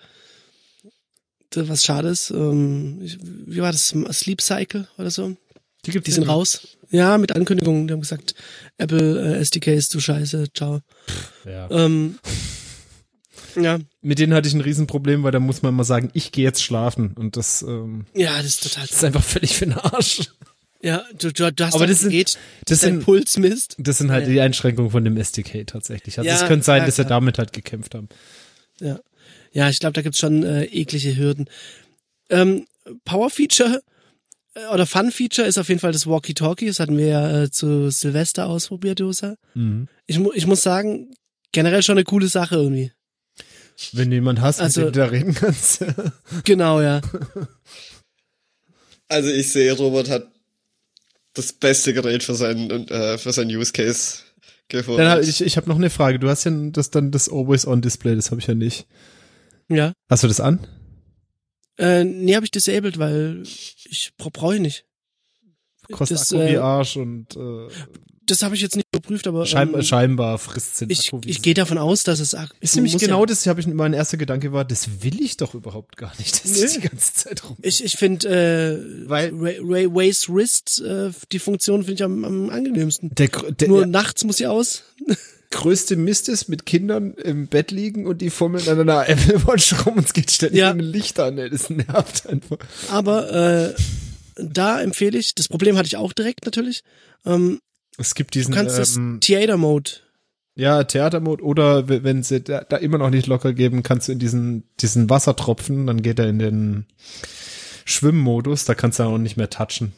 Was 1.56 1.84
schade 1.84 2.10
ist. 2.10 2.30
Ähm, 2.30 3.00
wie 3.48 3.60
war 3.62 3.72
das? 3.72 3.96
Sleep 4.12 4.42
Cycle 4.42 4.88
oder 4.98 5.10
so? 5.10 5.36
Die, 5.86 5.92
gibt's 5.92 6.06
Die 6.06 6.12
sind 6.12 6.24
immer. 6.24 6.34
raus. 6.34 6.78
Ja, 6.92 7.18
mit 7.18 7.36
Ankündigungen. 7.36 7.88
Die 7.88 7.94
haben 7.94 8.02
gesagt, 8.02 8.36
Apple 8.78 9.38
äh, 9.38 9.40
SDK 9.40 9.68
ist 9.74 9.92
zu 9.92 10.00
scheiße. 10.00 10.52
Ciao. 10.54 10.82
Ja. 11.46 11.70
Ähm, 11.72 12.20
ja, 13.60 13.80
Mit 14.02 14.20
denen 14.20 14.34
hatte 14.34 14.48
ich 14.48 14.54
ein 14.54 14.62
Riesenproblem, 14.62 15.24
weil 15.24 15.32
da 15.32 15.40
muss 15.40 15.62
man 15.62 15.74
mal 15.74 15.84
sagen, 15.84 16.12
ich 16.14 16.32
gehe 16.32 16.44
jetzt 16.44 16.62
schlafen 16.62 17.14
und 17.16 17.38
das, 17.38 17.62
ähm, 17.64 18.06
ja, 18.14 18.38
das 18.38 18.46
ist 18.46 18.64
total. 18.64 18.86
das 18.88 18.98
ist 18.98 19.04
einfach 19.04 19.24
völlig 19.24 19.56
für 19.56 19.66
den 19.66 19.74
Arsch. 19.74 20.32
Ja, 20.82 21.04
du, 21.18 21.32
du, 21.34 21.52
du 21.52 21.66
hast 21.66 21.74
Aber 21.74 21.88
das 21.88 22.00
sind- 22.00 22.12
geht, 22.12 22.38
das 22.66 22.82
sind- 22.82 23.04
Puls 23.04 23.38
misst. 23.38 23.76
Das 23.78 23.98
sind 23.98 24.12
halt 24.12 24.28
Ja. 24.28 24.34
die 24.34 24.42
Einschränkungen 24.42 24.92
von 24.92 25.04
dem 25.04 25.18
SDK 25.18 25.66
tatsächlich. 25.66 26.18
Also 26.18 26.30
Ja, 26.30 26.36
es 26.36 26.48
könnte 26.48 26.66
sein, 26.66 26.80
ja, 26.82 26.86
dass 26.86 26.96
sie 26.96 27.04
klar. 27.04 27.20
damit 27.20 27.38
halt 27.38 27.52
gekämpft 27.52 27.96
haben. 27.96 28.08
Ja, 28.80 29.00
ja 29.52 29.70
ich 29.70 29.80
glaube, 29.80 29.94
da 29.94 30.02
gibt's 30.02 30.20
schon 30.20 30.44
äh, 30.44 30.64
eklige 30.66 31.18
Hürden. 31.18 31.50
Ähm, 32.30 32.66
Power 33.04 33.30
Feature 33.30 33.82
äh, 34.56 34.66
oder 34.74 34.86
Fun 34.86 35.12
Feature 35.12 35.46
ist 35.48 35.58
auf 35.58 35.68
jeden 35.68 35.82
Fall 35.82 35.92
das 35.92 36.08
Walkie-Talkie. 36.08 36.68
Das 36.68 36.80
hatten 36.80 36.98
wir 36.98 37.08
ja 37.08 37.44
äh, 37.44 37.52
zu 37.52 37.90
Silvester 37.92 38.48
ausprobiert, 38.48 39.02
Josa. 39.02 39.36
Ich, 40.08 40.18
mu 40.18 40.32
ich 40.34 40.48
muss 40.48 40.62
sagen, 40.62 41.12
generell 41.52 41.84
schon 41.84 41.98
eine 41.98 42.06
coole 42.06 42.28
Sache 42.30 42.56
irgendwie. 42.56 42.94
Wenn 43.92 44.10
du 44.10 44.16
jemand 44.16 44.40
hast, 44.40 44.62
Also- 44.62 44.82
mit 44.82 44.90
dem 44.90 44.94
du 44.94 45.00
da 45.00 45.06
reden 45.08 45.34
kannst. 45.34 45.84
Genau, 46.46 46.80
ja. 46.82 47.02
Also 49.08 49.30
ich 49.30 49.52
sehe, 49.52 49.72
Robert 49.74 50.10
hat 50.10 50.28
das 51.40 51.54
beste 51.54 51.94
Gerät 51.94 52.24
für 52.24 52.36
seinen, 52.36 52.88
äh, 52.90 53.18
für 53.18 53.32
seinen 53.32 53.50
Use 53.56 53.72
Case 53.72 54.20
gefunden. 54.68 55.00
dann 55.00 55.10
hab 55.10 55.22
ich 55.22 55.42
ich 55.42 55.58
habe 55.58 55.68
noch 55.70 55.78
eine 55.78 55.90
Frage. 55.90 56.20
Du 56.20 56.30
hast 56.30 56.44
ja 56.44 56.52
das 56.52 56.92
dann 56.92 57.12
das 57.12 57.30
Always-On-Display, 57.30 58.16
das 58.16 58.32
habe 58.32 58.42
ich 58.42 58.48
ja 58.48 58.56
nicht. 58.56 58.88
Ja. 59.68 59.94
Hast 60.10 60.24
du 60.24 60.28
das 60.28 60.40
an? 60.40 60.68
Äh, 61.78 62.04
nee, 62.04 62.36
habe 62.36 62.46
ich 62.46 62.52
disabled, 62.52 63.00
weil 63.00 63.44
ich 63.44 64.12
bra 64.18 64.30
brauche 64.32 64.56
ich 64.56 64.62
nicht. 64.62 64.86
Kostet 65.92 66.20
Das, 66.20 66.34
Akku 66.34 66.44
wie 66.44 66.54
äh, 66.54 66.58
Arsch 66.58 66.98
und 66.98 67.36
äh, 67.36 67.68
Das 68.30 68.44
habe 68.44 68.56
ich 68.56 68.62
jetzt 68.62 68.76
nicht 68.76 68.88
überprüft, 68.94 69.28
aber 69.28 69.46
schein, 69.46 69.74
ähm, 69.74 69.82
scheinbar 69.82 70.38
frisst 70.38 70.82
den 70.82 70.90
ich, 70.90 71.12
ich 71.26 71.42
gehe 71.42 71.54
davon 71.54 71.78
aus, 71.78 72.04
dass 72.04 72.20
es 72.20 72.36
Ist 72.60 72.76
nämlich 72.76 72.98
genau 72.98 73.22
ja. 73.22 73.26
das, 73.26 73.46
habe 73.48 73.60
ich 73.60 73.68
mein 73.68 73.94
erster 73.94 74.18
Gedanke 74.18 74.54
war, 74.54 74.66
das 74.66 75.04
will 75.04 75.22
ich 75.22 75.38
doch 75.38 75.54
überhaupt 75.54 75.98
gar 75.98 76.14
nicht, 76.20 76.44
dass 76.44 76.52
Nö. 76.58 76.66
ich 76.66 76.74
die 76.74 76.82
ganze 76.88 77.14
Zeit 77.14 77.44
rum. 77.44 77.58
Ich, 77.62 77.84
ich 77.84 77.94
finde 77.98 78.28
äh, 79.06 79.10
Weil- 79.10 79.34
Ray, 79.34 79.60
Ray 79.62 79.94
Ways 79.94 80.30
Wrist, 80.30 80.82
äh, 80.82 81.12
die 81.32 81.40
Funktion 81.40 81.82
finde 81.84 81.94
ich 81.96 82.04
am, 82.04 82.24
am 82.24 82.50
angenehmsten. 82.50 83.10
Der, 83.16 83.28
der, 83.30 83.68
Nur 83.68 83.86
nachts 83.86 84.24
muss 84.24 84.38
sie 84.38 84.48
aus. 84.48 84.84
größte 85.52 85.96
Mist 85.96 86.30
ist, 86.30 86.48
mit 86.48 86.68
Kindern 86.68 87.14
im 87.16 87.48
Bett 87.48 87.72
liegen 87.72 88.06
und 88.06 88.22
die 88.22 88.30
fummeln 88.30 88.68
an 88.70 88.80
einer 88.82 89.10
Apple 89.10 89.48
Watch 89.48 89.74
rum 89.86 89.98
und 89.98 90.06
es 90.06 90.14
geht 90.14 90.30
ständig 90.30 90.60
Ja. 90.60 90.70
ein 90.70 90.80
Licht 90.80 91.20
an, 91.20 91.40
ey, 91.40 91.50
das 91.50 91.70
nervt 91.72 92.28
einfach. 92.28 92.58
Aber 92.92 93.32
äh, 93.32 93.74
da 94.36 94.80
empfehle 94.80 95.18
ich, 95.18 95.34
das 95.34 95.48
Problem 95.48 95.76
hatte 95.78 95.88
ich 95.88 95.98
auch 95.98 96.14
direkt 96.14 96.46
natürlich, 96.46 96.82
ähm, 97.26 97.60
Es 97.98 98.16
gibt 98.16 98.34
du 98.36 98.40
diesen, 98.40 98.54
kannst 98.54 98.76
ähm, 98.98 99.18
das 99.20 99.28
Theater-Mode. 99.28 99.92
ja, 100.56 100.84
Theatermode 100.84 101.44
oder 101.44 101.90
w- 101.90 102.04
wenn 102.04 102.24
sie 102.24 102.42
da, 102.42 102.62
da 102.64 102.78
immer 102.78 102.98
noch 102.98 103.10
nicht 103.10 103.28
locker 103.28 103.54
geben, 103.54 103.84
kannst 103.84 104.08
du 104.08 104.12
in 104.14 104.20
diesen, 104.20 104.64
diesen 104.80 105.10
Wassertropfen, 105.10 105.88
dann 105.88 106.02
geht 106.02 106.20
er 106.20 106.28
in 106.30 106.40
den 106.40 106.86
Schwimmmodus, 107.86 108.66
da 108.66 108.76
kannst 108.76 109.00
du 109.00 109.04
auch 109.04 109.18
nicht 109.18 109.38
mehr 109.38 109.50
touchen. 109.50 109.94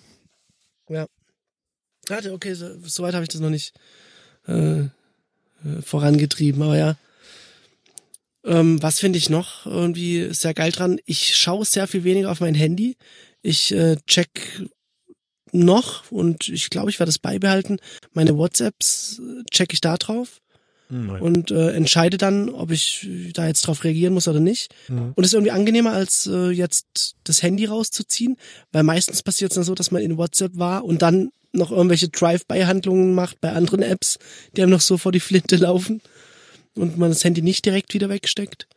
Warte, 2.07 2.33
okay, 2.33 2.53
so, 2.55 2.67
soweit 2.83 3.13
habe 3.13 3.23
ich 3.23 3.29
das 3.29 3.41
noch 3.41 3.49
nicht 3.49 3.73
äh, 4.47 4.79
äh, 4.81 4.87
vorangetrieben, 5.83 6.61
aber 6.63 6.77
ja. 6.77 6.97
Ähm, 8.43 8.81
was 8.81 8.99
finde 8.99 9.19
ich 9.19 9.29
noch 9.29 9.67
irgendwie 9.67 10.33
sehr 10.33 10.53
geil 10.55 10.71
dran? 10.71 10.99
Ich 11.05 11.35
schaue 11.35 11.63
sehr 11.63 11.87
viel 11.87 12.03
weniger 12.03 12.31
auf 12.31 12.39
mein 12.39 12.55
Handy. 12.55 12.97
Ich 13.43 13.71
äh, 13.71 13.97
check 14.07 14.63
noch 15.51 16.11
und 16.11 16.47
ich 16.49 16.69
glaube, 16.69 16.89
ich 16.89 16.99
werde 16.99 17.09
es 17.09 17.19
beibehalten. 17.19 17.77
Meine 18.13 18.37
WhatsApps 18.37 19.19
äh, 19.19 19.43
check 19.51 19.73
ich 19.73 19.81
da 19.81 19.97
drauf 19.97 20.41
und 21.21 21.51
äh, 21.51 21.71
entscheide 21.71 22.17
dann, 22.17 22.49
ob 22.49 22.69
ich 22.69 23.07
da 23.33 23.47
jetzt 23.47 23.61
drauf 23.61 23.85
reagieren 23.85 24.13
muss 24.13 24.27
oder 24.27 24.41
nicht. 24.41 24.73
Mhm. 24.89 25.13
Und 25.15 25.23
es 25.23 25.29
ist 25.29 25.33
irgendwie 25.35 25.51
angenehmer, 25.51 25.93
als 25.93 26.27
äh, 26.27 26.49
jetzt 26.49 27.15
das 27.23 27.41
Handy 27.41 27.65
rauszuziehen, 27.65 28.35
weil 28.73 28.83
meistens 28.83 29.23
passiert 29.23 29.51
es 29.51 29.55
dann 29.55 29.63
so, 29.63 29.73
dass 29.73 29.91
man 29.91 30.01
in 30.01 30.17
WhatsApp 30.17 30.57
war 30.57 30.83
und 30.83 31.01
dann 31.01 31.29
noch 31.53 31.71
irgendwelche 31.71 32.09
Drive-by-Handlungen 32.09 33.13
macht 33.13 33.39
bei 33.39 33.53
anderen 33.53 33.81
Apps, 33.81 34.19
die 34.55 34.61
einem 34.61 34.71
noch 34.71 34.81
so 34.81 34.97
vor 34.97 35.13
die 35.13 35.21
Flinte 35.21 35.55
laufen 35.55 36.01
und 36.75 36.97
man 36.97 37.09
das 37.09 37.23
Handy 37.23 37.41
nicht 37.41 37.65
direkt 37.65 37.93
wieder 37.93 38.09
wegsteckt. 38.09 38.67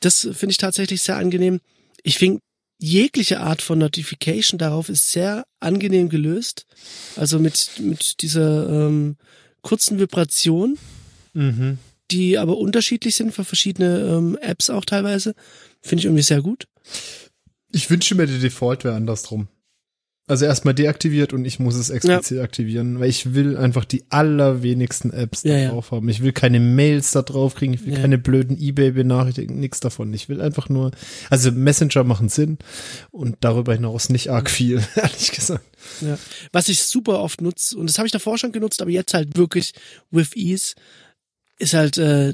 Das 0.00 0.20
finde 0.20 0.52
ich 0.52 0.58
tatsächlich 0.58 1.02
sehr 1.02 1.16
angenehm. 1.16 1.60
Ich 2.04 2.18
finde, 2.18 2.40
jegliche 2.78 3.40
Art 3.40 3.62
von 3.62 3.78
Notification 3.78 4.58
darauf 4.58 4.88
ist 4.88 5.10
sehr 5.10 5.46
angenehm 5.60 6.08
gelöst. 6.08 6.66
Also 7.16 7.38
mit, 7.38 7.70
mit 7.80 8.22
dieser 8.22 8.68
ähm, 8.68 9.16
kurzen 9.62 9.98
Vibration 9.98 10.78
Mhm. 11.36 11.78
die 12.10 12.38
aber 12.38 12.56
unterschiedlich 12.56 13.14
sind 13.14 13.32
für 13.32 13.44
verschiedene 13.44 13.98
ähm, 14.00 14.38
Apps 14.40 14.70
auch 14.70 14.86
teilweise. 14.86 15.34
Finde 15.82 16.00
ich 16.00 16.04
irgendwie 16.06 16.22
sehr 16.22 16.40
gut. 16.40 16.66
Ich 17.72 17.90
wünsche 17.90 18.14
mir, 18.14 18.26
der 18.26 18.38
Default 18.38 18.84
wäre 18.84 18.94
andersrum. 18.94 19.48
Also 20.28 20.44
erstmal 20.44 20.74
deaktiviert 20.74 21.32
und 21.32 21.44
ich 21.44 21.60
muss 21.60 21.76
es 21.76 21.88
explizit 21.88 22.40
aktivieren, 22.40 22.98
weil 22.98 23.08
ich 23.08 23.34
will 23.34 23.56
einfach 23.56 23.84
die 23.84 24.02
allerwenigsten 24.10 25.12
Apps 25.12 25.42
da 25.42 25.50
Ja, 25.50 25.56
ja. 25.58 25.70
drauf 25.70 25.92
haben. 25.92 26.08
Ich 26.08 26.20
will 26.20 26.32
keine 26.32 26.58
Mails 26.58 27.12
da 27.12 27.22
drauf 27.22 27.54
kriegen, 27.54 27.74
ich 27.74 27.86
will 27.86 27.92
Ja. 27.94 28.00
keine 28.00 28.18
blöden 28.18 28.58
Ebay-Benachrichtigungen, 28.60 29.60
nichts 29.60 29.78
davon. 29.78 30.12
Ich 30.12 30.28
will 30.28 30.40
einfach 30.40 30.68
nur, 30.68 30.90
also 31.30 31.52
Messenger 31.52 32.02
machen 32.02 32.28
Sinn 32.28 32.58
und 33.12 33.36
darüber 33.42 33.72
hinaus 33.74 34.08
nicht 34.08 34.30
arg 34.30 34.50
viel, 34.50 34.82
ehrlich 34.96 35.30
gesagt. 35.30 35.64
Ja. 36.00 36.18
Was 36.50 36.68
ich 36.68 36.82
super 36.82 37.20
oft 37.20 37.40
nutze, 37.40 37.76
und 37.78 37.88
das 37.88 37.98
habe 37.98 38.06
ich 38.06 38.12
davor 38.12 38.36
schon 38.36 38.50
genutzt, 38.50 38.82
aber 38.82 38.90
jetzt 38.90 39.14
halt 39.14 39.36
wirklich 39.36 39.74
with 40.10 40.34
ease, 40.34 40.74
ist 41.60 41.72
halt 41.74 41.98
äh, 41.98 42.32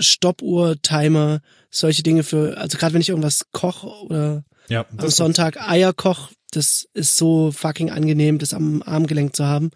Stoppuhr, 0.00 0.76
Timer, 0.82 1.40
solche 1.70 2.02
Dinge 2.02 2.22
für, 2.22 2.58
also 2.58 2.76
gerade 2.76 2.92
wenn 2.92 3.00
ich 3.00 3.08
irgendwas 3.08 3.46
koche 3.50 3.86
oder 4.04 4.44
Ja, 4.68 4.84
am 4.98 5.08
Sonntag 5.08 5.56
Eier 5.66 5.94
koch, 5.94 6.30
das 6.50 6.88
ist 6.94 7.16
so 7.16 7.52
fucking 7.52 7.90
angenehm, 7.90 8.38
das 8.38 8.54
am 8.54 8.82
Armgelenk 8.82 9.34
zu 9.36 9.44
haben. 9.46 9.70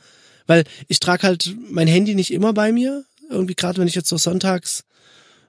Weil 0.46 0.64
ich 0.88 1.00
trage 1.00 1.22
halt 1.22 1.54
mein 1.70 1.86
Handy 1.88 2.14
nicht 2.14 2.32
immer 2.32 2.52
bei 2.52 2.72
mir. 2.72 3.04
Irgendwie 3.30 3.54
gerade 3.54 3.78
wenn 3.80 3.88
ich 3.88 3.94
jetzt 3.94 4.08
so 4.08 4.16
sonntags 4.18 4.84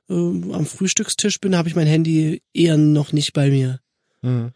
ähm, 0.10 0.52
am 0.54 0.66
Frühstückstisch 0.66 1.40
bin, 1.42 1.56
habe 1.56 1.68
ich 1.68 1.76
mein 1.76 1.88
Handy 1.88 2.42
eher 2.54 2.78
noch 2.78 3.12
nicht 3.12 3.34
bei 3.34 3.50
mir. 3.50 3.80
Mhm. 4.22 4.52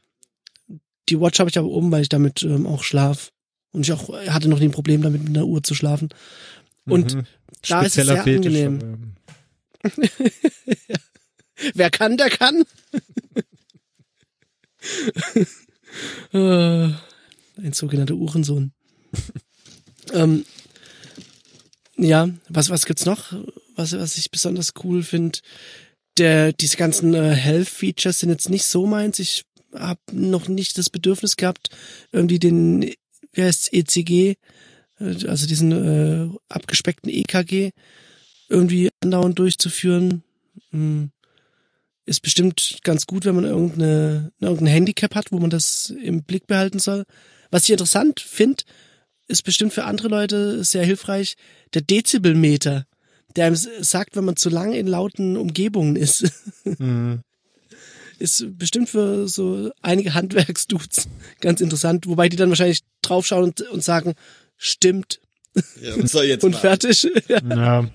Die 1.09 1.19
Watch 1.19 1.39
habe 1.39 1.49
ich 1.49 1.57
aber 1.57 1.67
oben, 1.67 1.91
weil 1.91 2.03
ich 2.03 2.09
damit 2.09 2.43
ähm, 2.43 2.65
auch 2.67 2.83
schlaf. 2.83 3.31
Und 3.71 3.81
ich 3.81 3.91
auch 3.91 4.09
hatte 4.27 4.47
noch 4.49 4.59
nie 4.59 4.65
ein 4.65 4.71
Problem 4.71 5.01
damit, 5.01 5.21
mit 5.23 5.35
einer 5.35 5.45
Uhr 5.47 5.61
zu 5.63 5.75
schlafen. 5.75 6.09
Und 6.85 7.15
Mhm. 7.15 7.23
da 7.67 7.81
ist 7.81 7.97
es 7.97 8.05
sehr 8.07 8.23
Fetisch, 8.23 8.55
angenehm. 8.55 9.15
aber, 9.83 9.91
wer 11.73 11.89
kann, 11.91 12.15
der 12.17 12.29
kann. 12.29 12.63
Äh, 16.33 16.37
Ein 17.57 17.73
sogenannter 17.73 18.15
Uhrensohn. 18.15 18.71
ähm, 20.13 20.45
ja, 21.97 22.29
was, 22.47 22.69
was 22.69 22.85
gibt's 22.85 23.05
noch? 23.05 23.33
Was, 23.75 23.93
was 23.93 24.17
ich 24.17 24.31
besonders 24.31 24.73
cool 24.83 25.03
finde. 25.03 25.39
der, 26.17 26.53
diese 26.53 26.77
ganzen 26.77 27.13
äh, 27.13 27.33
Health-Features 27.33 28.19
sind 28.19 28.29
jetzt 28.29 28.49
nicht 28.49 28.65
so 28.65 28.85
meins. 28.85 29.19
Ich 29.19 29.43
habe 29.73 29.99
noch 30.11 30.47
nicht 30.47 30.77
das 30.77 30.89
Bedürfnis 30.89 31.35
gehabt, 31.35 31.69
irgendwie 32.11 32.39
den, 32.39 32.93
wie 33.33 33.43
heißt 33.43 33.73
ECG, 33.73 34.35
äh, 34.99 35.27
also 35.27 35.47
diesen 35.47 35.71
äh, 35.71 36.29
abgespeckten 36.49 37.11
EKG 37.11 37.71
irgendwie 38.49 38.89
andauernd 39.01 39.37
durchzuführen. 39.37 40.23
Hm. 40.71 41.11
Ist 42.05 42.21
bestimmt 42.21 42.79
ganz 42.83 43.05
gut, 43.05 43.25
wenn 43.25 43.35
man 43.35 43.45
irgendeine, 43.45 44.31
irgendein 44.39 44.73
Handicap 44.73 45.15
hat, 45.15 45.31
wo 45.31 45.39
man 45.39 45.49
das 45.49 45.93
im 46.01 46.23
Blick 46.23 46.47
behalten 46.47 46.79
soll. 46.79 47.03
Was 47.51 47.63
ich 47.63 47.71
interessant 47.71 48.19
finde, 48.19 48.63
ist 49.27 49.43
bestimmt 49.43 49.73
für 49.73 49.85
andere 49.85 50.07
Leute 50.07 50.63
sehr 50.63 50.83
hilfreich, 50.83 51.35
der 51.73 51.83
Dezibelmeter, 51.83 52.85
der 53.35 53.45
einem 53.45 53.55
sagt, 53.55 54.15
wenn 54.15 54.25
man 54.25 54.35
zu 54.35 54.49
lang 54.49 54.73
in 54.73 54.87
lauten 54.87 55.37
Umgebungen 55.37 55.95
ist. 55.95 56.31
Mhm. 56.77 57.21
Ist 58.19 58.45
bestimmt 58.57 58.89
für 58.89 59.29
so 59.29 59.71
einige 59.81 60.13
Handwerksdudes 60.13 61.07
ganz 61.39 61.61
interessant, 61.61 62.05
wobei 62.05 62.27
die 62.27 62.35
dann 62.35 62.49
wahrscheinlich 62.49 62.81
draufschauen 63.01 63.45
und, 63.45 63.61
und 63.61 63.81
sagen, 63.81 64.13
stimmt 64.57 65.21
Ja, 65.81 66.01
was 66.01 66.11
soll 66.11 66.25
jetzt 66.25 66.43
und 66.43 66.55
fertig. 66.55 67.07
Ja. 67.27 67.39
Ja, 67.49 67.89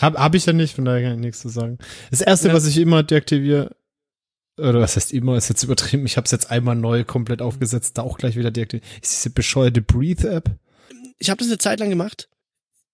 hab, 0.00 0.16
hab 0.16 0.34
ich 0.34 0.46
ja 0.46 0.52
nicht, 0.52 0.74
von 0.74 0.84
daher 0.84 1.02
kann 1.02 1.14
ich 1.14 1.20
nichts 1.20 1.40
zu 1.40 1.48
sagen. 1.48 1.78
Das 2.10 2.20
erste, 2.20 2.48
Ja. 2.48 2.54
was 2.54 2.66
ich 2.66 2.78
immer 2.78 3.02
deaktiviere, 3.02 3.74
oder 4.58 4.80
was 4.80 4.96
heißt 4.96 5.12
immer, 5.12 5.36
ist 5.36 5.48
jetzt 5.48 5.62
übertrieben, 5.62 6.06
ich 6.06 6.16
habe 6.16 6.26
es 6.26 6.30
jetzt 6.30 6.50
einmal 6.50 6.76
neu 6.76 7.04
komplett 7.04 7.42
aufgesetzt, 7.42 7.98
da 7.98 8.02
auch 8.02 8.18
gleich 8.18 8.36
wieder 8.36 8.50
deaktiviert, 8.50 8.86
ist 9.02 9.12
diese 9.12 9.30
bescheuerte 9.30 9.80
Breathe-App. 9.82 10.50
Ich 11.18 11.30
habe 11.30 11.38
das 11.38 11.48
eine 11.48 11.58
Zeit 11.58 11.80
lang 11.80 11.88
gemacht. 11.90 12.28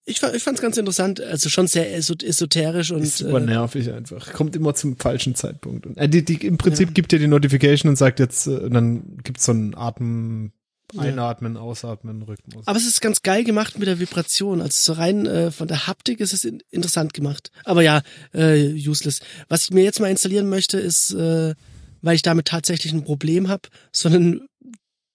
Ich, 0.04 0.22
ich 0.22 0.42
fand 0.42 0.56
es 0.56 0.62
ganz 0.62 0.78
interessant, 0.78 1.20
also 1.20 1.50
schon 1.50 1.66
sehr 1.66 1.94
esot- 1.94 2.24
esoterisch 2.24 2.92
und 2.92 3.02
Ist 3.02 3.18
super 3.18 3.38
äh, 3.38 3.44
nervig 3.44 3.92
einfach. 3.92 4.32
Kommt 4.32 4.56
immer 4.56 4.74
zum 4.74 4.96
falschen 4.96 5.34
Zeitpunkt. 5.34 5.84
Und, 5.86 5.98
äh, 5.98 6.08
die, 6.08 6.24
die, 6.24 6.46
Im 6.46 6.56
Prinzip 6.56 6.94
gibt 6.94 7.12
dir 7.12 7.18
die 7.18 7.26
Notification 7.26 7.90
und 7.90 7.96
sagt 7.96 8.18
jetzt, 8.20 8.46
äh, 8.46 8.52
und 8.52 8.72
dann 8.72 9.18
gibt's 9.22 9.44
so 9.44 9.52
einen 9.52 9.74
Atem, 9.74 10.52
Ja. 10.54 10.57
Einatmen, 10.96 11.56
Ausatmen, 11.56 12.22
Rhythmus. 12.22 12.66
Aber 12.66 12.78
es 12.78 12.86
ist 12.86 13.00
ganz 13.00 13.22
geil 13.22 13.44
gemacht 13.44 13.78
mit 13.78 13.88
der 13.88 14.00
Vibration. 14.00 14.62
Also 14.62 14.94
so 14.94 14.98
rein 14.98 15.26
äh, 15.26 15.50
von 15.50 15.68
der 15.68 15.86
Haptik 15.86 16.20
ist 16.20 16.32
es 16.32 16.44
in, 16.44 16.62
interessant 16.70 17.12
gemacht. 17.12 17.50
Aber 17.64 17.82
ja, 17.82 18.02
äh, 18.32 18.72
useless. 18.74 19.20
Was 19.48 19.64
ich 19.64 19.70
mir 19.70 19.84
jetzt 19.84 20.00
mal 20.00 20.10
installieren 20.10 20.48
möchte, 20.48 20.78
ist, 20.78 21.12
äh, 21.12 21.54
weil 22.00 22.14
ich 22.14 22.22
damit 22.22 22.46
tatsächlich 22.46 22.92
ein 22.92 23.04
Problem 23.04 23.48
habe, 23.48 23.68
so 23.92 24.08
einen 24.08 24.48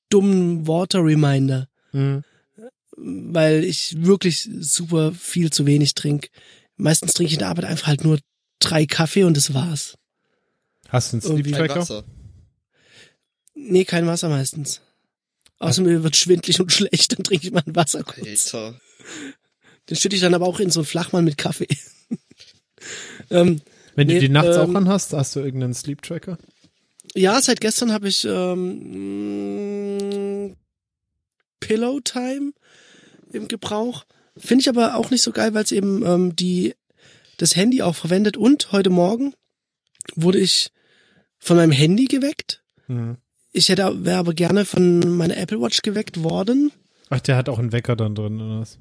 dummen 0.10 0.68
Water 0.68 1.04
Reminder. 1.04 1.68
Mhm. 1.92 2.24
Weil 2.96 3.64
ich 3.64 3.96
wirklich 4.06 4.48
super 4.60 5.12
viel 5.14 5.52
zu 5.52 5.66
wenig 5.66 5.96
trinke. 5.96 6.30
Meistens 6.76 7.14
trinke 7.14 7.30
ich 7.30 7.34
in 7.34 7.40
der 7.40 7.50
Arbeit 7.50 7.66
einfach 7.66 7.88
halt 7.88 8.04
nur 8.04 8.20
drei 8.60 8.86
Kaffee 8.86 9.24
und 9.24 9.36
das 9.36 9.56
war's. 9.56 9.96
Hast 10.90 11.14
du 11.14 11.18
einen 11.18 11.22
Sleep 11.22 11.56
Tracker? 11.56 11.78
Wasser. 11.78 12.04
Nee, 13.56 13.86
kein 13.86 14.06
Wasser 14.06 14.30
meistens. 14.30 14.82
Außer 15.60 15.82
mir 15.82 16.04
wird 16.04 16.16
schwindlig 16.16 16.60
und 16.60 16.72
schlecht, 16.74 17.14
dann 17.18 17.24
trinke 17.24 17.48
ich 17.48 17.54
mal 17.54 17.64
ein 17.66 17.76
Wasser 17.76 18.04
kurz. 18.04 18.54
Alter. 18.54 18.80
Den 19.90 19.98
schütte 19.98 20.16
ich 20.16 20.22
dann 20.22 20.34
aber 20.34 20.46
auch 20.48 20.60
in 20.60 20.70
so 20.70 20.80
einen 20.82 20.86
Flachmann 20.88 21.26
mit 21.26 21.38
Kaffee. 21.38 21.68
ähm, 23.30 23.62
Wenn 23.96 24.08
Nee, 24.08 24.16
du 24.16 24.20
die 24.22 24.30
nachts 24.30 24.56
ähm, 24.58 24.62
auch 24.62 24.74
anhast, 24.76 25.14
hast 25.14 25.36
du 25.36 25.40
irgendeinen 25.42 25.74
Sleep 25.74 26.02
Tracker? 26.02 26.38
ja, 27.16 27.40
seit 27.42 27.62
gestern 27.62 27.92
habe 27.92 28.08
ich 28.08 28.26
ähm, 28.26 29.36
Pillow 31.60 32.00
Time 32.00 32.54
im 33.32 33.48
Gebrauch. 33.48 34.06
Finde 34.36 34.62
ich 34.62 34.70
aber 34.70 34.96
auch 34.96 35.12
nicht 35.12 35.22
so 35.22 35.32
geil, 35.32 35.54
weil 35.54 35.64
es 35.64 35.72
eben 35.72 36.04
ähm, 36.06 36.36
die 36.36 36.74
das 37.38 37.56
Handy 37.56 37.82
auch 37.84 37.96
verwendet. 37.96 38.36
Und 38.38 38.72
heute 38.72 38.90
Morgen 38.90 39.34
wurde 40.16 40.40
ich 40.40 40.72
von 41.40 41.58
meinem 41.58 41.72
Handy 41.72 42.06
geweckt. 42.06 42.64
Mhm. 42.88 43.18
Ich 43.54 43.70
hätte 43.70 44.04
wäre 44.04 44.18
aber 44.18 44.34
gerne 44.34 44.66
von 44.66 45.16
meiner 45.16 45.38
Apple 45.38 45.62
Watch 45.62 45.84
geweckt 45.84 46.24
worden. 46.24 46.72
Ach, 47.10 47.20
der 47.20 47.38
hat 47.38 47.48
auch 47.48 47.60
einen 47.60 47.72
Wecker 47.72 47.96
dann 47.96 48.16
drin, 48.16 48.42
oder 48.42 48.62
was? 48.62 48.80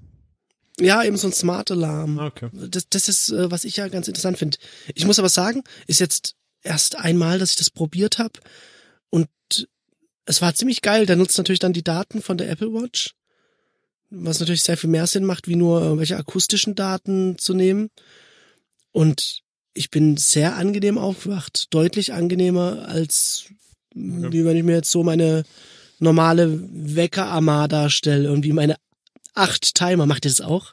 Ja, 0.81 1.05
eben 1.05 1.18
so 1.18 1.29
ein 1.29 1.35
Smart 1.35 1.70
Alarm. 1.70 2.18
Okay. 2.18 2.49
Das, 2.53 2.89
das 2.89 3.09
ist, 3.09 3.31
äh, 3.31 3.51
was 3.51 3.64
ich 3.64 3.77
ja 3.77 3.89
ganz 3.89 4.09
interessant 4.09 4.39
finde. 4.39 4.57
Ich 4.95 5.05
muss 5.05 5.18
aber 5.18 5.29
sagen, 5.29 5.62
ist 5.87 6.01
jetzt 6.01 6.35
erst 6.62 6.97
einmal, 6.97 7.39
dass 7.39 7.51
ich 7.51 7.57
das 7.57 7.68
probiert 7.68 8.18
habe. 8.18 8.41
Und 9.11 9.29
es 10.25 10.41
war 10.41 10.55
ziemlich 10.55 10.81
geil. 10.81 11.05
Der 11.05 11.16
nutzt 11.16 11.37
natürlich 11.37 11.59
dann 11.59 11.75
die 11.75 11.85
Daten 11.85 12.23
von 12.23 12.39
der 12.39 12.49
Apple 12.49 12.73
Watch. 12.73 13.14
Was 14.09 14.41
natürlich 14.41 14.62
sehr 14.62 14.79
viel 14.79 14.91
mehr 14.91 15.07
Sinn 15.07 15.25
macht, 15.25 15.49
wie 15.49 15.57
nur 15.57 15.83
irgendwelche 15.83 16.16
akustischen 16.16 16.75
Daten 16.75 17.37
zu 17.37 17.53
nehmen. 17.53 17.91
Und 18.93 19.43
ich 19.75 19.91
bin 19.91 20.16
sehr 20.16 20.57
angenehm 20.57 20.97
aufgewacht. 20.97 21.66
Deutlich 21.75 22.14
angenehmer, 22.14 22.87
als 22.89 23.47
wie 23.95 24.45
wenn 24.45 24.57
ich 24.57 24.62
mir 24.64 24.76
jetzt 24.76 24.90
so 24.90 25.03
meine 25.03 25.45
normale 25.99 26.59
Wecker-Armada 26.72 27.90
stelle. 27.90 28.24
Irgendwie 28.28 28.53
meine 28.53 28.76
acht 29.34 29.74
Timer. 29.74 30.07
Macht 30.07 30.24
ihr 30.24 30.30
das 30.30 30.40
auch? 30.40 30.72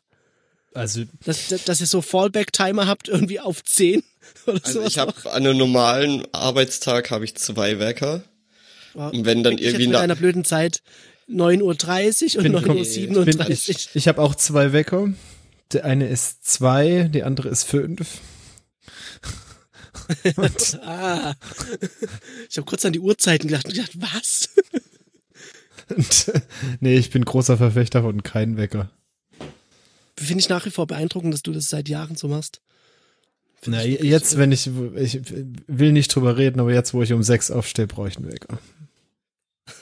Also, 0.73 1.03
dass, 1.25 1.47
dass 1.65 1.81
ihr 1.81 1.87
so 1.87 2.01
Fallback-Timer 2.01 2.87
habt, 2.87 3.07
irgendwie 3.09 3.39
auf 3.39 3.63
10 3.63 4.03
oder 4.47 4.59
Also 4.63 4.73
sowas. 4.79 4.87
ich 4.91 4.97
habe 4.99 5.13
an 5.31 5.45
einem 5.45 5.57
normalen 5.57 6.23
Arbeitstag 6.31 7.09
habe 7.11 7.25
ich 7.25 7.35
zwei 7.35 7.79
Wecker. 7.79 8.23
noch. 8.93 9.11
und 9.13 9.25
wenn 9.25 9.43
dann 9.43 9.53
ich 9.55 9.63
irgendwie 9.63 9.87
nach- 9.87 10.01
einer 10.01 10.15
blöden 10.15 10.45
Zeit 10.45 10.81
9.30 11.29 12.37
Uhr 12.37 12.37
und 12.45 12.51
bin, 12.53 12.63
komm, 12.63 12.77
ich, 12.77 12.89
9.37 12.97 13.15
Uhr. 13.15 13.49
ich, 13.49 13.89
ich 13.93 14.07
habe 14.07 14.21
auch 14.21 14.35
zwei 14.35 14.71
Wecker. 14.73 15.11
Der 15.73 15.85
eine 15.85 16.07
ist 16.07 16.45
zwei, 16.45 17.09
die 17.13 17.23
andere 17.23 17.49
ist 17.49 17.63
fünf. 17.65 18.17
Ah. 20.81 21.35
Ich 22.49 22.57
habe 22.57 22.65
kurz 22.65 22.83
an 22.85 22.93
die 22.93 22.99
Uhrzeiten 22.99 23.47
gedacht 23.47 23.67
und 23.67 23.73
gedacht, 23.73 23.91
was? 24.01 24.49
Und, 25.95 26.31
nee, 26.79 26.97
ich 26.97 27.09
bin 27.09 27.25
großer 27.25 27.57
Verfechter 27.57 28.01
von 28.01 28.23
keinen 28.23 28.57
Wecker. 28.57 28.89
Finde 30.17 30.39
ich 30.41 30.49
nach 30.49 30.65
wie 30.65 30.71
vor 30.71 30.87
beeindruckend, 30.87 31.33
dass 31.33 31.43
du 31.43 31.51
das 31.51 31.69
seit 31.69 31.89
Jahren 31.89 32.15
so 32.15 32.27
machst. 32.27 32.61
Na, 33.65 33.83
jetzt, 33.83 34.37
wenn 34.37 34.51
ich, 34.51 34.67
ich 34.95 35.21
will 35.67 35.91
nicht 35.91 36.13
drüber 36.13 36.37
reden, 36.37 36.59
aber 36.59 36.73
jetzt, 36.73 36.93
wo 36.93 37.03
ich 37.03 37.11
um 37.13 37.23
sechs 37.23 37.51
aufstehe, 37.51 37.87
brauche 37.87 38.07
ich 38.07 38.17
einen 38.17 38.31
Wecker. 38.31 38.59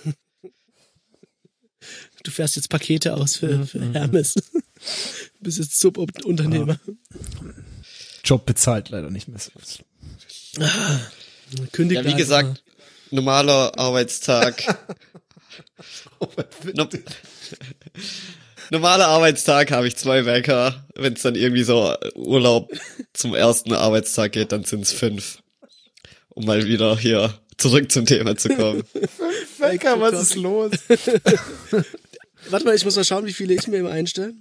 Du 2.23 2.32
fährst 2.32 2.57
jetzt 2.57 2.67
Pakete 2.67 3.15
aus 3.15 3.38
für, 3.38 3.65
für. 3.65 3.93
Hermes. 3.93 4.34
Du 4.34 4.41
bist 5.39 5.59
jetzt 5.59 5.80
Subunternehmer. 5.80 6.78
Job 8.25 8.45
bezahlt 8.45 8.89
leider 8.89 9.09
nicht 9.09 9.30
mehr 9.30 9.39
so. 10.59 11.63
Kündig 11.71 11.97
Ja, 11.97 12.05
wie 12.05 12.15
gesagt, 12.15 12.63
normaler 13.11 13.77
Arbeitstag. 13.77 14.77
No 16.73 16.87
Normaler 18.71 19.07
Arbeitstag 19.07 19.71
habe 19.71 19.87
ich 19.87 19.95
zwei 19.95 20.25
Wecker. 20.25 20.85
Wenn 20.95 21.13
es 21.13 21.21
dann 21.21 21.35
irgendwie 21.35 21.63
so 21.63 21.95
Urlaub 22.15 22.71
zum 23.13 23.35
ersten 23.35 23.73
Arbeitstag 23.73 24.33
geht, 24.33 24.51
dann 24.51 24.63
sind 24.63 24.81
es 24.81 24.91
fünf. 24.91 25.39
Um 26.29 26.45
mal 26.45 26.65
wieder 26.65 26.97
hier 26.97 27.33
zurück 27.57 27.91
zum 27.91 28.05
Thema 28.05 28.35
zu 28.35 28.49
kommen. 28.49 28.83
Wecker, 29.59 29.99
was 29.99 30.21
ist 30.21 30.35
los? 30.35 30.71
mal. 30.89 31.85
Warte 32.49 32.65
mal, 32.65 32.75
ich 32.75 32.85
muss 32.85 32.95
mal 32.95 33.05
schauen, 33.05 33.25
wie 33.25 33.33
viele 33.33 33.53
ich 33.53 33.67
mir 33.67 33.77
immer 33.77 33.91
einstelle. 33.91 34.33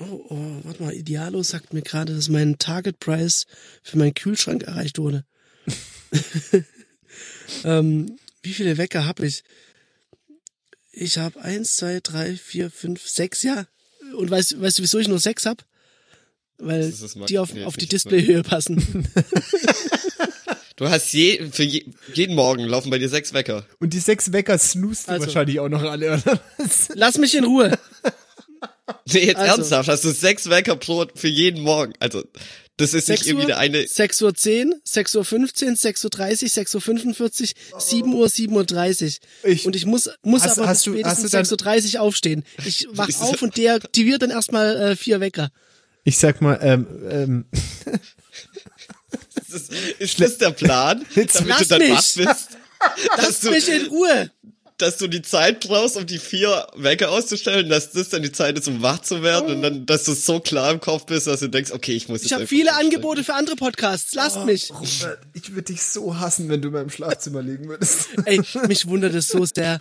Oh, 0.00 0.24
oh, 0.30 0.60
warte 0.64 0.82
mal, 0.82 0.94
Idealo 0.94 1.42
sagt 1.42 1.74
mir 1.74 1.82
gerade, 1.82 2.14
dass 2.14 2.28
mein 2.28 2.56
Target 2.58 2.98
Price 3.00 3.46
für 3.82 3.98
meinen 3.98 4.14
Kühlschrank 4.14 4.62
erreicht 4.62 4.98
wurde. 4.98 5.24
ähm, 7.64 8.18
wie 8.42 8.52
viele 8.54 8.78
Wecker 8.78 9.04
habe 9.04 9.26
ich? 9.26 9.42
Ich 10.92 11.18
habe 11.18 11.40
eins, 11.42 11.76
zwei, 11.76 12.00
drei, 12.02 12.34
vier, 12.34 12.70
fünf, 12.70 13.06
sechs, 13.06 13.42
ja. 13.42 13.66
Und 14.16 14.30
weißt, 14.30 14.60
weißt 14.60 14.78
du, 14.78 14.82
wieso 14.82 14.98
ich 14.98 15.08
nur 15.08 15.20
sechs 15.20 15.44
hab? 15.46 15.64
Weil 16.58 16.80
Das 16.90 17.00
ist 17.00 17.16
das 17.16 17.26
die 17.26 17.38
auf, 17.38 17.54
auf 17.64 17.76
die 17.76 17.86
Displayhöhe 17.88 18.42
passen. 18.42 19.06
Du 20.76 20.88
hast 20.88 21.12
je, 21.12 21.50
für 21.52 21.62
je, 21.62 21.84
jeden 22.14 22.34
Morgen 22.34 22.64
laufen 22.64 22.88
bei 22.88 22.96
dir 22.96 23.10
sechs 23.10 23.34
Wecker. 23.34 23.66
Und 23.80 23.92
die 23.92 23.98
sechs 23.98 24.32
Wecker 24.32 24.56
snoost 24.56 25.08
du 25.08 25.12
Also- 25.12 25.26
wahrscheinlich 25.26 25.60
auch 25.60 25.68
noch 25.68 25.82
alle, 25.82 26.14
oder? 26.14 26.40
was? 26.56 26.88
Lass 26.94 27.18
mich 27.18 27.34
in 27.34 27.44
Ruhe. 27.44 27.78
Nee, 29.12 29.26
jetzt 29.26 29.36
Also. 29.36 29.56
ernsthaft, 29.56 29.88
hast 29.88 30.04
du 30.04 30.10
sechs 30.10 30.48
Wecker 30.50 30.76
pro 30.76 31.06
für 31.14 31.28
jeden 31.28 31.62
Morgen. 31.62 31.92
Also, 32.00 32.24
das 32.76 32.94
ist 32.94 33.08
nicht 33.08 33.18
6 33.18 33.26
irgendwie 33.28 33.42
Uhr, 33.44 33.48
der 33.48 33.58
eine. 33.58 33.86
6 33.86 34.22
Uhr 34.22 34.34
10, 34.34 34.74
6 34.84 35.14
Uhr 35.16 35.24
15, 35.24 35.76
6 35.76 36.04
Uhr 36.04 36.10
30, 36.10 36.52
6 36.52 36.74
Uhr 36.74 36.80
45, 36.80 37.54
7 37.78 38.14
Uhr, 38.14 38.28
7 38.28 38.54
Uhr 38.56 38.64
30. 38.64 39.20
Ich- 39.44 39.66
und 39.66 39.76
ich 39.76 39.84
muss, 39.86 40.10
muss 40.22 40.42
Hast- 40.44 40.58
aber 40.58 40.66
hast 40.68 40.86
du- 40.86 40.92
spätestens 40.94 41.30
du 41.30 41.36
dann- 41.36 41.44
6 41.44 41.52
Uhr 41.52 41.58
30 41.58 41.98
aufstehen. 41.98 42.44
Ich 42.64 42.88
wach 42.92 43.08
auf 43.20 43.42
und 43.42 43.56
deaktiviert 43.56 44.22
dann 44.22 44.30
erstmal 44.30 44.76
äh, 44.76 44.96
vier 44.96 45.20
Wecker. 45.20 45.50
Ich 46.04 46.16
sag 46.18 46.40
mal, 46.40 46.58
ähm, 46.62 46.86
ähm, 47.10 47.44
Ist, 49.52 49.72
ist 49.98 50.20
das 50.20 50.38
der 50.38 50.50
Plan? 50.50 51.04
damit 51.14 51.48
lass 51.48 51.58
du 51.58 51.64
dann 51.66 51.78
mich. 51.80 51.90
wach 51.90 51.96
bist? 51.96 52.48
Dass 53.16 53.26
Lass 53.26 53.40
du, 53.40 53.50
mich 53.50 53.68
in 53.68 53.86
Ruhe. 53.88 54.30
Dass 54.80 54.96
du 54.96 55.08
die 55.08 55.22
Zeit 55.22 55.60
brauchst, 55.66 55.96
um 55.96 56.06
die 56.06 56.18
vier 56.18 56.66
Wecker 56.76 57.10
auszustellen, 57.10 57.68
dass 57.68 57.92
das 57.92 58.08
dann 58.08 58.22
die 58.22 58.32
Zeit 58.32 58.58
ist, 58.58 58.68
um 58.68 58.82
wach 58.82 59.00
zu 59.00 59.22
werden 59.22 59.50
und 59.50 59.62
dann, 59.62 59.86
dass 59.86 60.04
du 60.04 60.12
so 60.12 60.40
klar 60.40 60.70
im 60.70 60.80
Kopf 60.80 61.06
bist, 61.06 61.26
dass 61.26 61.40
du 61.40 61.48
denkst, 61.48 61.72
okay, 61.72 61.92
ich 61.92 62.08
muss 62.08 62.22
Ich 62.22 62.32
habe 62.32 62.46
viele 62.46 62.70
aufstehen. 62.70 62.86
Angebote 62.92 63.24
für 63.24 63.34
andere 63.34 63.56
Podcasts. 63.56 64.14
Lasst 64.14 64.44
mich. 64.44 64.70
Robert, 64.70 65.20
ich 65.34 65.50
würde 65.50 65.72
dich 65.72 65.82
so 65.82 66.18
hassen, 66.18 66.48
wenn 66.48 66.62
du 66.62 66.68
in 66.68 66.74
meinem 66.74 66.90
Schlafzimmer 66.90 67.42
liegen 67.42 67.68
würdest. 67.68 68.08
Ey, 68.24 68.40
mich 68.66 68.86
wundert 68.86 69.14
es 69.14 69.28
so 69.28 69.44
sehr, 69.44 69.80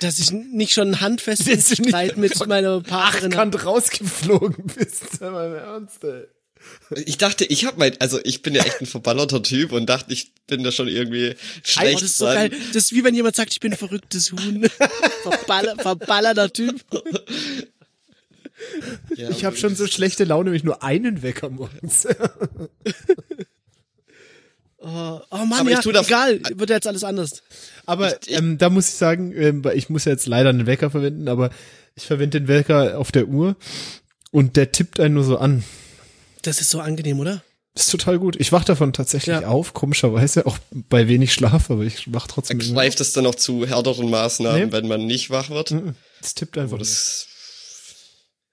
dass 0.00 0.18
ich 0.18 0.30
nicht 0.30 0.72
schon 0.72 0.88
einen 0.88 1.00
handfesten 1.00 1.60
Streit 1.60 2.16
mit 2.16 2.46
meiner 2.46 2.80
Partnerin 2.80 3.52
rausgeflogen 3.54 4.66
bist. 4.66 5.18
Sei 5.18 5.30
mal 5.30 5.48
im 5.48 5.54
Ernst, 5.54 6.04
ey. 6.04 6.26
Ich 7.06 7.18
dachte, 7.18 7.44
ich 7.44 7.64
habe 7.64 7.78
mein, 7.78 8.00
also 8.00 8.18
ich 8.24 8.42
bin 8.42 8.54
ja 8.54 8.62
echt 8.64 8.80
ein 8.80 8.86
verballerter 8.86 9.42
Typ 9.42 9.72
und 9.72 9.86
dachte, 9.86 10.12
ich 10.12 10.32
bin 10.46 10.62
da 10.64 10.72
schon 10.72 10.88
irgendwie 10.88 11.30
Oh, 11.34 11.60
schlecht 11.62 11.94
das 11.96 12.02
ist 12.10 12.16
so 12.18 12.24
geil. 12.26 12.50
Das 12.72 12.84
ist 12.84 12.92
wie 12.92 13.04
wenn 13.04 13.14
jemand 13.14 13.36
sagt, 13.36 13.52
ich 13.52 13.60
bin 13.60 13.72
ein 13.72 13.78
verrücktes 13.78 14.32
Huhn. 14.32 14.68
Verballer, 15.22 15.76
verballerter 15.76 16.52
Typ. 16.52 16.80
Ja, 19.16 19.30
Ich 19.30 19.44
habe 19.44 19.56
schon 19.56 19.74
so 19.76 19.86
schlechte 19.86 20.24
Laune, 20.24 20.50
wenn 20.50 20.56
ich 20.56 20.64
nur 20.64 20.82
einen 20.82 21.22
Wecker 21.22 21.48
morgens. 21.48 22.06
Oh, 24.82 25.20
oh 25.30 25.36
Mann, 25.44 25.60
Aber 25.60 25.70
ja, 25.70 25.78
ich 25.78 25.84
tu 25.84 25.92
da- 25.92 26.00
egal. 26.00 26.40
Wird 26.54 26.70
ja 26.70 26.76
jetzt 26.76 26.86
alles 26.86 27.04
anders. 27.04 27.42
Aber 27.84 28.16
ähm, 28.28 28.56
da 28.56 28.70
muss 28.70 28.88
ich 28.88 28.94
sagen, 28.94 29.32
ähm, 29.36 29.62
ich 29.74 29.90
muss 29.90 30.06
ja 30.06 30.12
jetzt 30.12 30.26
leider 30.26 30.48
einen 30.48 30.64
Wecker 30.66 30.90
verwenden, 30.90 31.28
aber 31.28 31.50
ich 31.96 32.06
verwende 32.06 32.40
den 32.40 32.48
Wecker 32.48 32.98
auf 32.98 33.12
der 33.12 33.28
Uhr 33.28 33.56
und 34.30 34.56
der 34.56 34.72
tippt 34.72 34.98
einen 34.98 35.14
nur 35.14 35.24
so 35.24 35.36
an. 35.36 35.64
Das 36.42 36.60
ist 36.60 36.70
so 36.70 36.80
angenehm, 36.80 37.20
oder? 37.20 37.42
Das 37.74 37.84
ist 37.84 37.90
total 37.90 38.18
gut. 38.18 38.36
Ich 38.40 38.50
wach 38.52 38.64
davon 38.64 38.92
tatsächlich 38.92 39.40
Ja. 39.40 39.46
auf, 39.48 39.74
komischerweise, 39.74 40.44
auch 40.46 40.58
bei 40.72 41.06
wenig 41.06 41.32
Schlaf, 41.32 41.70
aber 41.70 41.82
ich 41.84 42.12
wach 42.12 42.26
trotzdem. 42.26 42.58
irgendwann 42.58 42.76
Greift 42.84 43.00
es 43.00 43.12
dann 43.12 43.26
auch 43.26 43.34
zu 43.36 43.64
härteren 43.66 44.10
Maßnahmen, 44.10 44.66
Nee. 44.66 44.72
wenn 44.72 44.88
man 44.88 45.06
nicht 45.06 45.30
wach 45.30 45.50
wird? 45.50 45.70
auf. 45.72 45.94
Das 46.20 46.34
tippt 46.34 46.58
einfach. 46.58 46.78
Das, 46.78 47.26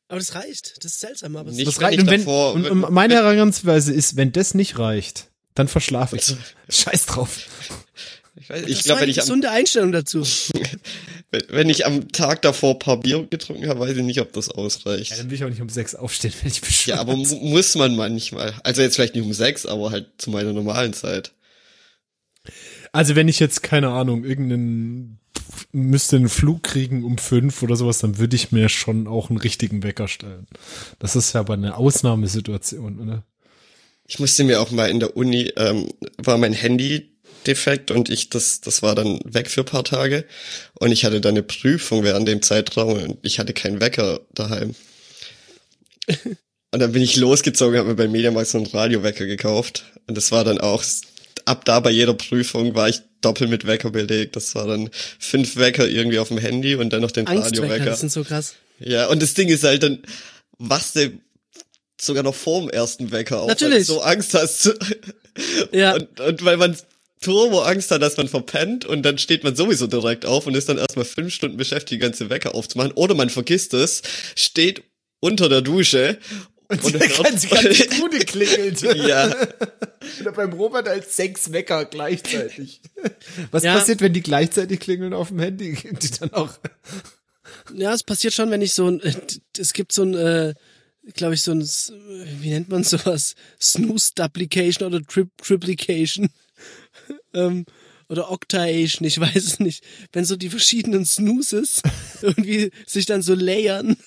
Aber 0.07 0.19
das 0.19 0.35
reicht. 0.35 0.75
Das 0.83 0.93
ist 0.93 0.99
seltsam, 0.99 1.35
aber 1.35 1.49
es 1.49 1.55
Nicht- 1.55 1.67
Das 1.67 1.81
reicht. 1.81 1.95
ich 1.95 2.01
Und, 2.01 2.09
wenn, 2.11 2.21
davor- 2.21 2.53
und, 2.53 2.69
und 2.69 2.91
meine 2.91 3.15
Herangehensweise 3.15 3.91
ist, 3.93 4.15
wenn 4.15 4.31
das 4.31 4.53
nicht 4.53 4.77
reicht, 4.77 5.27
dann 5.55 5.67
verschlafe 5.67 6.15
ich. 6.17 6.35
Scheiß 6.69 7.07
drauf. 7.07 7.39
Ich 8.39 8.49
weiß, 8.49 8.63
ich 8.67 8.83
glaube, 8.83 8.99
eine 8.99 9.03
wenn 9.07 9.09
ich 9.11 9.17
am 9.19 9.23
gesunde 9.25 9.49
Einstellung 9.51 9.91
dazu. 9.91 10.21
Wenn- 11.31 11.41
Wenn 11.49 11.69
ich 11.69 11.85
am 11.85 12.09
Tag 12.13 12.41
davor 12.41 12.73
ein 12.75 12.79
paar 12.79 12.97
Bier 13.01 13.27
getrunken 13.29 13.67
habe, 13.67 13.81
weiß 13.81 13.97
ich 13.97 14.03
nicht, 14.03 14.21
ob 14.21 14.31
das 14.31 14.47
ausreicht. 14.49 15.11
Ja, 15.11 15.17
dann 15.17 15.29
will 15.29 15.35
ich 15.35 15.43
auch 15.43 15.49
nicht 15.49 15.61
um 15.61 15.67
sechs 15.67 15.93
aufstehen, 15.93 16.33
wenn 16.41 16.49
ich 16.51 16.61
bescheuert. 16.61 16.95
Ja, 16.97 17.01
aber 17.01 17.17
mu- 17.17 17.39
muss 17.49 17.75
man 17.75 17.95
manchmal. 17.97 18.53
Also 18.63 18.81
jetzt 18.81 18.95
vielleicht 18.95 19.15
nicht 19.15 19.25
um 19.25 19.33
sechs, 19.33 19.65
aber 19.65 19.91
halt 19.91 20.07
zu 20.19 20.29
meiner 20.29 20.53
normalen 20.53 20.93
Zeit. 20.93 21.33
Also 22.93 23.15
wenn 23.15 23.27
ich 23.27 23.39
jetzt, 23.39 23.61
keine 23.63 23.89
Ahnung, 23.89 24.23
irgendeinen, 24.23 25.19
müsste 25.73 26.15
einen 26.15 26.29
Flug 26.29 26.63
kriegen 26.63 27.03
um 27.03 27.17
fünf 27.17 27.61
oder 27.61 27.75
sowas, 27.75 27.99
dann 27.99 28.17
würde 28.17 28.35
ich 28.37 28.51
mir 28.53 28.69
schon 28.69 29.07
auch 29.07 29.29
einen 29.29 29.37
richtigen 29.39 29.83
Wecker 29.83 30.07
stellen. 30.07 30.47
Das 30.99 31.15
ist 31.15 31.33
ja 31.33 31.41
aber 31.41 31.53
eine 31.55 31.75
Ausnahmesituation, 31.75 32.99
oder? 33.01 33.23
Ich 34.07 34.19
musste 34.19 34.45
mir 34.45 34.61
auch 34.61 34.71
mal 34.71 34.89
in 34.89 35.01
der 35.01 35.17
Uni, 35.17 35.51
ähm, 35.57 35.89
war 36.17 36.37
mein 36.37 36.53
Handy 36.53 37.16
defekt 37.47 37.91
und 37.91 38.09
ich, 38.09 38.29
das, 38.29 38.61
das 38.61 38.81
war 38.81 38.95
dann 38.95 39.19
weg 39.23 39.49
für 39.49 39.61
ein 39.61 39.65
paar 39.65 39.83
Tage. 39.83 40.25
Und 40.73 40.91
ich 40.91 41.05
hatte 41.05 41.21
dann 41.21 41.33
eine 41.33 41.43
Prüfung 41.43 42.03
während 42.03 42.27
dem 42.27 42.41
Zeitraum 42.41 43.01
und 43.01 43.17
ich 43.21 43.39
hatte 43.39 43.53
keinen 43.53 43.79
Wecker 43.79 44.21
daheim. 44.33 44.75
Und 46.71 46.79
dann 46.81 46.91
bin 46.91 47.01
ich 47.01 47.15
losgezogen, 47.15 47.79
habe 47.79 47.89
mir 47.89 47.95
beim 47.95 48.11
Mediamarkt 48.11 48.49
so 48.49 48.57
einen 48.57 48.67
Radiowecker 48.67 49.25
gekauft. 49.25 49.85
Und 50.05 50.15
das 50.15 50.31
war 50.31 50.43
dann 50.43 50.59
auch, 50.59 50.83
ab 51.45 51.65
da 51.65 51.79
bei 51.79 51.91
jeder 51.91 52.13
Prüfung 52.13 52.75
war 52.75 52.89
ich 52.89 53.01
doppelt 53.21 53.49
mit 53.49 53.65
Wecker 53.65 53.89
belegt. 53.89 54.35
Das 54.35 54.53
war 54.53 54.67
dann 54.67 54.89
fünf 55.17 55.55
Wecker 55.55 55.87
irgendwie 55.87 56.19
auf 56.19 56.27
dem 56.27 56.37
Handy 56.37 56.75
und 56.75 56.91
dann 56.91 57.01
noch 57.01 57.11
den 57.11 57.27
Radiowecker. 57.27 57.85
das 57.85 58.01
sind 58.01 58.11
so 58.11 58.23
krass. 58.23 58.55
Ja, 58.79 59.07
und 59.07 59.23
das 59.23 59.33
Ding 59.33 59.47
ist 59.47 59.63
halt 59.63 59.83
dann, 59.83 60.03
was 60.59 60.93
du 60.93 61.11
sogar 61.99 62.23
noch 62.23 62.35
vorm 62.35 62.69
ersten 62.69 63.11
Wecker 63.11 63.37
auf, 63.37 63.47
weil 63.47 63.55
Natürlich. 63.55 63.87
du 63.87 63.93
so 63.93 64.01
Angst 64.01 64.33
hast. 64.33 64.73
Ja. 65.71 65.93
Und, 65.93 66.19
und 66.19 66.45
weil 66.45 66.57
man 66.57 66.75
Turbo 67.21 67.61
Angst 67.61 67.89
hat, 67.91 68.01
dass 68.01 68.17
man 68.17 68.27
verpennt 68.27 68.85
und 68.85 69.01
dann 69.03 69.17
steht 69.17 69.43
man 69.43 69.55
sowieso 69.55 69.87
direkt 69.87 70.25
auf 70.25 70.45
und 70.47 70.55
ist 70.55 70.69
dann 70.69 70.77
erstmal 70.77 71.05
fünf 71.05 71.33
Stunden 71.33 71.57
beschäftigt, 71.57 71.91
die 71.91 71.97
ganze 71.97 72.29
Wecker 72.29 72.53
aufzumachen. 72.55 72.91
Oder 72.93 73.15
man 73.15 73.29
vergisst 73.29 73.73
es, 73.73 74.01
steht 74.35 74.83
unter 75.19 75.49
der 75.49 75.61
Dusche 75.61 76.19
und, 76.69 76.83
die 76.85 76.93
hört- 76.93 77.23
ganze, 77.23 77.47
ganze 77.47 77.87
Bude 77.99 78.19
klingelt. 78.19 78.81
ja, 78.95 79.33
Oder 80.21 80.31
beim 80.31 80.53
Robert 80.53 80.87
als 80.87 81.15
sechs 81.15 81.51
Wecker 81.51 81.85
gleichzeitig. 81.85 82.81
Was 83.51 83.63
Ja. 83.63 83.73
passiert, 83.77 84.01
wenn 84.01 84.13
die 84.13 84.21
gleichzeitig 84.21 84.79
klingeln 84.79 85.13
auf 85.13 85.29
dem 85.29 85.39
Handy? 85.39 85.73
Die 86.01 86.11
dann 86.19 86.33
auch. 86.33 86.51
Ja, 87.73 87.93
es 87.93 88.03
passiert 88.03 88.33
schon, 88.33 88.51
wenn 88.51 88.61
ich 88.61 88.73
so 88.73 88.87
ein, 88.89 89.01
es 89.57 89.73
gibt 89.73 89.91
so 89.91 90.03
ein, 90.03 90.13
äh, 90.13 90.53
glaube 91.13 91.33
ich, 91.35 91.41
so 91.41 91.51
ein, 91.51 91.61
wie 92.41 92.49
nennt 92.49 92.69
man 92.69 92.83
sowas? 92.83 93.35
Snooze-Duplication 93.61 94.87
oder 94.87 95.01
Tri 95.05 95.25
Triplication. 95.41 96.29
Ähm, 97.33 97.65
oder 98.09 98.31
Octaation, 98.31 99.05
ich 99.05 99.19
weiß 99.19 99.35
es 99.35 99.59
nicht. 99.59 99.83
Wenn 100.11 100.25
so 100.25 100.35
die 100.35 100.49
verschiedenen 100.49 101.05
Snoozes 101.05 101.81
irgendwie 102.21 102.71
sich 102.85 103.05
dann 103.05 103.21
so 103.21 103.33
layern. 103.33 103.97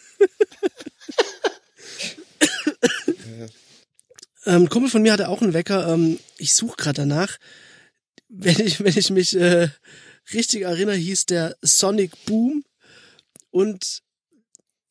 ähm, 4.47 4.69
Kumpel 4.69 4.91
von 4.91 5.03
mir 5.03 5.13
hatte 5.13 5.29
auch 5.29 5.43
einen 5.43 5.55
Wecker. 5.55 5.93
Ähm, 5.93 6.19
ich 6.39 6.55
suche 6.55 6.77
gerade 6.77 7.03
danach. 7.03 7.39
Wenn 8.29 8.61
ich, 8.61 8.81
wenn 8.81 8.97
ich 8.97 9.11
mich 9.11 9.37
äh, 9.37 9.69
richtig 10.33 10.63
erinnere, 10.63 10.97
hieß 10.97 11.27
der 11.27 11.57
Sonic 11.63 12.13
Boom 12.27 12.65
und 13.51 14.03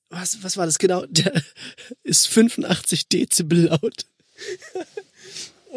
was, 0.10 0.44
was 0.44 0.58
war 0.58 0.66
das 0.66 0.80
genau? 0.80 1.06
Der 1.06 1.42
ist 2.04 2.28
85 2.28 3.08
Dezibel 3.08 3.66
laut. 3.66 4.06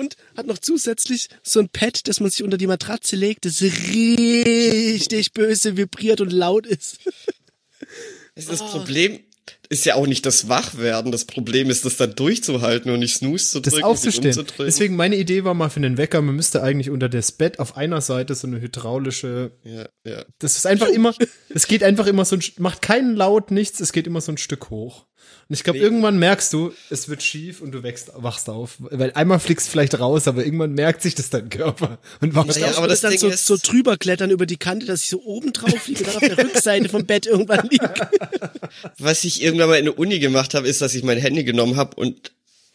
Und 0.02 0.16
hat 0.36 0.46
noch 0.46 0.58
zusätzlich 0.58 1.28
so 1.44 1.60
ein 1.60 1.68
Pad, 1.68 2.08
das 2.08 2.18
man 2.18 2.28
sich 2.28 2.42
unter 2.42 2.58
die 2.58 2.66
Matratze 2.66 3.14
legt, 3.14 3.44
das 3.44 3.62
richtig 3.62 5.32
böse 5.32 5.76
vibriert 5.76 6.20
und 6.20 6.32
laut 6.32 6.66
ist. 6.66 6.98
das, 8.34 8.44
ist 8.44 8.50
das 8.50 8.60
Problem 8.62 9.20
ist 9.68 9.86
ja 9.86 9.94
auch 9.94 10.06
nicht 10.06 10.26
das 10.26 10.48
Wachwerden. 10.48 11.12
Das 11.12 11.24
Problem 11.24 11.70
ist, 11.70 11.84
das 11.84 11.96
dann 11.96 12.14
durchzuhalten 12.14 12.90
und 12.90 12.98
nicht 12.98 13.16
Snooze 13.16 13.50
zu 13.50 13.60
Das 13.60 13.74
drücken, 13.74 13.86
aufzustehen. 13.86 14.32
sich 14.32 14.42
umzudrehen. 14.42 14.66
Deswegen 14.66 14.96
meine 14.96 15.16
Idee 15.16 15.44
war 15.44 15.54
mal 15.54 15.70
für 15.70 15.80
den 15.80 15.96
Wecker, 15.96 16.20
man 16.20 16.36
müsste 16.36 16.62
eigentlich 16.62 16.90
unter 16.90 17.08
das 17.08 17.32
Bett 17.32 17.58
auf 17.58 17.76
einer 17.76 18.00
Seite 18.00 18.34
so 18.34 18.46
eine 18.46 18.60
hydraulische 18.60 19.52
ja, 19.64 19.88
ja. 20.04 20.24
Das 20.40 20.56
ist 20.56 20.66
einfach 20.66 20.88
immer, 20.88 21.14
es 21.48 21.66
geht 21.66 21.82
einfach 21.82 22.06
immer 22.06 22.24
so 22.24 22.36
ein, 22.36 22.42
macht 22.58 22.82
keinen 22.82 23.16
Laut, 23.16 23.50
nichts, 23.50 23.80
es 23.80 23.92
geht 23.92 24.06
immer 24.06 24.20
so 24.20 24.32
ein 24.32 24.38
Stück 24.38 24.70
hoch. 24.70 25.06
Und 25.48 25.54
ich 25.56 25.64
glaube, 25.64 25.78
irgendwann 25.80 26.18
merkst 26.18 26.52
du, 26.52 26.72
es 26.88 27.08
wird 27.08 27.22
schief 27.22 27.60
und 27.60 27.72
du 27.72 27.82
wächst, 27.82 28.10
wachst 28.14 28.48
auf. 28.48 28.76
Weil 28.78 29.12
einmal 29.12 29.38
fliegst 29.38 29.66
du 29.66 29.70
vielleicht 29.72 29.98
raus, 29.98 30.26
aber 30.28 30.44
irgendwann 30.44 30.72
merkt 30.72 31.02
sich 31.02 31.14
das 31.14 31.28
dein 31.30 31.48
Körper 31.50 31.98
und 32.20 32.34
wachst 32.34 32.58
Ja, 32.58 32.68
auf. 32.70 32.78
aber 32.78 32.88
das 32.88 33.00
dann 33.02 33.10
Ding 33.10 33.20
so, 33.20 33.28
ist- 33.28 33.46
so 33.46 33.56
drüber 33.62 33.96
klettern 33.98 34.30
über 34.30 34.46
die 34.46 34.56
Kante, 34.56 34.86
dass 34.86 35.02
ich 35.02 35.08
so 35.10 35.22
oben 35.24 35.52
drauf 35.52 35.86
liege 35.88 36.04
und 36.04 36.06
dann 36.08 36.16
auf 36.30 36.36
der 36.36 36.38
Rückseite 36.38 36.88
vom 36.88 37.04
Bett 37.04 37.26
irgendwann 37.26 37.68
liege. 37.68 37.92
Was 38.98 39.24
ich 39.24 39.42
irgendwann 39.42 39.68
mal 39.68 39.78
in 39.78 39.84
der 39.86 39.98
Uni 39.98 40.18
gemacht 40.18 40.54
habe, 40.54 40.66
ist, 40.68 40.80
dass 40.80 40.94
ich 40.94 41.02
mein 41.02 41.18
Handy 41.18 41.44
genommen 41.44 41.76
habe 41.76 41.96
und 41.96 42.32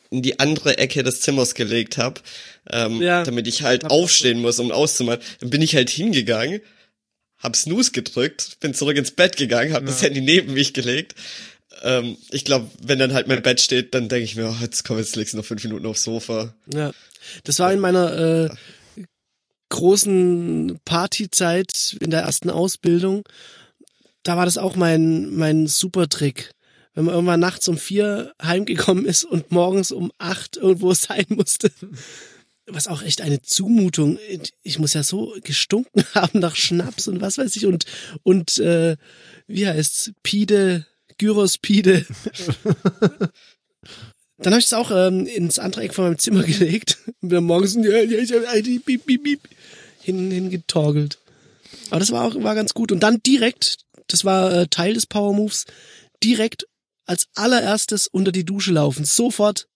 in 0.09 0.21
die 0.21 0.39
andere 0.39 0.77
Ecke 0.77 1.03
des 1.03 1.21
Zimmers 1.21 1.53
gelegt 1.55 1.97
habe, 1.97 2.21
ähm, 2.69 3.01
Ja. 3.01 3.23
damit 3.23 3.47
ich 3.47 3.63
halt 3.63 3.85
aufstehen 3.85 4.39
muss, 4.41 4.59
um 4.59 4.71
auszumachen. 4.71 5.19
Dann 5.41 5.49
bin 5.49 5.61
ich 5.61 5.75
halt 5.75 5.89
hingegangen, 5.89 6.61
hab 7.39 7.55
Snooze 7.55 7.91
gedrückt, 7.91 8.57
bin 8.59 8.73
zurück 8.73 8.97
ins 8.97 9.11
Bett 9.11 9.35
gegangen, 9.35 9.73
hab 9.73 9.85
das 9.85 10.01
Handy 10.01 10.21
neben 10.21 10.53
mich 10.53 10.73
gelegt. 10.73 11.15
Ähm, 11.83 12.17
ich 12.31 12.45
glaube, 12.45 12.69
wenn 12.81 12.99
dann 12.99 13.13
halt 13.13 13.27
mein 13.27 13.41
Bett 13.41 13.61
steht, 13.61 13.93
dann 13.93 14.09
denke 14.09 14.25
ich 14.25 14.35
mir, 14.35 14.49
oh, 14.49 14.61
jetzt 14.61 14.83
komm, 14.83 14.97
jetzt 14.97 15.15
legst 15.15 15.33
du 15.33 15.37
noch 15.37 15.45
fünf 15.45 15.63
Minuten 15.63 15.85
aufs 15.85 16.03
Sofa. 16.03 16.53
Ja, 16.73 16.91
das 17.43 17.59
war 17.59 17.71
in 17.71 17.79
meiner 17.79 18.17
äh, 18.17 18.49
großen 19.69 20.79
Partyzeit 20.85 21.97
in 21.99 22.11
der 22.11 22.21
ersten 22.21 22.49
Ausbildung. 22.49 23.23
Da 24.23 24.37
war 24.37 24.45
das 24.45 24.57
auch 24.57 24.75
mein 24.75 25.33
mein 25.35 25.67
super 25.67 26.07
Trick. 26.07 26.51
Wenn 26.93 27.05
man 27.05 27.13
irgendwann 27.13 27.39
nachts 27.39 27.67
um 27.67 27.77
vier 27.77 28.33
heimgekommen 28.41 29.05
ist 29.05 29.23
und 29.23 29.51
morgens 29.51 29.91
um 29.91 30.11
acht 30.17 30.57
irgendwo 30.57 30.93
sein 30.95 31.25
musste. 31.29 31.71
Was 32.65 32.87
auch 32.87 33.01
echt 33.01 33.21
eine 33.21 33.41
Zumutung. 33.41 34.17
Ich 34.63 34.79
muss 34.79 34.93
ja 34.93 35.03
so 35.03 35.35
gestunken 35.43 36.03
haben 36.15 36.39
nach 36.39 36.55
Schnaps 36.55 37.07
und 37.07 37.21
was 37.21 37.37
weiß 37.37 37.55
ich 37.55 37.65
und 37.65 37.85
und 38.23 38.57
äh, 38.57 38.97
wie 39.47 39.67
heißt's 39.67 40.11
Pide 40.23 40.85
Gyros 41.17 41.57
Pide. 41.57 42.05
Dann 44.39 44.53
habe 44.53 44.59
ich 44.59 44.67
es 44.67 44.73
auch 44.73 44.91
ähm, 44.91 45.25
ins 45.25 45.57
andere 45.57 45.81
Eck 45.81 45.93
von 45.95 46.05
meinem 46.05 46.19
Zimmer 46.19 46.43
gelegt. 46.45 46.99
Und 47.05 47.29
bin 47.29 47.37
dann 47.37 47.43
morgens 47.45 47.75
ja, 47.75 48.01
ja, 48.03 48.19
ja, 48.19 48.61
piep, 48.61 49.05
piep, 49.05 49.23
piep, 49.23 49.41
hin, 50.01 50.29
hingetorgelt. 50.31 51.17
Aber 51.89 51.99
das 51.99 52.11
war 52.11 52.25
auch 52.25 52.35
war 52.43 52.55
ganz 52.55 52.73
gut. 52.73 52.91
Und 52.91 53.01
dann 53.01 53.21
direkt, 53.25 53.79
das 54.07 54.25
war 54.25 54.53
äh, 54.53 54.67
Teil 54.67 54.93
des 54.93 55.07
Power 55.07 55.33
Moves, 55.33 55.65
direkt 56.23 56.67
als 57.05 57.27
allererstes 57.35 58.07
unter 58.07 58.31
die 58.31 58.45
Dusche 58.45 58.73
laufen. 58.73 59.05
Sofort. 59.05 59.67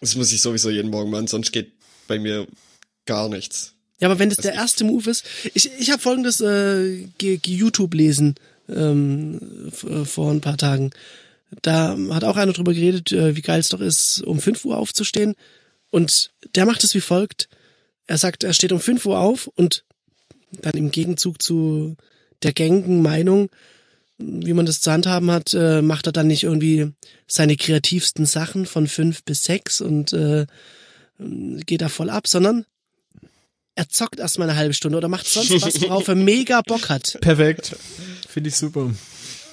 Das 0.00 0.14
muss 0.14 0.32
ich 0.32 0.42
sowieso 0.42 0.68
jeden 0.68 0.90
Morgen 0.90 1.10
machen, 1.10 1.28
sonst 1.28 1.52
geht 1.52 1.72
bei 2.06 2.18
mir 2.18 2.46
gar 3.06 3.28
nichts. 3.28 3.72
Ja, 4.00 4.08
aber 4.08 4.18
wenn 4.18 4.28
das 4.28 4.38
der 4.38 4.52
erste 4.52 4.84
Move 4.84 5.08
ist, 5.08 5.24
ich, 5.54 5.70
ich 5.78 5.90
habe 5.90 6.02
folgendes 6.02 6.42
äh, 6.42 7.08
YouTube 7.18 7.94
lesen 7.94 8.34
ähm, 8.68 9.70
äh, 9.88 10.04
vor 10.04 10.30
ein 10.30 10.40
paar 10.40 10.56
Tagen. 10.56 10.90
Da 11.62 11.96
hat 12.10 12.24
auch 12.24 12.36
einer 12.36 12.52
drüber 12.52 12.74
geredet, 12.74 13.12
äh, 13.12 13.36
wie 13.36 13.42
geil 13.42 13.60
es 13.60 13.68
doch 13.68 13.80
ist, 13.80 14.22
um 14.22 14.40
5 14.40 14.64
Uhr 14.64 14.76
aufzustehen. 14.76 15.34
Und 15.90 16.30
der 16.54 16.66
macht 16.66 16.84
es 16.84 16.94
wie 16.94 17.00
folgt. 17.00 17.48
Er 18.06 18.18
sagt, 18.18 18.44
er 18.44 18.52
steht 18.52 18.72
um 18.72 18.80
5 18.80 19.06
Uhr 19.06 19.18
auf 19.18 19.46
und 19.54 19.84
dann 20.52 20.74
im 20.74 20.90
Gegenzug 20.90 21.42
zu 21.42 21.96
der 22.42 22.52
gängigen 22.52 23.02
Meinung, 23.02 23.48
wie 24.18 24.52
man 24.52 24.66
das 24.66 24.80
zu 24.80 24.90
handhaben 24.90 25.30
hat, 25.30 25.52
äh, 25.54 25.82
macht 25.82 26.06
er 26.06 26.12
dann 26.12 26.26
nicht 26.26 26.44
irgendwie 26.44 26.92
seine 27.26 27.56
kreativsten 27.56 28.26
Sachen 28.26 28.66
von 28.66 28.86
fünf 28.86 29.24
bis 29.24 29.44
sechs 29.44 29.80
und 29.80 30.12
äh, 30.12 30.46
geht 31.18 31.82
da 31.82 31.88
voll 31.88 32.10
ab, 32.10 32.26
sondern 32.26 32.64
er 33.74 33.88
zockt 33.88 34.18
erstmal 34.18 34.48
eine 34.48 34.58
halbe 34.58 34.74
Stunde 34.74 34.96
oder 34.96 35.08
macht 35.08 35.26
sonst 35.26 35.50
was, 35.60 35.82
worauf 35.82 36.08
er 36.08 36.14
mega 36.14 36.62
Bock 36.62 36.88
hat. 36.88 37.18
Perfekt. 37.20 37.76
Finde 38.36 38.48
ich 38.50 38.56
super. 38.56 38.90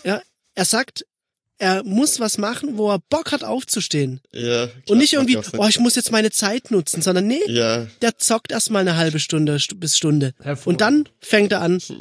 Ja, 0.03 0.21
er 0.55 0.65
sagt, 0.65 1.05
er 1.57 1.83
muss 1.85 2.19
was 2.19 2.37
machen, 2.37 2.77
wo 2.77 2.91
er 2.91 2.99
Bock 3.09 3.31
hat 3.31 3.45
aufzustehen. 3.45 4.19
Ja. 4.33 4.67
klar, 4.67 4.81
Und 4.89 4.97
nicht 4.97 5.13
macht 5.15 5.29
irgendwie, 5.29 5.49
Sinn. 5.49 5.59
oh, 5.59 5.67
ich 5.69 5.79
muss 5.79 5.95
jetzt 5.95 6.11
meine 6.11 6.31
Zeit 6.31 6.69
nutzen, 6.71 7.01
sondern 7.01 7.27
nee, 7.27 7.39
Ja, 7.47 7.87
der 8.01 8.17
zockt 8.17 8.51
erstmal 8.51 8.81
eine 8.81 8.97
halbe 8.97 9.19
Stunde 9.21 9.55
st- 9.55 9.75
bis 9.79 9.95
Stunde. 9.95 10.33
Und 10.65 10.81
dann 10.81 11.07
fängt 11.21 11.53
er 11.53 11.61
an. 11.61 11.79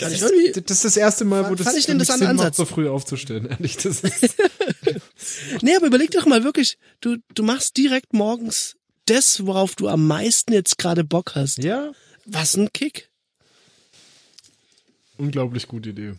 Das 0.00 0.12
ich 0.12 0.22
ist, 0.22 0.56
das 0.70 0.76
ist 0.76 0.84
das 0.84 0.96
erste 0.96 1.24
Mal, 1.24 1.50
wo 1.50 1.56
das 1.56 1.66
ich 1.74 1.88
mich 1.88 1.88
interessanten 1.88 2.26
Sinn 2.28 2.36
macht, 2.36 2.46
Ansatz. 2.46 2.56
so 2.58 2.64
früh 2.66 2.88
aufzustehen. 2.88 3.46
Ehrlich, 3.50 3.78
das 3.78 3.98
ist, 4.02 4.36
Nee, 5.62 5.74
aber 5.74 5.86
überleg 5.88 6.12
doch 6.12 6.24
mal 6.24 6.44
wirklich, 6.44 6.78
du, 7.00 7.16
du 7.34 7.42
machst 7.42 7.76
direkt 7.76 8.12
morgens 8.12 8.76
das, 9.06 9.44
worauf 9.44 9.74
du 9.74 9.88
am 9.88 10.06
meisten 10.06 10.52
jetzt 10.52 10.78
gerade 10.78 11.02
Bock 11.02 11.34
hast. 11.34 11.58
ja, 11.58 11.90
Was 12.26 12.56
ein 12.56 12.72
Kick. 12.72 13.07
Unglaublich 15.18 15.68
gute 15.68 15.90
Idee. 15.90 16.14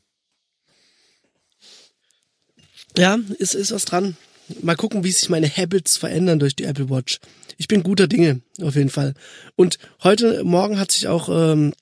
Ja, 2.97 3.18
ist, 3.38 3.56
ist 3.56 3.72
was 3.72 3.86
dran. 3.86 4.18
Mal 4.62 4.76
gucken, 4.76 5.04
wie 5.04 5.12
sich 5.12 5.30
meine 5.30 5.50
Habits 5.50 5.97
verändern 5.97 6.39
durch 6.39 6.56
die 6.56 6.64
Apple 6.64 6.89
Watch. 6.89 7.20
Ich 7.58 7.68
bin 7.68 7.84
guter 7.84 8.08
Dinge, 8.08 8.41
auf 8.62 8.76
jeden 8.76 8.89
Fall. 8.89 9.14
Und 9.56 9.78
heute 10.04 10.43
Morgen 10.43 10.80
hat 10.80 10.91
sich 10.91 11.08
auch, 11.08 11.30
ähm, 11.30 11.74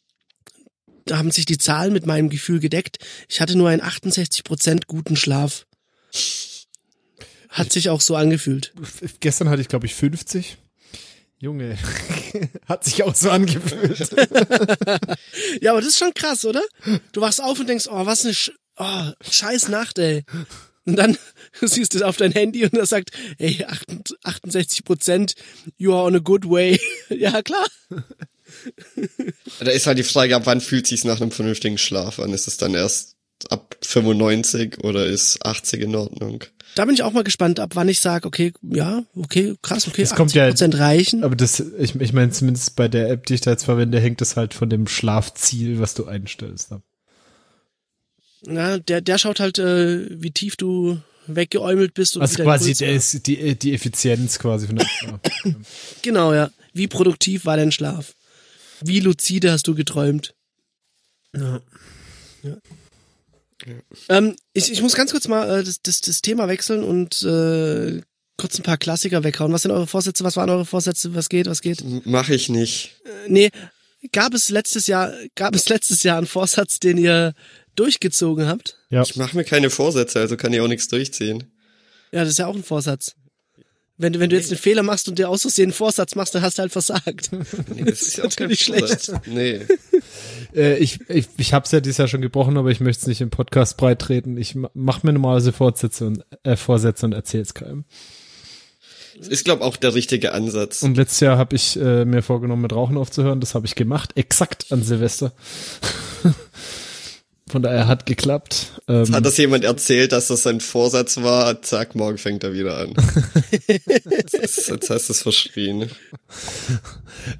da 1.05 1.17
haben 1.17 1.31
sich 1.31 1.45
die 1.45 1.57
Zahlen 1.57 1.93
mit 1.93 2.05
meinem 2.05 2.29
Gefühl 2.29 2.59
gedeckt. 2.59 2.97
Ich 3.29 3.39
hatte 3.39 3.57
nur 3.57 3.69
einen 3.69 3.81
68% 3.81 4.87
guten 4.87 5.15
Schlaf. 5.15 5.65
Hat 7.49 7.71
sich 7.71 7.89
auch 7.89 8.01
so 8.01 8.15
angefühlt. 8.15 8.73
Gestern 9.21 9.49
hatte 9.49 9.61
ich, 9.61 9.69
glaube 9.69 9.85
ich, 9.85 9.95
50. 9.95 10.57
Junge, 11.39 11.77
hat 12.67 12.83
sich 12.83 13.03
auch 13.03 13.15
so 13.15 13.29
angefühlt. 13.29 13.97
Ja, 15.61 15.71
aber 15.71 15.81
das 15.81 15.91
ist 15.91 15.99
schon 15.99 16.13
krass, 16.13 16.45
oder? 16.45 16.63
Du 17.11 17.21
wachst 17.21 17.41
auf 17.41 17.59
und 17.59 17.67
denkst, 17.67 17.87
oh, 17.89 18.05
was 18.05 18.25
eine 18.25 18.33
Sch 18.33 18.51
oh, 18.77 19.11
scheiß 19.21 19.69
Nacht, 19.69 19.99
ey. 19.99 20.23
Und 20.85 20.95
dann 20.95 21.17
siehst 21.61 21.93
du 21.93 22.05
auf 22.05 22.17
dein 22.17 22.31
Handy 22.31 22.63
und 22.63 22.73
er 22.73 22.85
sagt, 22.85 23.11
ey, 23.37 23.65
68 24.23 24.83
Prozent, 24.83 25.35
you 25.77 25.93
are 25.93 26.03
on 26.03 26.15
a 26.15 26.19
good 26.19 26.49
way. 26.49 26.79
ja, 27.09 27.41
klar. 27.41 27.65
da 29.59 29.71
ist 29.71 29.87
halt 29.87 29.97
die 29.97 30.03
Frage, 30.03 30.35
ab 30.35 30.43
wann 30.45 30.61
fühlt 30.61 30.87
sich's 30.87 31.03
nach 31.03 31.21
einem 31.21 31.31
vernünftigen 31.31 31.77
Schlaf 31.77 32.19
an? 32.19 32.33
Ist 32.33 32.47
es 32.47 32.57
dann 32.57 32.73
erst 32.73 33.15
ab 33.49 33.75
95 33.83 34.83
oder 34.83 35.05
ist 35.05 35.45
80 35.45 35.81
in 35.81 35.95
Ordnung? 35.95 36.43
Da 36.77 36.85
bin 36.85 36.93
ich 36.93 37.01
auch 37.01 37.11
mal 37.11 37.23
gespannt, 37.23 37.59
ab 37.59 37.71
wann 37.73 37.89
ich 37.89 38.01
sage, 38.01 38.27
okay, 38.27 38.53
ja, 38.61 39.03
okay, 39.15 39.55
krass, 39.63 39.87
okay, 39.87 40.03
Es 40.03 40.13
kommt 40.13 40.31
ja- 40.35 40.47
Prozent 40.47 40.77
reichen. 40.77 41.23
Aber 41.23 41.35
das, 41.35 41.59
ich, 41.59 41.95
ich 41.99 42.13
meine, 42.13 42.29
zumindest 42.29 42.75
bei 42.75 42.87
der 42.87 43.09
App, 43.09 43.25
die 43.25 43.33
ich 43.33 43.41
da 43.41 43.49
jetzt 43.49 43.63
verwende, 43.63 43.99
hängt 43.99 44.21
es 44.21 44.35
halt 44.35 44.53
von 44.53 44.69
dem 44.69 44.85
Schlafziel, 44.87 45.79
was 45.79 45.95
du 45.95 46.05
einstellst. 46.05 46.71
ab. 46.71 46.83
Ja, 48.45 48.77
der, 48.77 49.01
der 49.01 49.17
schaut 49.17 49.39
halt, 49.39 49.57
äh, 49.57 50.21
wie 50.21 50.29
tief 50.29 50.55
du 50.55 50.99
weggeäumelt 51.25 51.95
bist 51.95 52.15
und 52.15 52.21
wie 52.21 52.25
Also 52.25 52.43
quasi 52.43 52.75
der 52.75 52.93
ist 52.93 53.25
die, 53.25 53.57
die 53.57 53.73
Effizienz 53.73 54.37
quasi 54.37 54.67
von 54.67 54.75
der 54.75 54.85
ja. 55.01 55.19
Genau, 56.03 56.31
ja. 56.31 56.51
Wie 56.73 56.87
produktiv 56.87 57.45
war 57.45 57.57
dein 57.57 57.71
Schlaf? 57.71 58.13
Wie 58.81 58.99
lucide 58.99 59.51
hast 59.51 59.67
du 59.67 59.73
geträumt? 59.73 60.35
Ja. 61.35 61.59
ja. 62.43 62.55
Ähm, 64.09 64.35
ich, 64.53 64.71
ich 64.71 64.81
muss 64.81 64.95
ganz 64.95 65.11
kurz 65.11 65.27
mal 65.27 65.59
äh, 65.59 65.63
das, 65.63 65.81
das, 65.81 66.01
das 66.01 66.21
Thema 66.21 66.47
wechseln 66.47 66.83
und 66.83 67.21
äh, 67.23 68.01
kurz 68.37 68.59
ein 68.59 68.63
paar 68.63 68.77
Klassiker 68.77 69.23
weghauen. 69.23 69.51
Was 69.51 69.63
sind 69.63 69.71
eure 69.71 69.87
Vorsätze? 69.87 70.23
Was 70.23 70.37
waren 70.37 70.49
eure 70.49 70.65
Vorsätze? 70.65 71.15
Was 71.15 71.29
geht? 71.29 71.47
Was 71.47 71.61
geht? 71.61 71.83
Mach 72.05 72.29
ich 72.29 72.49
nicht. 72.49 72.95
Äh, 73.05 73.29
nee, 73.29 73.49
gab 74.11 74.33
es 74.33 74.49
letztes 74.49 74.87
Jahr, 74.87 75.11
gab 75.35 75.55
es 75.55 75.69
letztes 75.69 76.03
Jahr 76.03 76.17
einen 76.17 76.27
Vorsatz, 76.27 76.79
den 76.79 76.97
ihr 76.97 77.33
durchgezogen 77.75 78.47
habt? 78.47 78.77
ja. 78.89 79.01
Ich 79.01 79.15
mache 79.15 79.35
mir 79.35 79.43
keine 79.43 79.69
Vorsätze, 79.69 80.19
also 80.19 80.37
kann 80.37 80.53
ich 80.53 80.61
auch 80.61 80.67
nichts 80.67 80.87
durchziehen. 80.87 81.51
Ja, 82.11 82.21
das 82.21 82.29
ist 82.29 82.39
ja 82.39 82.47
auch 82.47 82.55
ein 82.55 82.63
Vorsatz. 82.63 83.15
Wenn 83.99 84.13
du, 84.13 84.19
wenn 84.19 84.29
du 84.29 84.35
jetzt 84.35 84.51
einen 84.51 84.59
Fehler 84.59 84.83
machst 84.83 85.09
und 85.09 85.17
dir 85.17 85.27
aus 85.27 85.41
Versehen 85.41 85.65
einen 85.65 85.73
Vorsatz 85.73 86.13
machst, 86.13 86.35
dann 86.35 86.43
hast 86.43 86.57
du 86.57 86.61
halt 86.61 86.71
versagt. 86.71 87.31
Nee, 87.75 87.83
das 87.83 88.01
ist 88.03 88.17
ja 88.17 88.25
auch 88.25 88.29
kein 88.35 88.49
natürlich 88.49 88.61
schlecht. 88.63 89.11
Nee. 89.25 89.61
Äh, 90.55 90.77
ich 90.77 90.99
ich, 91.09 91.27
ich 91.37 91.53
habe 91.53 91.65
es 91.65 91.71
ja 91.71 91.81
dieses 91.81 91.97
Jahr 91.97 92.07
schon 92.07 92.21
gebrochen, 92.21 92.57
aber 92.57 92.71
ich 92.71 92.79
möchte 92.79 93.01
es 93.01 93.07
nicht 93.07 93.19
im 93.21 93.29
Podcast 93.29 93.75
breit 93.75 93.99
treten. 93.99 94.37
Ich 94.37 94.55
ma- 94.55 94.71
mach 94.73 95.03
mir 95.03 95.11
normalerweise 95.11 95.51
Vorsätze 95.51 96.07
und, 96.07 96.25
äh, 96.43 96.55
Vorsätze 96.55 97.05
und 97.05 97.11
erzähl's 97.13 97.53
keinem. 97.53 97.83
Das 99.17 99.27
ist, 99.27 99.43
glaube 99.45 99.63
auch 99.65 99.75
der 99.75 99.93
richtige 99.93 100.31
Ansatz. 100.33 100.83
Und 100.83 100.95
letztes 100.95 101.19
Jahr 101.19 101.37
habe 101.37 101.55
ich 101.55 101.77
äh, 101.79 102.05
mir 102.05 102.21
vorgenommen, 102.21 102.61
mit 102.61 102.71
Rauchen 102.73 102.97
aufzuhören. 102.97 103.39
Das 103.41 103.55
habe 103.55 103.65
ich 103.65 103.75
gemacht, 103.75 104.11
exakt 104.15 104.71
an 104.71 104.83
Silvester. 104.83 105.33
Von 107.49 107.61
daher 107.63 107.87
hat 107.87 108.05
geklappt. 108.05 108.81
Ähm, 108.89 109.13
Hat 109.13 109.25
das 109.25 109.37
jemand 109.37 109.63
erzählt, 109.63 110.11
dass 110.11 110.27
das 110.27 110.43
sein 110.43 110.59
Vorsatz 110.59 111.17
war? 111.17 111.61
Zack, 111.61 111.95
morgen 111.95 112.17
fängt 112.17 112.43
er 112.43 112.53
wieder 112.53 112.77
an. 112.77 112.93
jetzt, 113.67 114.33
ist, 114.33 114.67
jetzt 114.67 114.89
hast 114.89 115.07
du 115.07 115.13
es 115.13 115.21
verschrien. 115.21 115.89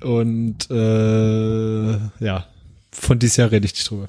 und 0.01 0.69
äh, 0.71 2.23
ja, 2.23 2.47
von 2.91 3.19
dieses 3.19 3.37
Jahr 3.37 3.51
rede 3.51 3.65
ich 3.65 3.73
nicht 3.73 3.89
drüber. 3.89 4.07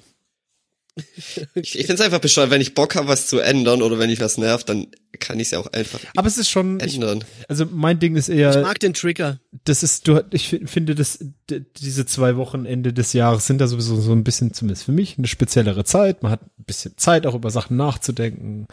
Ich, 1.54 1.78
ich 1.78 1.86
finde 1.86 1.94
es 1.94 2.00
einfach 2.00 2.20
bescheuert, 2.20 2.50
wenn 2.50 2.60
ich 2.60 2.74
Bock 2.74 2.94
habe, 2.94 3.08
was 3.08 3.26
zu 3.26 3.38
ändern 3.38 3.82
oder 3.82 3.98
wenn 3.98 4.10
ich 4.10 4.20
was 4.20 4.38
nervt, 4.38 4.68
dann 4.68 4.86
kann 5.18 5.38
ich 5.40 5.48
es 5.48 5.50
ja 5.52 5.58
auch 5.58 5.66
einfach 5.72 6.00
Aber 6.16 6.28
es 6.28 6.38
ist 6.38 6.48
schon, 6.50 6.78
ich, 6.80 6.94
ändern. 6.94 7.24
also 7.48 7.66
mein 7.70 7.98
Ding 7.98 8.14
ist 8.16 8.28
Ich 8.28 8.36
eher, 8.38 8.60
mag 8.62 8.78
den 8.80 8.94
Trigger. 8.94 9.40
das 9.64 9.82
ist, 9.82 10.06
du, 10.06 10.22
ich 10.32 10.48
fi- 10.48 10.66
finde, 10.66 10.94
das, 10.94 11.18
d- 11.50 11.62
diese 11.78 12.06
zwei 12.06 12.36
Wochen 12.36 12.64
Ende 12.66 12.92
des 12.92 13.12
Jahres 13.12 13.46
sind 13.46 13.58
da 13.60 13.66
sowieso 13.66 14.00
so 14.00 14.12
ein 14.12 14.24
bisschen, 14.24 14.52
zumindest 14.54 14.84
für 14.84 14.92
mich, 14.92 15.18
eine 15.18 15.26
speziellere 15.26 15.84
Zeit. 15.84 16.22
Man 16.22 16.32
hat 16.32 16.42
ein 16.42 16.64
bisschen 16.64 16.94
Zeit, 16.96 17.26
auch 17.26 17.34
über 17.34 17.50
Sachen 17.50 17.76
nachzudenken. 17.76 18.66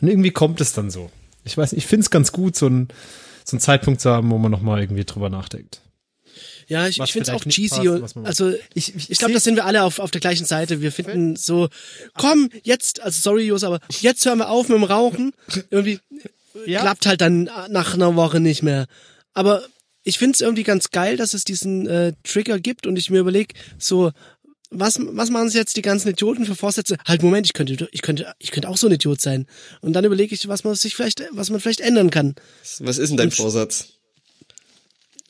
Und 0.00 0.08
irgendwie 0.08 0.30
kommt 0.32 0.60
es 0.60 0.72
dann 0.72 0.90
so. 0.90 1.10
Ich 1.44 1.56
weiß, 1.56 1.72
nicht, 1.72 1.78
ich 1.84 1.86
finde 1.86 2.04
es 2.04 2.10
ganz 2.10 2.32
gut, 2.32 2.56
so 2.56 2.66
ein 2.66 2.88
so 3.44 3.56
einen 3.56 3.60
Zeitpunkt 3.60 4.00
zu 4.00 4.08
haben, 4.10 4.30
wo 4.30 4.38
man 4.38 4.52
nochmal 4.52 4.80
irgendwie 4.80 5.04
drüber 5.04 5.28
nachdenkt. 5.28 5.80
Ja, 6.72 6.88
ich, 6.88 6.98
ich 6.98 7.12
finde 7.12 7.30
es 7.30 7.34
auch 7.36 7.44
cheesy. 7.44 7.86
passt, 8.00 8.16
und- 8.16 8.26
also 8.26 8.52
Ich- 8.74 8.94
ich 8.96 9.10
ich 9.10 9.18
glaube, 9.18 9.34
das 9.34 9.44
sind 9.44 9.56
wir 9.56 9.64
alle 9.66 9.82
auf, 9.84 9.98
auf 9.98 10.10
der 10.10 10.20
gleichen 10.20 10.46
Seite. 10.46 10.80
Wir 10.80 10.90
finden 10.92 11.36
so, 11.36 11.68
komm, 12.16 12.50
jetzt, 12.62 13.00
also 13.00 13.20
sorry, 13.20 13.44
Jos, 13.44 13.62
aber 13.64 13.80
jetzt 14.00 14.24
hören 14.26 14.38
wir 14.38 14.48
auf 14.50 14.68
mit 14.68 14.76
dem 14.78 14.84
Rauchen. 14.84 15.32
Irgendwie 15.70 16.00
Ja. 16.66 16.80
klappt 16.80 17.06
halt 17.06 17.20
dann 17.20 17.44
nach 17.70 17.94
einer 17.94 18.14
Woche 18.16 18.40
nicht 18.40 18.62
mehr. 18.62 18.86
Aber 19.34 19.62
ich 20.04 20.18
finde 20.18 20.34
es 20.34 20.40
irgendwie 20.40 20.64
ganz 20.64 20.90
geil, 20.90 21.16
dass 21.16 21.32
es 21.34 21.44
diesen 21.44 21.86
äh, 21.86 22.12
Trigger 22.24 22.58
gibt 22.58 22.86
und 22.86 22.96
ich 22.98 23.08
mir 23.10 23.20
überlege, 23.20 23.54
so, 23.78 24.10
was, 24.74 24.98
was 25.00 25.28
machen 25.30 25.50
sie 25.50 25.58
jetzt 25.58 25.76
die 25.76 25.82
ganzen 25.82 26.08
Idioten 26.08 26.44
für 26.46 26.54
Vorsätze? 26.54 26.96
Halt, 27.06 27.22
Moment, 27.22 27.46
ich 27.46 27.52
könnte, 27.52 27.88
ich 27.92 28.00
könnte, 28.02 28.32
ich 28.38 28.50
könnte 28.50 28.68
auch 28.70 28.76
so 28.78 28.86
ein 28.86 28.92
Idiot 28.94 29.20
sein. 29.20 29.46
Und 29.82 29.92
dann 29.92 30.04
überlege 30.04 30.34
ich, 30.34 30.48
was 30.48 30.64
man 30.64 30.74
sich 30.74 30.94
vielleicht, 30.96 31.22
was 31.32 31.50
man 31.50 31.60
vielleicht 31.60 31.80
ändern 31.80 32.10
kann. 32.10 32.34
Was 32.80 32.96
ist 32.98 33.10
denn 33.10 33.18
dein 33.18 33.30
Vorsatz? 33.30 33.88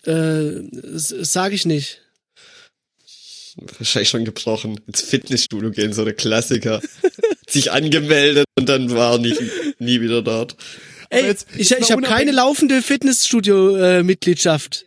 Äh, 0.06 0.62
sage 0.72 1.54
ich 1.54 1.66
nicht. 1.66 2.00
Wahrscheinlich 3.78 4.08
schon 4.08 4.24
gebrochen. 4.24 4.80
Ins 4.86 5.02
Fitnessstudio 5.02 5.70
gehen, 5.70 5.92
so 5.92 6.04
der 6.04 6.14
Klassiker. 6.14 6.80
Sich 7.48 7.70
angemeldet 7.70 8.46
und 8.58 8.68
dann 8.68 8.90
war 8.90 9.18
nicht, 9.18 9.40
nie 9.78 10.00
wieder 10.00 10.22
dort. 10.22 10.56
Ey, 11.10 11.26
jetzt- 11.26 11.46
ich, 11.56 11.70
mal 11.70 11.78
ich 11.80 11.92
habe 11.92 12.02
keine 12.02 12.32
laufende 12.32 12.80
Fitnessstudio-Mitgliedschaft. 12.80 14.86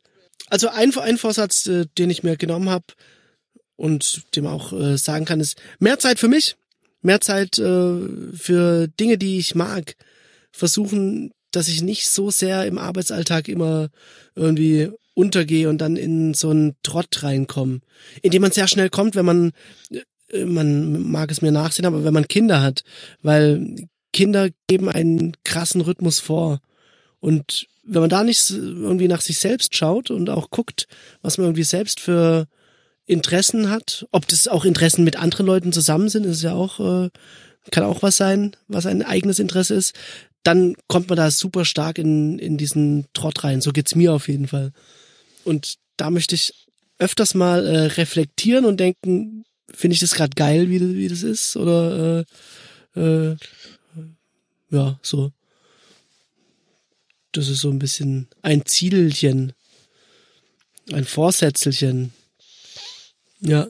also 0.49 0.69
ein, 0.69 0.95
ein 0.97 1.17
Vorsatz, 1.19 1.67
äh, 1.67 1.85
den 1.97 2.09
ich 2.09 2.23
mir 2.23 2.37
genommen 2.37 2.69
habe 2.69 2.85
und 3.75 4.23
dem 4.35 4.47
auch 4.47 4.73
äh, 4.73 4.97
sagen 4.97 5.25
kann, 5.25 5.39
ist 5.39 5.61
mehr 5.79 5.99
Zeit 5.99 6.17
für 6.19 6.27
mich, 6.27 6.55
mehr 7.03 7.21
Zeit 7.21 7.59
äh, 7.59 7.99
für 8.35 8.87
Dinge, 8.99 9.19
die 9.19 9.37
ich 9.37 9.53
mag. 9.53 9.95
Versuchen, 10.51 11.31
dass 11.51 11.67
ich 11.67 11.83
nicht 11.83 12.09
so 12.09 12.31
sehr 12.31 12.65
im 12.65 12.79
Arbeitsalltag 12.79 13.47
immer 13.47 13.89
irgendwie 14.35 14.89
untergehe 15.15 15.69
und 15.69 15.79
dann 15.79 15.95
in 15.95 16.35
so 16.35 16.51
einen 16.51 16.75
Trott 16.83 17.23
reinkomme, 17.23 17.79
in 18.21 18.31
dem 18.31 18.43
man 18.43 18.51
sehr 18.51 18.67
schnell 18.67 18.89
kommt, 18.89 19.15
wenn 19.15 19.25
man 19.25 19.51
äh, 20.31 20.45
man 20.45 21.09
mag 21.11 21.31
es 21.31 21.41
mir 21.41 21.51
nachsehen, 21.51 21.85
aber 21.85 22.03
wenn 22.03 22.13
man 22.13 22.27
Kinder 22.27 22.61
hat, 22.61 22.83
weil 23.21 23.87
Kinder 24.13 24.49
geben 24.67 24.89
einen 24.89 25.33
krassen 25.43 25.81
Rhythmus 25.81 26.19
vor. 26.19 26.61
Und 27.19 27.67
wenn 27.83 28.01
man 28.01 28.09
da 28.09 28.23
nicht 28.23 28.49
irgendwie 28.49 29.07
nach 29.07 29.21
sich 29.21 29.39
selbst 29.39 29.75
schaut 29.75 30.09
und 30.09 30.29
auch 30.29 30.49
guckt, 30.51 30.87
was 31.21 31.37
man 31.37 31.47
irgendwie 31.47 31.63
selbst 31.63 31.99
für 31.99 32.47
Interessen 33.05 33.69
hat, 33.69 34.07
ob 34.11 34.27
das 34.27 34.47
auch 34.47 34.65
Interessen 34.65 35.03
mit 35.03 35.17
anderen 35.17 35.45
Leuten 35.45 35.71
zusammen 35.71 36.09
sind, 36.09 36.25
ist 36.25 36.41
ja 36.41 36.53
auch, 36.53 36.79
äh, 36.79 37.09
kann 37.71 37.83
auch 37.83 38.01
was 38.01 38.17
sein, 38.17 38.55
was 38.67 38.85
ein 38.85 39.03
eigenes 39.03 39.39
Interesse 39.39 39.75
ist, 39.75 39.93
dann 40.43 40.75
kommt 40.87 41.09
man 41.09 41.17
da 41.17 41.29
super 41.31 41.65
stark 41.65 41.97
in, 41.97 42.39
in 42.39 42.57
diesen 42.57 43.05
Trott 43.13 43.43
rein. 43.43 43.61
So 43.61 43.71
geht's 43.71 43.95
mir 43.95 44.13
auf 44.13 44.27
jeden 44.27 44.47
Fall. 44.47 44.71
Und 45.45 45.75
da 45.97 46.09
möchte 46.09 46.35
ich 46.35 46.53
öfters 46.99 47.33
mal 47.33 47.65
äh, 47.65 47.85
reflektieren 47.87 48.65
und 48.65 48.79
denken, 48.79 49.45
finde 49.73 49.93
ich 49.93 49.99
das 49.99 50.15
gerade 50.15 50.35
geil, 50.35 50.69
wie, 50.69 50.95
wie 50.95 51.07
das 51.07 51.23
ist? 51.23 51.55
Oder 51.55 52.25
äh, 52.95 52.99
äh, 52.99 53.35
ja, 54.69 54.99
so. 55.01 55.31
Das 57.31 57.49
ist 57.49 57.61
so 57.61 57.69
ein 57.69 57.79
bisschen 57.79 58.27
ein 58.41 58.65
Zielchen, 58.65 59.53
ein 60.91 61.05
Vorsätzelchen. 61.05 62.13
Ja. 63.41 63.67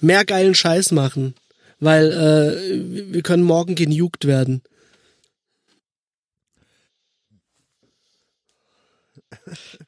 Mehr 0.00 0.24
geilen 0.24 0.54
Scheiß 0.54 0.90
machen. 0.92 1.34
Weil 1.80 2.12
äh, 2.12 3.12
wir 3.12 3.22
können 3.22 3.42
morgen 3.42 3.74
genugt 3.74 4.26
werden. 4.26 4.62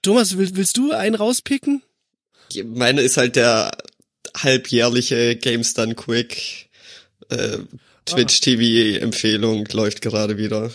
Thomas, 0.03 0.37
willst, 0.37 0.57
willst 0.57 0.77
du 0.77 0.93
einen 0.93 1.15
rauspicken? 1.15 1.83
Meine 2.65 3.03
ist 3.03 3.17
halt 3.17 3.37
der 3.37 3.77
halbjährliche 4.37 5.37
Games 5.37 5.75
Done 5.75 5.95
Quick 5.95 6.69
äh, 7.29 7.59
Twitch 8.05 8.41
TV 8.41 9.01
Empfehlung 9.01 9.67
läuft 9.73 10.01
gerade 10.01 10.39
wieder. 10.39 10.73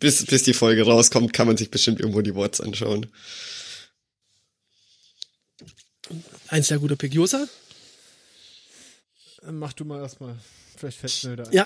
Bis, 0.00 0.24
bis 0.26 0.42
die 0.42 0.52
Folge 0.52 0.84
rauskommt, 0.84 1.32
kann 1.32 1.46
man 1.46 1.56
sich 1.56 1.70
bestimmt 1.70 2.00
irgendwo 2.00 2.20
die 2.20 2.34
Worts 2.34 2.60
anschauen. 2.60 3.06
Ein 6.48 6.62
sehr 6.62 6.78
guter 6.78 6.96
Pick. 6.96 7.14
Josa? 7.14 7.48
Mach 9.50 9.72
du 9.72 9.84
mal 9.84 10.00
erstmal. 10.00 10.36
Vielleicht 10.76 10.98
fällt 10.98 11.24
mir 11.24 11.32
wieder 11.32 11.46
ein. 11.46 11.52
Ja. 11.52 11.64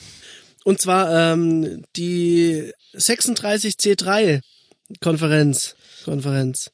Und 0.64 0.80
zwar 0.80 1.32
ähm, 1.32 1.84
die 1.96 2.72
36C3 2.94 4.40
Konferenz. 5.00 5.74
Konferenz. 6.04 6.70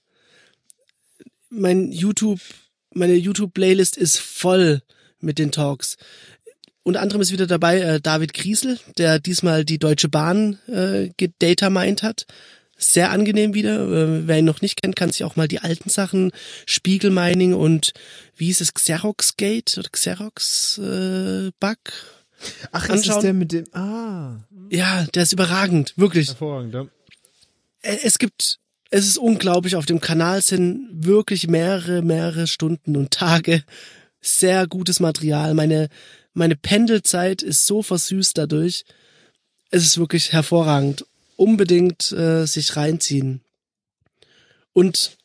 Mein 1.50 1.92
YouTube, 1.92 2.40
meine 2.92 3.14
YouTube-Playlist 3.14 3.96
ist 3.96 4.18
voll 4.18 4.82
mit 5.20 5.38
den 5.38 5.52
Talks. 5.52 5.96
Unter 6.82 7.00
anderem 7.00 7.22
ist 7.22 7.32
wieder 7.32 7.46
dabei 7.46 7.80
äh, 7.80 8.00
David 8.00 8.34
Griesel, 8.34 8.78
der 8.98 9.18
diesmal 9.18 9.64
die 9.64 9.78
Deutsche 9.78 10.08
Bahn 10.08 10.58
äh, 10.68 11.10
gedatamined 11.16 12.02
hat. 12.02 12.26
Sehr 12.76 13.10
angenehm 13.10 13.54
wieder. 13.54 13.80
Äh, 13.88 14.26
wer 14.26 14.38
ihn 14.40 14.44
noch 14.44 14.60
nicht 14.60 14.82
kennt, 14.82 14.96
kann 14.96 15.10
sich 15.10 15.24
auch 15.24 15.36
mal 15.36 15.48
die 15.48 15.60
alten 15.60 15.88
Sachen, 15.88 16.32
Spiegelmining 16.66 17.54
und 17.54 17.92
wie 18.36 18.46
hieß 18.46 18.60
es, 18.60 18.74
Xerox 18.74 19.36
Gate 19.36 19.78
oder 19.78 19.88
Xerox 19.88 20.78
äh, 20.78 21.50
Bug. 21.60 21.78
Ach, 22.72 22.82
anschauen. 22.90 22.98
ist 22.98 23.08
das 23.08 23.20
der 23.20 23.32
mit 23.32 23.52
dem. 23.52 23.64
Ah, 23.72 24.40
Ja, 24.68 25.06
der 25.14 25.22
ist 25.22 25.32
überragend, 25.32 25.94
wirklich. 25.96 26.28
hervorragend. 26.28 26.74
Ja. 26.74 26.86
Äh, 27.80 27.98
Es 28.02 28.18
gibt, 28.18 28.58
es 28.96 29.06
ist 29.06 29.18
unglaublich, 29.18 29.74
auf 29.74 29.86
dem 29.86 30.00
Kanal 30.00 30.40
sind 30.40 30.88
wirklich 30.92 31.48
mehrere, 31.48 32.00
mehrere 32.00 32.46
Stunden 32.46 32.96
und 32.96 33.10
Tage 33.10 33.64
sehr 34.20 34.68
gutes 34.68 35.00
Material. 35.00 35.52
Meine, 35.54 35.88
meine 36.32 36.54
Pendelzeit 36.54 37.42
ist 37.42 37.66
so 37.66 37.82
versüßt 37.82 38.38
dadurch. 38.38 38.84
Es 39.72 39.82
ist 39.84 39.98
wirklich 39.98 40.30
hervorragend. 40.30 41.06
Unbedingt 41.34 42.12
äh, 42.12 42.46
sich 42.46 42.76
reinziehen. 42.76 43.40
Und 44.72 45.16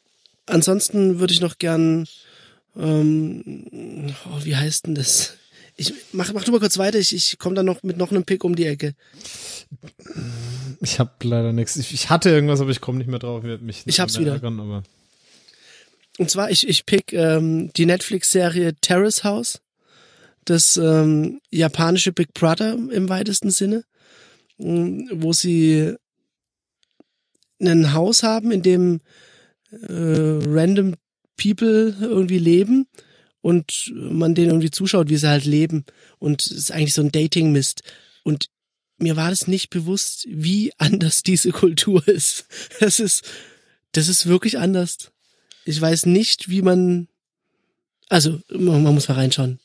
ansonsten 0.48 1.20
würde 1.20 1.34
ich 1.34 1.42
noch 1.42 1.60
gern, 1.60 2.08
ähm, 2.76 4.16
oh, 4.32 4.46
wie 4.46 4.56
heißt 4.56 4.88
denn 4.88 4.96
das? 4.96 5.36
Ich 5.76 5.94
mach, 6.12 6.34
mach 6.34 6.44
du 6.44 6.52
mal 6.52 6.60
kurz 6.60 6.80
weiter. 6.80 6.98
Ich, 6.98 7.14
ich 7.14 7.38
komme 7.38 7.54
dann 7.54 7.68
noch 7.68 7.84
mit 7.84 7.98
noch 7.98 8.10
einem 8.10 8.26
Pick 8.26 8.44
um 8.44 8.56
die 8.56 8.66
Ecke. 8.66 8.96
Ich 10.82 11.00
habe 11.00 11.12
leider 11.24 11.52
nichts. 11.52 11.76
Ich, 11.78 11.94
ich 11.94 12.10
hatte 12.10 12.30
irgendwas, 12.30 12.62
aber 12.62 12.72
ich 12.72 12.82
komme 12.82 12.98
nicht 13.00 13.10
mehr 13.10 13.20
drauf. 13.20 13.44
Ich, 13.44 13.62
mich 13.62 13.84
Ich 13.86 14.00
hab's 14.00 14.20
wieder. 14.20 14.34
Ärgern, 14.34 14.60
aber 14.60 14.84
Und 16.18 16.30
zwar, 16.30 16.50
ich, 16.52 16.68
ich 16.68 16.86
pick 16.86 17.14
ähm, 17.14 17.72
die 17.74 17.86
Netflix-Serie 17.86 18.76
Terrace 18.82 19.24
House, 19.24 19.62
das 20.46 20.78
ähm, 20.78 21.42
japanische 21.50 22.12
Big 22.12 22.34
Brother 22.34 22.74
im 22.74 23.10
weitesten 23.10 23.52
Sinne, 23.52 23.84
ähm, 24.58 25.10
wo 25.14 25.34
sie 25.34 25.96
ein 27.62 27.94
Haus 27.94 28.24
haben, 28.24 28.52
in 28.52 28.62
dem 28.62 29.02
äh, 29.72 30.40
random 30.48 30.96
People 31.38 31.96
irgendwie 32.00 32.40
leben 32.40 32.88
und 33.42 33.94
man 33.96 34.36
denen 34.36 34.50
irgendwie 34.50 34.72
zuschaut, 34.72 35.10
wie 35.10 35.18
sie 35.18 35.30
halt 35.30 35.46
leben. 35.46 35.86
Und 36.20 36.46
es 36.46 36.52
ist 36.52 36.72
eigentlich 36.72 36.94
so 36.94 37.02
ein 37.02 37.12
Dating-Mist. 37.12 37.84
Und 38.24 38.48
mir 39.00 39.16
war 39.16 39.30
das 39.30 39.48
nicht 39.48 39.70
bewusst, 39.70 40.26
wie 40.30 40.72
anders 40.78 41.24
diese 41.24 41.52
Kultur 41.52 42.08
ist. 42.08 42.46
Das 42.80 43.00
ist, 43.00 43.24
das 43.92 44.08
ist 44.08 44.28
wirklich 44.28 44.58
anders. 44.58 45.12
Ich 45.66 45.80
weiß 45.80 46.06
nicht, 46.06 46.50
wie 46.50 46.62
man, 46.62 47.08
also 48.10 48.42
man, 48.50 48.84
man 48.84 48.94
muss 48.94 49.08
mal 49.08 49.16
reinschauen. 49.16 49.60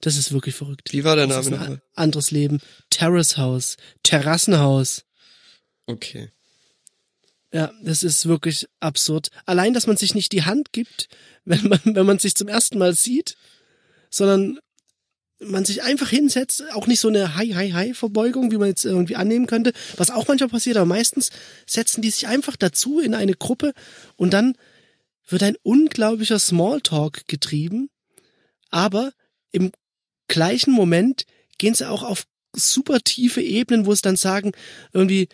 Das 0.00 0.16
ist 0.16 0.32
wirklich 0.32 0.54
verrückt. 0.54 0.92
Wie 0.92 1.04
war 1.04 1.16
der 1.16 1.26
Name 1.26 1.50
nochmal? 1.50 1.82
anderes 1.94 2.30
Leben. 2.30 2.60
Terrace 2.90 3.36
House, 3.36 3.76
Terrassenhaus. 4.02 5.04
Okay. 5.86 6.30
Ja, 7.52 7.72
das 7.82 8.02
ist 8.02 8.26
wirklich 8.26 8.68
absurd. 8.78 9.30
Allein, 9.46 9.72
dass 9.72 9.86
man 9.86 9.96
sich 9.96 10.14
nicht 10.14 10.32
die 10.32 10.44
Hand 10.44 10.72
gibt, 10.72 11.08
wenn 11.44 11.66
man, 11.68 11.80
wenn 11.84 12.06
man 12.06 12.18
sich 12.18 12.34
zum 12.34 12.48
ersten 12.48 12.78
Mal 12.78 12.94
sieht, 12.94 13.36
sondern 14.10 14.58
man 15.40 15.64
sich 15.64 15.82
einfach 15.82 16.10
hinsetzt, 16.10 16.64
auch 16.72 16.86
nicht 16.86 17.00
so 17.00 17.08
eine 17.08 17.36
Hi, 17.36 17.50
Hi, 17.50 17.70
Hi 17.70 17.94
Verbeugung, 17.94 18.50
wie 18.50 18.56
man 18.56 18.68
jetzt 18.68 18.84
irgendwie 18.84 19.16
annehmen 19.16 19.46
könnte, 19.46 19.72
was 19.96 20.10
auch 20.10 20.26
manchmal 20.26 20.48
passiert, 20.48 20.76
aber 20.76 20.86
meistens 20.86 21.30
setzen 21.66 22.02
die 22.02 22.10
sich 22.10 22.26
einfach 22.26 22.56
dazu 22.56 23.00
in 23.00 23.14
eine 23.14 23.34
Gruppe 23.34 23.72
und 24.16 24.32
dann 24.32 24.56
wird 25.28 25.42
ein 25.42 25.56
unglaublicher 25.62 26.38
Smalltalk 26.38 27.28
getrieben, 27.28 27.90
aber 28.70 29.12
im 29.52 29.70
gleichen 30.26 30.72
Moment 30.72 31.24
gehen 31.58 31.74
sie 31.74 31.88
auch 31.88 32.02
auf 32.02 32.24
super 32.54 33.00
tiefe 33.00 33.42
Ebenen, 33.42 33.86
wo 33.86 33.92
es 33.92 34.02
dann 34.02 34.16
sagen, 34.16 34.52
irgendwie, 34.92 35.28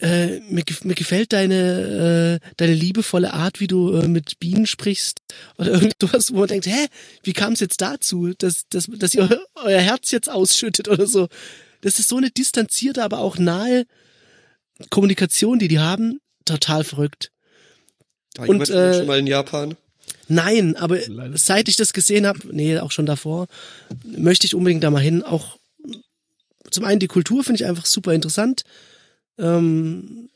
äh, 0.00 0.40
mir, 0.48 0.62
mir 0.84 0.94
gefällt 0.94 1.32
deine, 1.32 2.40
äh, 2.42 2.48
deine 2.56 2.74
liebevolle 2.74 3.32
Art, 3.34 3.58
wie 3.60 3.66
du 3.66 3.94
äh, 3.96 4.06
mit 4.08 4.38
Bienen 4.38 4.66
sprichst. 4.66 5.18
Oder 5.58 5.72
irgendwas, 5.82 6.32
wo 6.32 6.38
man 6.40 6.48
denkt, 6.48 6.66
hä, 6.66 6.86
wie 7.24 7.32
kam 7.32 7.52
es 7.54 7.60
jetzt 7.60 7.80
dazu, 7.80 8.32
dass, 8.38 8.62
dass, 8.70 8.86
dass 8.88 9.14
ihr 9.14 9.22
eu- 9.24 9.36
euer 9.64 9.80
Herz 9.80 10.10
jetzt 10.10 10.30
ausschüttet 10.30 10.88
oder 10.88 11.06
so. 11.06 11.28
Das 11.80 11.98
ist 11.98 12.08
so 12.08 12.16
eine 12.16 12.30
distanzierte, 12.30 13.02
aber 13.02 13.18
auch 13.18 13.38
nahe 13.38 13.86
Kommunikation, 14.90 15.58
die 15.58 15.68
die 15.68 15.78
haben. 15.80 16.20
Total 16.44 16.84
verrückt. 16.84 17.30
War 18.36 18.48
Und, 18.48 18.68
äh, 18.70 18.94
schon 18.98 19.06
mal 19.06 19.18
in 19.18 19.26
Japan? 19.26 19.76
Nein, 20.28 20.76
aber 20.76 20.98
Leider. 21.06 21.36
seit 21.38 21.68
ich 21.68 21.76
das 21.76 21.92
gesehen 21.92 22.26
habe, 22.26 22.40
nee, 22.52 22.78
auch 22.78 22.92
schon 22.92 23.06
davor, 23.06 23.46
möchte 24.04 24.46
ich 24.46 24.54
unbedingt 24.54 24.84
da 24.84 24.90
mal 24.90 25.02
hin. 25.02 25.22
Auch 25.22 25.58
zum 26.70 26.84
einen 26.84 27.00
die 27.00 27.06
Kultur 27.06 27.42
finde 27.44 27.62
ich 27.62 27.68
einfach 27.68 27.86
super 27.86 28.12
interessant. 28.12 28.62
Ähm, 29.38 30.28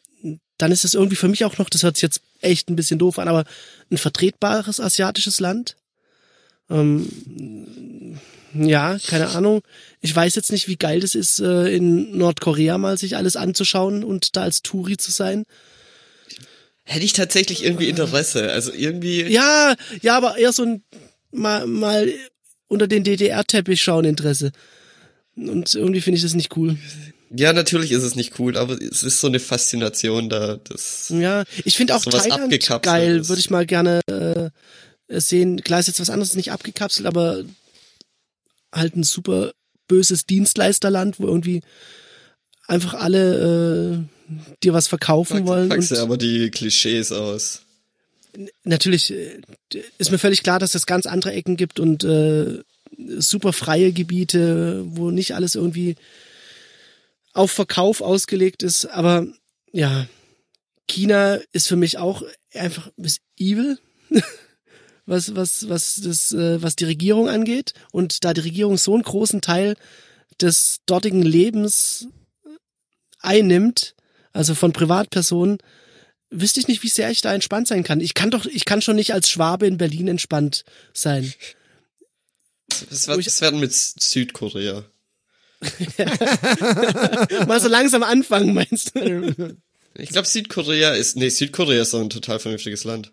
dann 0.58 0.72
ist 0.72 0.84
es 0.84 0.94
irgendwie 0.94 1.16
für 1.16 1.28
mich 1.28 1.44
auch 1.44 1.58
noch, 1.58 1.68
das 1.68 1.82
hört 1.82 1.96
sich 1.96 2.02
jetzt 2.02 2.20
echt 2.40 2.68
ein 2.68 2.76
bisschen 2.76 2.98
doof 2.98 3.18
an, 3.18 3.28
aber 3.28 3.44
ein 3.90 3.98
vertretbares 3.98 4.80
asiatisches 4.80 5.40
Land. 5.40 5.76
Ähm, 6.70 8.18
ja, 8.54 8.98
keine 9.06 9.28
Ahnung. 9.28 9.62
Ich 10.00 10.14
weiß 10.14 10.34
jetzt 10.34 10.52
nicht, 10.52 10.68
wie 10.68 10.76
geil 10.76 11.00
das 11.00 11.14
ist, 11.14 11.40
äh, 11.40 11.74
in 11.74 12.16
Nordkorea 12.16 12.78
mal 12.78 12.98
sich 12.98 13.16
alles 13.16 13.36
anzuschauen 13.36 14.04
und 14.04 14.36
da 14.36 14.42
als 14.42 14.62
Touri 14.62 14.96
zu 14.96 15.10
sein. 15.10 15.44
Hätte 16.84 17.04
ich 17.04 17.12
tatsächlich 17.12 17.64
irgendwie 17.64 17.88
Interesse. 17.88 18.50
Also 18.52 18.72
irgendwie. 18.72 19.22
Ja, 19.22 19.74
ja, 20.02 20.16
aber 20.16 20.36
eher 20.36 20.52
so 20.52 20.64
ein 20.64 20.82
mal, 21.30 21.66
mal 21.66 22.12
unter 22.68 22.88
den 22.88 23.04
DDR-Teppich 23.04 23.82
schauen 23.82 24.04
Interesse. 24.04 24.52
Und 25.36 25.74
irgendwie 25.74 26.00
finde 26.00 26.16
ich 26.16 26.22
das 26.22 26.34
nicht 26.34 26.56
cool. 26.56 26.76
Ja, 27.34 27.52
natürlich 27.52 27.92
ist 27.92 28.02
es 28.02 28.14
nicht 28.14 28.38
cool, 28.38 28.56
aber 28.56 28.74
es 28.80 29.02
ist 29.02 29.20
so 29.20 29.26
eine 29.26 29.40
Faszination 29.40 30.28
da. 30.28 30.58
Das, 30.64 31.08
Ja, 31.08 31.44
ich 31.64 31.76
finde 31.76 31.96
auch 31.96 32.04
Thailand 32.04 32.42
abgekapselt 32.42 32.82
geil, 32.82 33.28
würde 33.28 33.40
ich 33.40 33.50
mal 33.50 33.64
gerne 33.64 34.00
äh, 34.06 34.50
sehen. 35.20 35.62
Klar 35.62 35.80
ist 35.80 35.86
jetzt 35.86 36.00
was 36.00 36.10
anderes, 36.10 36.34
nicht 36.34 36.52
abgekapselt, 36.52 37.06
aber 37.06 37.44
halt 38.72 38.96
ein 38.96 39.02
super 39.02 39.52
böses 39.88 40.26
Dienstleisterland, 40.26 41.20
wo 41.20 41.26
irgendwie 41.26 41.62
einfach 42.66 42.94
alle 42.94 44.04
äh, 44.28 44.44
dir 44.62 44.72
was 44.72 44.88
verkaufen 44.88 45.46
wollen. 45.46 45.68
packst 45.68 45.90
du 45.90 45.96
aber 45.96 46.16
die 46.16 46.50
Klischees 46.50 47.12
aus. 47.12 47.62
natürlich 48.64 49.12
äh, 49.12 49.40
ist 49.98 50.10
mir 50.10 50.18
völlig 50.18 50.42
klar, 50.42 50.58
dass 50.58 50.74
es 50.74 50.86
ganz 50.86 51.06
andere 51.06 51.32
Ecken 51.32 51.56
gibt 51.56 51.80
und 51.80 52.04
äh, 52.04 52.62
super 53.18 53.52
freie 53.52 53.92
Gebiete, 53.92 54.84
wo 54.86 55.10
nicht 55.10 55.34
alles 55.34 55.54
irgendwie 55.54 55.96
auf 57.32 57.50
Verkauf 57.50 58.00
ausgelegt 58.00 58.62
ist. 58.62 58.86
Aber 58.86 59.26
ja, 59.72 60.06
China 60.88 61.38
ist 61.52 61.68
für 61.68 61.76
mich 61.76 61.98
auch 61.98 62.22
einfach 62.54 62.88
ein 62.88 63.02
bisschen 63.02 63.24
evil, 63.38 63.78
was, 65.06 65.34
was, 65.34 65.68
was, 65.68 66.00
das, 66.02 66.32
äh, 66.32 66.62
was 66.62 66.76
die 66.76 66.84
Regierung 66.84 67.28
angeht. 67.28 67.74
Und 67.90 68.24
da 68.24 68.34
die 68.34 68.42
Regierung 68.42 68.76
so 68.76 68.94
einen 68.94 69.02
großen 69.02 69.40
Teil 69.40 69.76
des 70.40 70.80
dortigen 70.86 71.22
Lebens 71.22 72.08
einnimmt, 73.20 73.94
also 74.32 74.54
von 74.54 74.72
Privatpersonen, 74.72 75.58
wüsste 76.30 76.60
ich 76.60 76.68
nicht, 76.68 76.82
wie 76.82 76.88
sehr 76.88 77.10
ich 77.10 77.20
da 77.20 77.32
entspannt 77.34 77.68
sein 77.68 77.84
kann. 77.84 78.00
Ich 78.00 78.14
kann 78.14 78.30
doch, 78.30 78.46
ich 78.46 78.64
kann 78.64 78.82
schon 78.82 78.96
nicht 78.96 79.12
als 79.12 79.28
Schwabe 79.28 79.66
in 79.66 79.76
Berlin 79.76 80.08
entspannt 80.08 80.64
sein. 80.94 81.32
Wird, 82.88 83.26
es 83.26 83.40
werden 83.40 83.60
mit 83.60 83.72
Südkorea. 83.74 84.84
Mal 87.46 87.60
so 87.60 87.68
langsam 87.68 88.02
anfangen, 88.02 88.54
meinst 88.54 88.96
du? 88.96 89.56
Ich 89.96 90.10
glaube, 90.10 90.26
Südkorea 90.26 90.92
ist, 90.92 91.16
nee, 91.16 91.28
Südkorea 91.28 91.82
ist 91.82 91.94
doch 91.94 92.00
ein 92.00 92.10
total 92.10 92.38
vernünftiges 92.38 92.84
Land. 92.84 93.12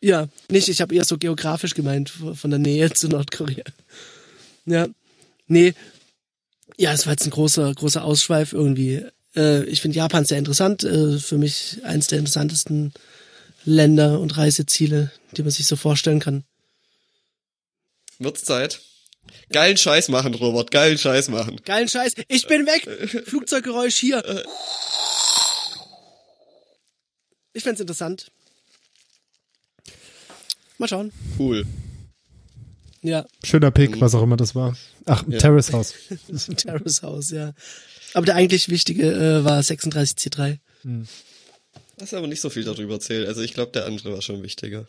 Ja, 0.00 0.28
nicht, 0.50 0.68
ich 0.68 0.80
habe 0.80 0.94
eher 0.94 1.04
so 1.04 1.18
geografisch 1.18 1.74
gemeint, 1.74 2.12
von 2.34 2.50
der 2.50 2.58
Nähe 2.58 2.92
zu 2.92 3.08
Nordkorea. 3.08 3.64
Ja, 4.66 4.88
nee, 5.46 5.74
ja, 6.76 6.92
es 6.92 7.06
war 7.06 7.12
jetzt 7.12 7.24
ein 7.24 7.30
großer, 7.30 7.74
großer 7.74 8.04
Ausschweif 8.04 8.52
irgendwie. 8.52 9.04
Äh, 9.34 9.64
ich 9.64 9.80
finde 9.80 9.96
Japan 9.96 10.24
sehr 10.24 10.38
interessant, 10.38 10.84
äh, 10.84 11.18
für 11.18 11.38
mich 11.38 11.80
eins 11.84 12.08
der 12.08 12.18
interessantesten 12.18 12.92
Länder 13.64 14.20
und 14.20 14.36
Reiseziele, 14.36 15.10
die 15.36 15.42
man 15.42 15.50
sich 15.50 15.66
so 15.66 15.76
vorstellen 15.76 16.20
kann. 16.20 16.44
Wird's 18.18 18.44
Zeit. 18.44 18.80
Geilen 19.50 19.76
Scheiß 19.76 20.08
machen, 20.08 20.34
Robert, 20.34 20.70
geilen 20.70 20.98
Scheiß 20.98 21.28
machen. 21.28 21.60
Geilen 21.64 21.88
Scheiß, 21.88 22.14
ich 22.28 22.46
bin 22.46 22.66
weg! 22.66 23.26
Flugzeuggeräusch 23.26 23.96
hier. 23.96 24.44
Ich 27.52 27.62
find's 27.62 27.80
interessant. 27.80 28.30
Mal 30.78 30.88
schauen. 30.88 31.12
Cool. 31.38 31.66
Ja, 33.02 33.24
Schöner 33.44 33.70
Pick, 33.70 34.00
was 34.00 34.14
auch 34.14 34.22
immer 34.22 34.36
das 34.36 34.54
war. 34.54 34.76
Ach, 35.04 35.22
Terrace 35.38 35.72
House. 35.72 35.94
Terrace 36.56 37.02
House, 37.02 37.30
ja. 37.30 37.52
Aber 38.14 38.26
der 38.26 38.34
eigentlich 38.34 38.68
wichtige 38.68 39.12
äh, 39.12 39.44
war 39.44 39.60
36C3. 39.60 40.58
Hast 42.00 42.14
aber 42.14 42.26
nicht 42.26 42.40
so 42.40 42.50
viel 42.50 42.64
darüber 42.64 42.94
erzählt. 42.94 43.28
Also 43.28 43.42
ich 43.42 43.54
glaube, 43.54 43.72
der 43.72 43.86
andere 43.86 44.12
war 44.12 44.22
schon 44.22 44.42
wichtiger. 44.42 44.86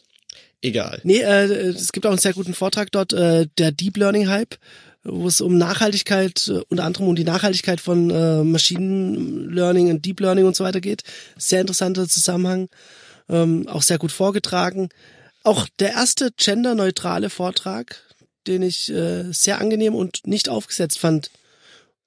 Egal. 0.62 1.00
Nee, 1.04 1.20
äh, 1.20 1.46
es 1.70 1.92
gibt 1.92 2.06
auch 2.06 2.12
einen 2.12 2.20
sehr 2.20 2.34
guten 2.34 2.54
Vortrag 2.54 2.92
dort, 2.92 3.14
äh, 3.14 3.48
der 3.58 3.72
Deep 3.72 3.98
Learning 3.98 4.28
Hype, 4.28 4.56
wo 5.04 5.28
es 5.28 5.40
um 5.40 5.58
Nachhaltigkeit, 5.58 6.48
äh, 6.48 6.62
unter 6.70 6.84
anderem 6.84 7.08
um 7.08 7.16
die 7.16 7.24
Nachhaltigkeit 7.24 7.80
von 7.80 8.10
äh, 8.10 8.44
Machine 8.44 9.48
Learning 9.50 9.90
und 9.90 10.06
Deep 10.06 10.20
Learning 10.20 10.46
und 10.46 10.56
so 10.56 10.64
weiter 10.64 10.82
geht. 10.82 11.04
Sehr 11.38 11.62
interessanter 11.62 12.08
Zusammenhang, 12.08 12.70
ähm, 13.30 13.68
auch 13.68 13.84
sehr 13.84 14.00
gut 14.00 14.12
vorgetragen. 14.12 14.90
Auch 15.44 15.68
der 15.80 15.92
erste 15.92 16.32
genderneutrale 16.36 17.30
Vortrag, 17.30 18.04
den 18.48 18.64
ich 18.64 18.90
äh, 18.90 19.32
sehr 19.32 19.62
angenehm 19.62 19.94
und 19.94 20.26
nicht 20.26 20.50
aufgesetzt 20.50 21.00
fand 21.00 21.30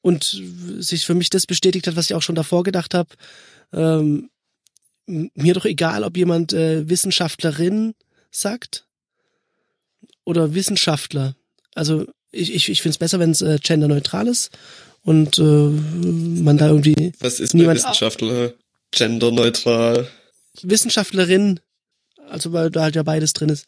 und 0.03 0.43
sich 0.79 1.07
für 1.07 1.15
mich 1.15 1.31
das 1.31 1.47
bestätigt 1.47 1.87
hat, 1.87 1.97
was 1.97 2.07
ich 2.07 2.15
auch 2.15 2.23
schon 2.23 2.35
davor 2.35 2.65
gedacht 2.65 2.95
habe. 2.95 3.11
Ähm, 3.73 4.31
mir 5.07 5.55
doch 5.55 5.65
egal, 5.65 6.05
ob 6.05 6.17
jemand 6.17 6.53
äh, 6.53 6.89
Wissenschaftlerin 6.89 7.95
sagt 8.31 8.87
oder 10.25 10.55
Wissenschaftler. 10.55 11.37
Also 11.75 12.07
ich, 12.31 12.55
ich, 12.55 12.69
ich 12.69 12.83
finde 12.83 12.95
es 12.95 12.99
besser, 12.99 13.19
wenn 13.19 13.31
es 13.31 13.41
äh, 13.43 13.59
genderneutral 13.63 14.27
ist 14.29 14.51
und 15.03 15.39
äh, 15.39 15.43
man 15.43 16.59
da 16.59 16.69
irgendwie 16.69 17.13
Was 17.21 17.41
ist 17.41 17.55
Niemand- 17.55 17.79
Wissenschaftler 17.79 18.53
genderneutral? 18.93 20.09
Wissenschaftlerin, 20.63 21.61
also 22.29 22.53
weil 22.53 22.71
da 22.71 22.83
halt 22.83 22.97
ja 22.97 23.03
beides 23.03 23.33
drin 23.33 23.49
ist. 23.49 23.67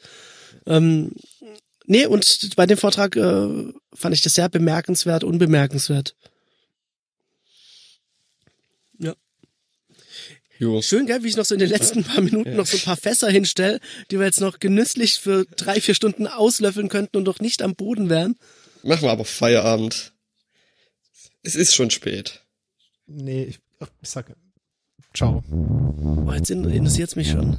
Ähm, 0.66 1.12
nee, 1.86 2.06
und 2.06 2.50
bei 2.56 2.66
dem 2.66 2.76
Vortrag 2.76 3.16
äh, 3.16 3.72
fand 3.94 4.14
ich 4.14 4.22
das 4.22 4.34
sehr 4.34 4.48
bemerkenswert, 4.48 5.24
unbemerkenswert. 5.24 6.14
Jo. 10.62 10.80
Schön, 10.80 11.06
gell, 11.06 11.24
wie 11.24 11.28
ich 11.28 11.36
noch 11.36 11.44
so 11.44 11.56
in 11.56 11.58
den 11.58 11.70
letzten 11.70 12.04
paar 12.04 12.20
Minuten 12.20 12.50
ja. 12.50 12.56
noch 12.56 12.66
so 12.66 12.76
ein 12.76 12.84
paar 12.84 12.96
Fässer 12.96 13.28
hinstelle, 13.28 13.80
die 14.12 14.20
wir 14.20 14.26
jetzt 14.26 14.40
noch 14.40 14.60
genüsslich 14.60 15.18
für 15.18 15.44
drei, 15.56 15.80
vier 15.80 15.96
Stunden 15.96 16.28
auslöffeln 16.28 16.88
könnten 16.88 17.16
und 17.16 17.24
doch 17.24 17.40
nicht 17.40 17.62
am 17.62 17.74
Boden 17.74 18.08
wären. 18.08 18.36
Machen 18.84 19.02
wir 19.02 19.10
aber 19.10 19.24
Feierabend. 19.24 20.12
Es 21.42 21.56
ist 21.56 21.74
schon 21.74 21.90
spät. 21.90 22.44
Nee, 23.08 23.42
ich, 23.42 23.58
ich 24.02 24.08
sag 24.08 24.32
ciao. 25.12 25.42
Oh, 25.50 26.32
jetzt 26.32 26.48
interessiert 26.48 27.16
mich 27.16 27.30
schon. 27.30 27.58